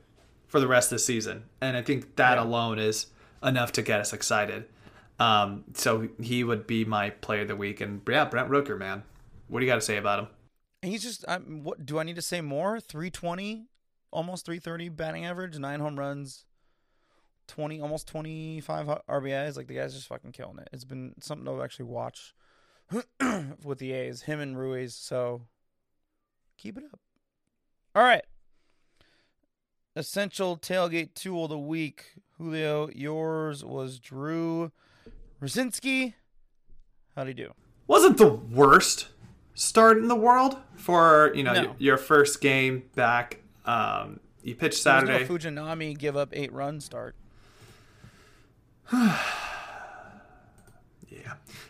for 0.46 0.60
the 0.60 0.68
rest 0.68 0.92
of 0.92 0.96
the 0.96 1.00
season, 1.00 1.44
and 1.60 1.76
I 1.76 1.82
think 1.82 2.16
that 2.16 2.36
Yeah. 2.36 2.42
alone 2.44 2.78
is 2.78 3.06
enough 3.42 3.72
to 3.72 3.82
get 3.82 4.00
us 4.00 4.12
excited. 4.12 4.66
Um, 5.18 5.64
so 5.74 6.08
he 6.20 6.44
would 6.44 6.66
be 6.66 6.84
my 6.84 7.10
player 7.10 7.42
of 7.42 7.48
the 7.48 7.56
week, 7.56 7.80
and 7.80 8.00
yeah, 8.08 8.24
Brent 8.26 8.48
Rooker, 8.50 8.78
man, 8.78 9.02
what 9.48 9.60
do 9.60 9.66
you 9.66 9.70
got 9.70 9.76
to 9.76 9.80
say 9.80 9.96
about 9.96 10.18
him? 10.20 10.28
He's 10.82 11.02
just 11.02 11.24
I'm, 11.28 11.62
what 11.64 11.86
do 11.86 11.98
I 11.98 12.02
need 12.02 12.16
to 12.16 12.22
say 12.22 12.40
more? 12.40 12.80
320, 12.80 13.66
almost 14.10 14.44
330 14.46 14.88
batting 14.90 15.24
average, 15.24 15.56
nine 15.58 15.80
home 15.80 15.98
runs, 15.98 16.44
20 17.48 17.80
almost 17.80 18.08
25 18.08 18.86
RBIs. 19.08 19.56
Like 19.56 19.68
the 19.68 19.74
guy's 19.74 19.94
just 19.94 20.08
fucking 20.08 20.32
killing 20.32 20.58
it. 20.58 20.68
It's 20.72 20.84
been 20.84 21.14
something 21.20 21.46
to 21.46 21.62
actually 21.62 21.86
watch 21.86 22.34
with 23.64 23.78
the 23.78 23.92
A's, 23.92 24.22
him 24.22 24.40
and 24.40 24.58
Ruiz. 24.58 24.94
So 24.94 25.42
keep 26.56 26.76
it 26.76 26.84
up. 26.92 27.00
All 27.94 28.02
right. 28.02 28.24
Essential 29.94 30.56
tailgate 30.56 31.14
tool 31.14 31.44
of 31.44 31.50
the 31.50 31.58
week. 31.58 32.14
Julio, 32.38 32.88
yours 32.94 33.64
was 33.64 33.98
Drew 33.98 34.72
Rucinski. 35.40 36.14
How'd 37.14 37.28
he 37.28 37.34
do? 37.34 37.52
Wasn't 37.86 38.16
the 38.16 38.28
worst 38.28 39.08
start 39.54 39.98
in 39.98 40.08
the 40.08 40.16
world 40.16 40.56
for 40.76 41.30
you 41.34 41.42
know 41.42 41.52
No. 41.52 41.62
your, 41.62 41.74
your 41.78 41.96
first 41.98 42.40
game 42.40 42.84
back. 42.94 43.38
Um, 43.66 44.20
you 44.42 44.54
pitched 44.54 44.82
There 44.82 44.94
was 44.94 45.06
Saturday. 45.06 45.24
No 45.24 45.28
Fujinami 45.62 45.96
give 45.96 46.16
up 46.16 46.30
eight 46.32 46.52
run 46.52 46.80
start. 46.80 47.14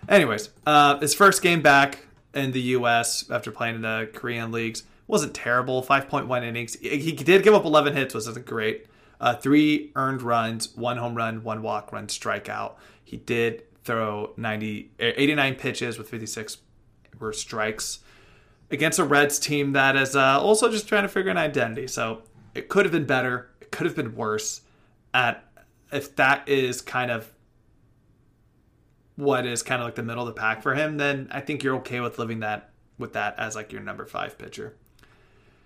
Anyways, 0.09 0.51
uh, 0.67 0.99
his 0.99 1.15
first 1.15 1.43
game 1.43 1.63
back 1.63 2.07
in 2.35 2.53
the 2.53 2.61
U.S. 2.61 3.31
after 3.31 3.51
playing 3.51 3.77
in 3.77 3.83
the 3.83 4.09
Korean 4.13 4.53
leagues 4.53 4.83
wasn't 5.07 5.35
terrible. 5.35 5.83
Five 5.83 6.09
point 6.09 6.27
one 6.27 6.43
innings. 6.45 6.75
He 6.81 7.13
did 7.13 7.43
give 7.43 7.55
up 7.55 7.65
eleven 7.65 7.95
hits, 7.95 8.15
which 8.15 8.27
isn't 8.27 8.47
great. 8.47 8.87
Uh, 9.21 9.35
three 9.35 9.93
earned 9.95 10.23
runs, 10.23 10.75
one 10.77 10.97
home 10.97 11.15
run, 11.15 11.45
one 11.45 11.63
walk, 11.63 11.93
run 11.93 12.07
strikeout. 12.09 12.75
He 13.05 13.17
did 13.19 13.63
throw 13.85 14.33
90, 14.37 14.91
eh, 14.99 15.13
89 15.17 15.55
pitches 15.57 15.99
with 15.99 16.09
fifty 16.09 16.27
six 16.27 16.59
were 17.19 17.33
strikes. 17.33 18.01
against 18.71 18.99
a 18.99 19.05
Reds 19.05 19.39
team 19.39 19.73
that 19.73 19.97
is 19.97 20.17
uh, 20.17 20.41
also 20.41 20.71
just 20.71 20.89
trying 20.89 21.03
to 21.03 21.09
figure 21.09 21.31
an 21.31 21.37
identity. 21.37 21.87
So 21.87 22.23
it 22.55 22.69
could 22.69 22.85
have 22.85 22.93
been 22.93 23.07
better. 23.07 23.51
It 23.61 23.71
could 23.71 23.87
have 23.87 23.95
been 23.95 24.15
worse. 24.17 24.63
At 25.15 25.45
if 25.93 26.17
that 26.17 26.49
is 26.49 26.81
kind 26.81 27.11
of 27.11 27.31
what 29.23 29.47
is 29.47 29.63
kind 29.63 29.81
of 29.81 29.87
like 29.87 29.95
the 29.95 30.03
middle 30.03 30.27
of 30.27 30.35
the 30.35 30.39
pack 30.41 30.63
for 30.63 30.75
him, 30.75 30.97
then 30.97 31.29
I 31.31 31.41
think 31.41 31.63
you're 31.63 31.77
okay 31.77 32.01
with 32.01 32.19
living 32.19 32.41
that 32.41 32.71
with 32.99 33.13
that 33.15 33.39
as 33.39 33.55
like 33.57 33.73
your 33.73 33.81
number 33.81 34.05
five 34.07 34.37
pitcher. 34.39 34.75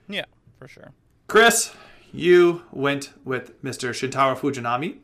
Yeah, 0.08 0.24
for 0.58 0.68
sure. 0.68 0.92
Chris, 1.26 1.74
you 2.12 2.62
went 2.70 3.12
with 3.24 3.60
Mr. 3.62 3.90
Shintaro 3.90 4.36
Fujinami. 4.38 4.98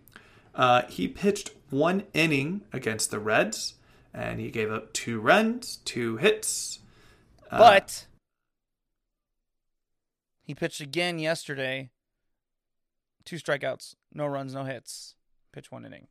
Uh, 0.55 0.83
he 0.89 1.09
pitched 1.09 1.51
one 1.71 2.05
inning 2.15 2.63
against 2.73 3.11
the 3.11 3.19
Reds, 3.19 3.75
and 4.15 4.39
he 4.39 4.51
gave 4.51 4.71
up 4.71 4.93
two 4.93 5.21
runs, 5.21 5.77
two 5.85 6.19
hits. 6.19 6.79
Uh, 7.51 7.59
But 7.59 8.07
he 10.43 10.55
pitched 10.55 10.81
again 10.81 11.19
yesterday. 11.19 11.91
Two 13.25 13.37
strikeouts, 13.37 13.95
no 14.13 14.27
runs, 14.27 14.55
no 14.55 14.65
hits. 14.65 15.15
Pitch 15.53 15.71
one 15.71 15.85
inning. 15.85 16.07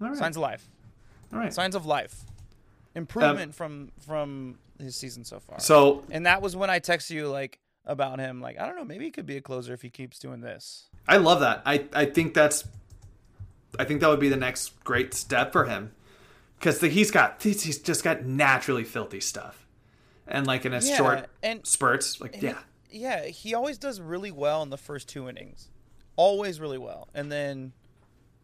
all 0.00 0.08
right. 0.08 0.16
Signs 0.16 0.36
of 0.36 0.42
life. 0.42 0.68
All 1.32 1.38
right. 1.38 1.52
Signs 1.52 1.74
of 1.74 1.86
life. 1.86 2.24
Um, 2.26 3.02
Improvement 3.02 3.54
from 3.54 3.92
from 4.06 4.58
his 4.80 4.96
season 4.96 5.24
so 5.24 5.38
far. 5.40 5.60
So 5.60 6.04
and 6.10 6.26
that 6.26 6.42
was 6.42 6.56
when 6.56 6.70
I 6.70 6.80
texted 6.80 7.10
you 7.10 7.28
like 7.28 7.60
about 7.84 8.18
him. 8.18 8.40
Like 8.40 8.58
I 8.58 8.66
don't 8.66 8.76
know, 8.76 8.84
maybe 8.84 9.04
he 9.04 9.10
could 9.10 9.26
be 9.26 9.36
a 9.36 9.40
closer 9.40 9.72
if 9.72 9.82
he 9.82 9.90
keeps 9.90 10.18
doing 10.18 10.40
this. 10.40 10.88
I 11.08 11.16
love 11.18 11.40
that. 11.40 11.62
I, 11.64 11.86
I 11.92 12.04
think 12.06 12.34
that's 12.34 12.64
I 13.78 13.84
think 13.84 14.00
that 14.00 14.08
would 14.08 14.20
be 14.20 14.28
the 14.28 14.36
next 14.36 14.82
great 14.84 15.14
step 15.14 15.52
for 15.52 15.64
him 15.66 15.92
because 16.58 16.80
he's 16.80 17.10
got 17.10 17.40
he's, 17.42 17.62
he's 17.62 17.78
just 17.78 18.02
got 18.02 18.24
naturally 18.24 18.84
filthy 18.84 19.20
stuff, 19.20 19.66
and 20.26 20.46
like 20.46 20.64
in 20.66 20.74
a 20.74 20.80
Yeah, 20.80 20.96
short 20.96 21.26
and- 21.42 21.64
spurts, 21.66 22.20
like 22.20 22.34
And 22.34 22.42
yeah, 22.42 22.58
he- 22.88 22.98
yeah, 23.00 23.24
he 23.26 23.54
always 23.54 23.78
does 23.78 24.00
really 24.00 24.32
well 24.32 24.62
in 24.64 24.70
the 24.70 24.76
first 24.76 25.08
two 25.08 25.28
innings. 25.28 25.68
Always 26.16 26.58
really 26.60 26.76
well. 26.78 27.08
And 27.14 27.30
then 27.30 27.72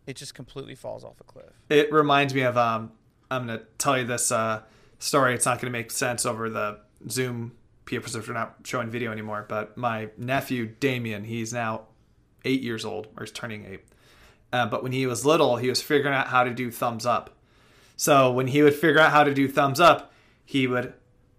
it 0.06 0.16
just 0.16 0.34
completely 0.34 0.74
falls 0.74 1.04
off 1.04 1.20
a 1.20 1.24
cliff. 1.24 1.50
it 1.68 1.92
reminds 1.92 2.34
me 2.34 2.42
of 2.42 2.56
um 2.56 2.92
I'm 3.30 3.46
gonna 3.46 3.62
tell 3.78 3.98
you 3.98 4.04
this 4.04 4.30
uh 4.30 4.62
story. 4.98 5.34
It's 5.34 5.46
not 5.46 5.60
gonna 5.60 5.70
make 5.70 5.90
sense 5.90 6.24
over 6.24 6.48
the 6.48 6.80
Zoom 7.08 7.52
because 7.84 8.16
we're 8.16 8.34
not 8.34 8.56
showing 8.64 8.90
video 8.90 9.12
anymore. 9.12 9.44
But 9.48 9.76
my 9.76 10.08
nephew 10.16 10.66
Damien, 10.66 11.24
he's 11.24 11.52
now 11.52 11.82
eight 12.44 12.62
years 12.62 12.84
old 12.84 13.08
or 13.16 13.24
he's 13.24 13.32
turning 13.32 13.64
eight. 13.66 13.84
Uh, 14.52 14.66
but 14.66 14.82
when 14.82 14.92
he 14.92 15.06
was 15.06 15.26
little, 15.26 15.56
he 15.56 15.68
was 15.68 15.82
figuring 15.82 16.14
out 16.14 16.28
how 16.28 16.44
to 16.44 16.54
do 16.54 16.70
thumbs 16.70 17.04
up. 17.04 17.36
So 17.96 18.30
when 18.30 18.48
he 18.48 18.62
would 18.62 18.74
figure 18.74 19.00
out 19.00 19.10
how 19.10 19.24
to 19.24 19.34
do 19.34 19.48
thumbs 19.48 19.80
up, 19.80 20.12
he 20.44 20.66
would 20.66 20.94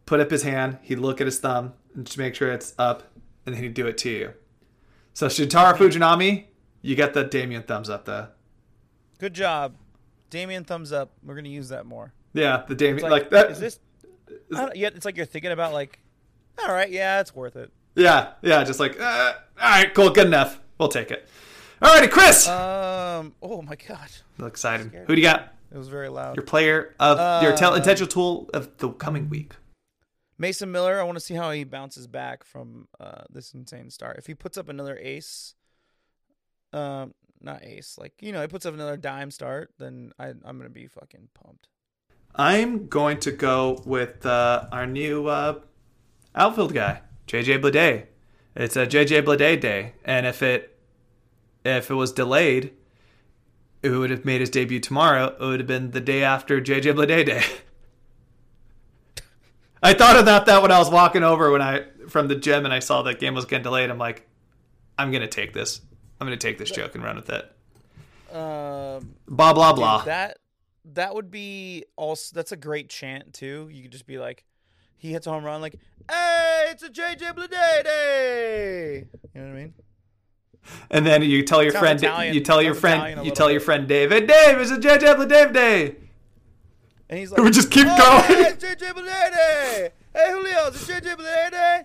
put 0.05 0.19
up 0.19 0.31
his 0.31 0.43
hand, 0.43 0.79
he'd 0.81 0.99
look 0.99 1.21
at 1.21 1.27
his 1.27 1.39
thumb 1.39 1.73
and 1.93 2.05
just 2.05 2.17
make 2.17 2.35
sure 2.35 2.51
it's 2.51 2.73
up, 2.77 3.11
and 3.45 3.55
then 3.55 3.63
he'd 3.63 3.73
do 3.73 3.87
it 3.87 3.97
to 3.99 4.09
you. 4.09 4.33
So 5.13 5.27
Shintaro 5.27 5.73
Fujinami, 5.75 6.45
you 6.81 6.95
get 6.95 7.13
the 7.13 7.23
Damien 7.23 7.63
thumbs 7.63 7.89
up 7.89 8.05
there. 8.05 8.29
Good 9.17 9.33
job. 9.33 9.75
Damien 10.29 10.63
thumbs 10.63 10.91
up. 10.91 11.11
We're 11.23 11.35
gonna 11.35 11.49
use 11.49 11.69
that 11.69 11.85
more. 11.85 12.13
Yeah, 12.33 12.63
the 12.67 12.75
Damien 12.75 13.03
like, 13.03 13.23
like, 13.23 13.29
that. 13.31 13.51
is 13.51 13.59
this 13.59 13.79
I 14.55 14.65
don't, 14.65 14.75
yet 14.75 14.95
it's 14.95 15.05
like 15.05 15.17
you're 15.17 15.25
thinking 15.25 15.51
about 15.51 15.73
like 15.73 15.99
all 16.59 16.73
right, 16.73 16.89
yeah, 16.89 17.19
it's 17.19 17.35
worth 17.35 17.55
it. 17.55 17.71
Yeah, 17.95 18.33
yeah, 18.41 18.63
just 18.63 18.79
like, 18.79 18.99
uh, 18.99 19.33
all 19.61 19.69
right, 19.69 19.93
cool, 19.93 20.09
good 20.09 20.27
enough. 20.27 20.59
We'll 20.79 20.89
take 20.89 21.11
it. 21.11 21.27
Alrighty, 21.81 22.09
Chris. 22.11 22.47
Um 22.47 23.33
oh 23.41 23.61
my 23.61 23.75
god. 23.75 24.09
I'm 24.39 24.47
excited. 24.47 24.91
Who 25.07 25.15
do 25.15 25.21
you 25.21 25.27
got? 25.27 25.53
It 25.71 25.77
was 25.77 25.87
very 25.89 26.09
loud. 26.09 26.35
Your 26.35 26.45
player 26.45 26.95
of 26.99 27.43
your 27.43 27.55
tel- 27.55 27.73
Uh, 27.73 27.77
intentional 27.77 28.07
tool 28.07 28.49
of 28.53 28.77
the 28.77 28.89
coming 28.89 29.29
week. 29.29 29.53
Mason 30.37 30.71
Miller, 30.71 30.99
I 30.99 31.03
want 31.03 31.17
to 31.17 31.23
see 31.23 31.33
how 31.33 31.51
he 31.51 31.63
bounces 31.63 32.07
back 32.07 32.43
from 32.43 32.87
uh, 32.99 33.23
this 33.29 33.53
insane 33.53 33.89
start. 33.89 34.17
If 34.17 34.27
he 34.27 34.35
puts 34.35 34.57
up 34.57 34.69
another 34.69 34.97
ace, 34.97 35.55
um, 36.73 37.13
not 37.41 37.63
ace, 37.63 37.97
like 37.97 38.13
you 38.21 38.31
know, 38.31 38.41
he 38.41 38.47
puts 38.47 38.65
up 38.65 38.73
another 38.73 38.97
dime 38.97 39.31
start, 39.31 39.71
then 39.77 40.11
I, 40.19 40.27
I'm 40.27 40.57
gonna 40.57 40.69
be 40.69 40.87
fucking 40.87 41.29
pumped. 41.33 41.67
I'm 42.35 42.87
going 42.87 43.19
to 43.21 43.31
go 43.31 43.81
with 43.85 44.25
uh, 44.25 44.67
our 44.71 44.85
new 44.85 45.27
uh, 45.27 45.59
outfield 46.35 46.73
guy, 46.73 47.01
JJ 47.27 47.61
Bleday. 47.61 48.05
It's 48.55 48.75
a 48.75 48.87
JJ 48.87 49.25
Blade 49.25 49.59
day, 49.59 49.93
and 50.03 50.25
if 50.25 50.41
it 50.41 50.77
if 51.63 51.91
it 51.91 51.93
was 51.93 52.11
delayed, 52.11 52.73
it 53.83 53.89
would 53.89 54.09
have 54.09 54.25
made 54.25 54.41
his 54.41 54.49
debut 54.49 54.79
tomorrow. 54.79 55.35
It 55.39 55.39
would 55.39 55.59
have 55.59 55.67
been 55.67 55.91
the 55.91 56.01
day 56.01 56.23
after 56.23 56.59
JJ 56.59 56.95
Blade 56.95 57.25
day. 57.25 57.43
I 59.83 59.93
thought 59.93 60.19
about 60.19 60.47
that 60.47 60.61
when 60.61 60.71
I 60.71 60.79
was 60.79 60.89
walking 60.89 61.23
over 61.23 61.51
when 61.51 61.61
I 61.61 61.85
from 62.07 62.27
the 62.27 62.35
gym 62.35 62.65
and 62.65 62.73
I 62.73 62.79
saw 62.79 63.03
that 63.03 63.19
game 63.19 63.35
was 63.35 63.45
getting 63.45 63.63
delayed. 63.63 63.91
I'm 63.91 63.99
like, 63.99 64.27
I'm 64.97 65.11
gonna 65.11 65.27
take 65.27 65.53
this. 65.53 65.81
I'm 66.19 66.27
gonna 66.27 66.37
take 66.37 66.57
this 66.57 66.71
joke 66.71 66.95
and 66.95 67.03
run 67.03 67.15
with 67.15 67.29
it. 67.29 67.51
Um, 68.35 69.15
Blah 69.27 69.53
blah 69.53 69.73
blah. 69.73 70.03
that 70.03 70.39
that 70.93 71.15
would 71.15 71.31
be 71.31 71.85
also 71.95 72.33
that's 72.33 72.51
a 72.51 72.57
great 72.57 72.89
chant 72.89 73.33
too. 73.33 73.69
You 73.71 73.83
could 73.83 73.91
just 73.91 74.07
be 74.07 74.17
like, 74.17 74.43
he 74.97 75.11
hits 75.11 75.27
a 75.27 75.31
home 75.31 75.43
run, 75.43 75.61
like, 75.61 75.75
hey, 76.09 76.65
it's 76.69 76.83
a 76.83 76.89
JJ 76.89 77.35
Blade 77.35 77.49
day. 77.49 79.05
You 79.33 79.41
know 79.41 79.47
what 79.47 79.55
I 79.55 79.59
mean? 79.59 79.73
And 80.89 81.05
then 81.05 81.21
you 81.21 81.43
tell 81.43 81.63
your 81.63 81.71
Sounds 81.71 81.81
friend, 81.81 82.03
Italian. 82.03 82.33
you 82.33 82.41
tell 82.41 82.61
your 82.61 82.73
Sounds 82.73 82.81
friend, 82.81 83.01
Italian 83.01 83.25
you 83.25 83.31
tell 83.31 83.51
your 83.51 83.61
friend 83.61 83.87
David, 83.87 84.27
Dave, 84.27 84.57
it's 84.57 84.71
a 84.71 84.77
JJ 84.77 85.29
Dave 85.29 85.53
Day. 85.53 85.95
And 87.09 87.19
he's 87.19 87.31
like, 87.31 87.41
We 87.41 87.51
just 87.51 87.71
keep 87.71 87.87
oh, 87.89 87.97
going. 87.97 88.43
Hey, 88.43 88.49
it's 88.51 88.63
JJ 88.63 88.93
Blade 88.93 89.05
day. 89.05 89.89
Hey, 90.13 90.31
Julio, 90.31 90.67
it's 90.67 90.89
a 90.89 90.93
JJ 90.93 91.17
Blade 91.17 91.51
day. 91.51 91.81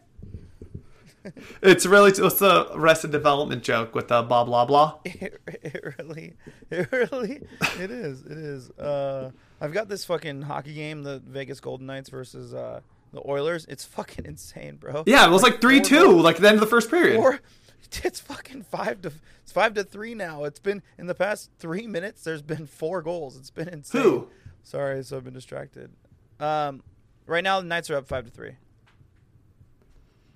It's 1.63 1.87
really 1.87 2.11
it's 2.11 2.39
the 2.39 2.69
Arrested 2.73 3.13
Development 3.13 3.63
joke 3.63 3.95
with 3.95 4.09
the 4.09 4.23
blah 4.23 4.45
blah 4.45 4.65
blah. 4.65 4.99
It, 5.05 5.41
it 5.47 5.95
really, 5.99 6.35
it 6.71 6.91
really, 6.91 7.43
it 7.79 7.91
is. 7.91 8.23
It 8.23 8.39
is. 8.39 8.71
Uh, 8.71 9.31
I've 9.61 9.73
got 9.73 9.89
this 9.89 10.05
fucking 10.05 10.43
hockey 10.43 10.75
game, 10.75 11.03
the 11.03 11.21
Vegas 11.21 11.61
Golden 11.61 11.87
Knights 11.87 12.09
versus 12.09 12.53
uh, 12.53 12.81
the 13.13 13.23
Oilers. 13.27 13.67
It's 13.69 13.85
fucking 13.85 14.25
insane, 14.25 14.77
bro. 14.77 15.05
Yeah, 15.07 15.27
it 15.27 15.31
was 15.31 15.43
like 15.43 15.61
three 15.61 15.79
four 15.79 15.89
two, 15.89 16.21
like 16.21 16.37
at 16.37 16.43
the 16.43 16.49
end 16.49 16.57
of 16.57 16.61
the 16.61 16.67
first 16.67 16.91
period. 16.91 17.17
Four, 17.17 17.41
it's 18.03 18.21
fucking 18.21 18.63
five 18.65 19.03
to 19.03 19.13
it's 19.43 19.53
five 19.53 19.75
to 19.75 19.85
three 19.85 20.15
now. 20.15 20.45
It's 20.45 20.61
been 20.61 20.83
in 20.99 21.07
the 21.07 21.15
past 21.15 21.51
three 21.59 21.87
minutes. 21.87 22.25
There's 22.25 22.43
been 22.43 22.67
four 22.67 23.03
goals. 23.03 23.37
It's 23.37 23.51
been 23.51 23.69
insane. 23.69 24.03
Who? 24.03 24.29
Sorry, 24.65 25.03
so 25.05 25.17
I've 25.17 25.25
been 25.25 25.35
distracted. 25.35 25.93
Um, 26.41 26.83
right 27.27 27.45
now 27.45 27.61
the 27.61 27.67
Knights 27.67 27.91
are 27.91 27.97
up 27.97 28.09
five 28.09 28.25
to 28.25 28.31
three. 28.31 28.57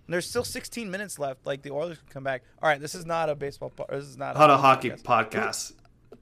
And 0.07 0.13
there's 0.15 0.29
still 0.29 0.45
16 0.45 0.91
minutes 0.91 1.19
left. 1.19 1.45
Like 1.47 1.63
the 1.63 1.73
Oilers 1.73 1.99
can 1.99 2.07
come 2.09 2.25
back. 2.25 2.43
All 2.63 2.69
right, 2.69 2.81
this 2.81 2.95
is 2.95 3.05
not 3.05 3.29
a 3.29 3.35
baseball. 3.35 3.71
Po- 3.71 3.87
this 3.91 4.05
is 4.05 4.17
not 4.17 4.37
Not 4.37 4.51
a 4.51 4.57
hockey 4.57 4.91
hockey 4.91 5.03
podcast. 5.03 5.73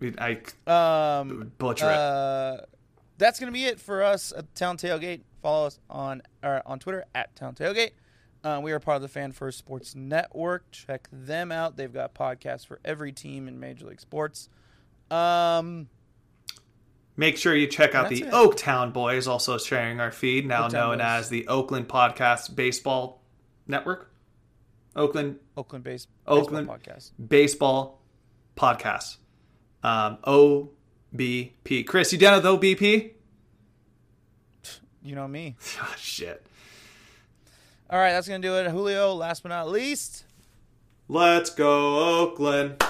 podcast. 0.00 0.50
I, 0.66 1.20
Um, 1.20 1.52
butcher 1.58 1.86
it. 1.90 1.94
uh, 1.96 2.56
that's 3.18 3.38
gonna 3.38 3.52
be 3.52 3.64
it 3.66 3.78
for 3.80 4.02
us 4.02 4.32
at 4.36 4.54
Town 4.54 4.76
Tailgate. 4.76 5.22
Follow 5.42 5.66
us 5.66 5.78
on 5.88 6.22
or 6.42 6.62
on 6.66 6.78
Twitter 6.78 7.04
at 7.14 7.34
Town 7.36 7.54
Tailgate. 7.54 7.92
Uh, 8.42 8.60
we 8.62 8.72
are 8.72 8.80
part 8.80 8.96
of 8.96 9.02
the 9.02 9.08
Fan 9.08 9.32
First 9.32 9.58
Sports 9.58 9.94
Network. 9.94 10.70
Check 10.70 11.08
them 11.12 11.50
out. 11.52 11.76
They've 11.76 11.92
got 11.92 12.14
podcasts 12.14 12.66
for 12.66 12.80
every 12.84 13.12
team 13.12 13.48
in 13.48 13.58
Major 13.60 13.86
League 13.86 14.00
Sports. 14.00 14.48
Um, 15.10 15.88
Make 17.16 17.36
sure 17.38 17.54
you 17.54 17.68
check 17.68 17.94
out 17.94 18.08
the 18.08 18.22
it. 18.24 18.32
Oaktown 18.32 18.92
Boys, 18.92 19.28
also 19.28 19.56
sharing 19.56 20.00
our 20.00 20.10
feed, 20.10 20.46
now 20.46 20.68
Oaktown 20.68 20.72
known 20.72 20.98
Boys. 20.98 21.06
as 21.06 21.28
the 21.28 21.46
Oakland 21.48 21.88
Podcast 21.88 22.54
Baseball 22.56 23.22
Network. 23.66 24.10
Oakland 24.96 25.38
Oakland 25.56 25.84
based 25.84 26.08
Oakland- 26.26 26.66
baseball 26.68 26.78
podcast. 26.94 27.10
Baseball 27.28 28.00
Podcast. 28.56 29.16
Um, 29.82 30.18
OBP. 30.24 31.86
Chris, 31.86 32.12
you 32.12 32.18
down 32.18 32.36
with 32.36 32.44
OBP? 32.44 33.10
You 35.02 35.14
know 35.14 35.28
me. 35.28 35.56
Oh, 35.82 35.94
shit. 35.98 36.46
All 37.90 37.98
right, 37.98 38.12
that's 38.12 38.26
gonna 38.28 38.38
do 38.40 38.54
it. 38.56 38.70
Julio. 38.70 39.14
Last 39.14 39.42
but 39.42 39.50
not 39.50 39.68
least. 39.68 40.24
Let's 41.08 41.50
go, 41.50 42.20
Oakland. 42.22 42.82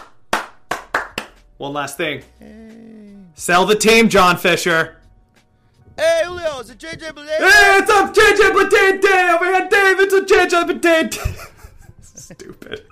One 1.57 1.72
last 1.72 1.97
thing. 1.97 2.22
Sell 3.35 3.66
the 3.66 3.75
team, 3.75 4.09
John 4.09 4.37
Fisher. 4.37 4.97
Hey 5.97 6.22
Julio, 6.24 6.59
it's 6.59 6.70
a 6.70 6.74
JJ 6.74 7.14
Potato. 7.14 7.45
Hey, 7.45 7.78
it's 7.78 7.90
up, 7.90 8.12
JJ 8.12 8.53
Potato. 8.53 9.38
We 9.40 9.47
had 9.47 9.68
David, 9.68 10.12
it's 10.12 10.14
a 10.14 10.34
JJ 10.34 10.66
Potato. 10.66 11.20
Stupid. 12.01 12.86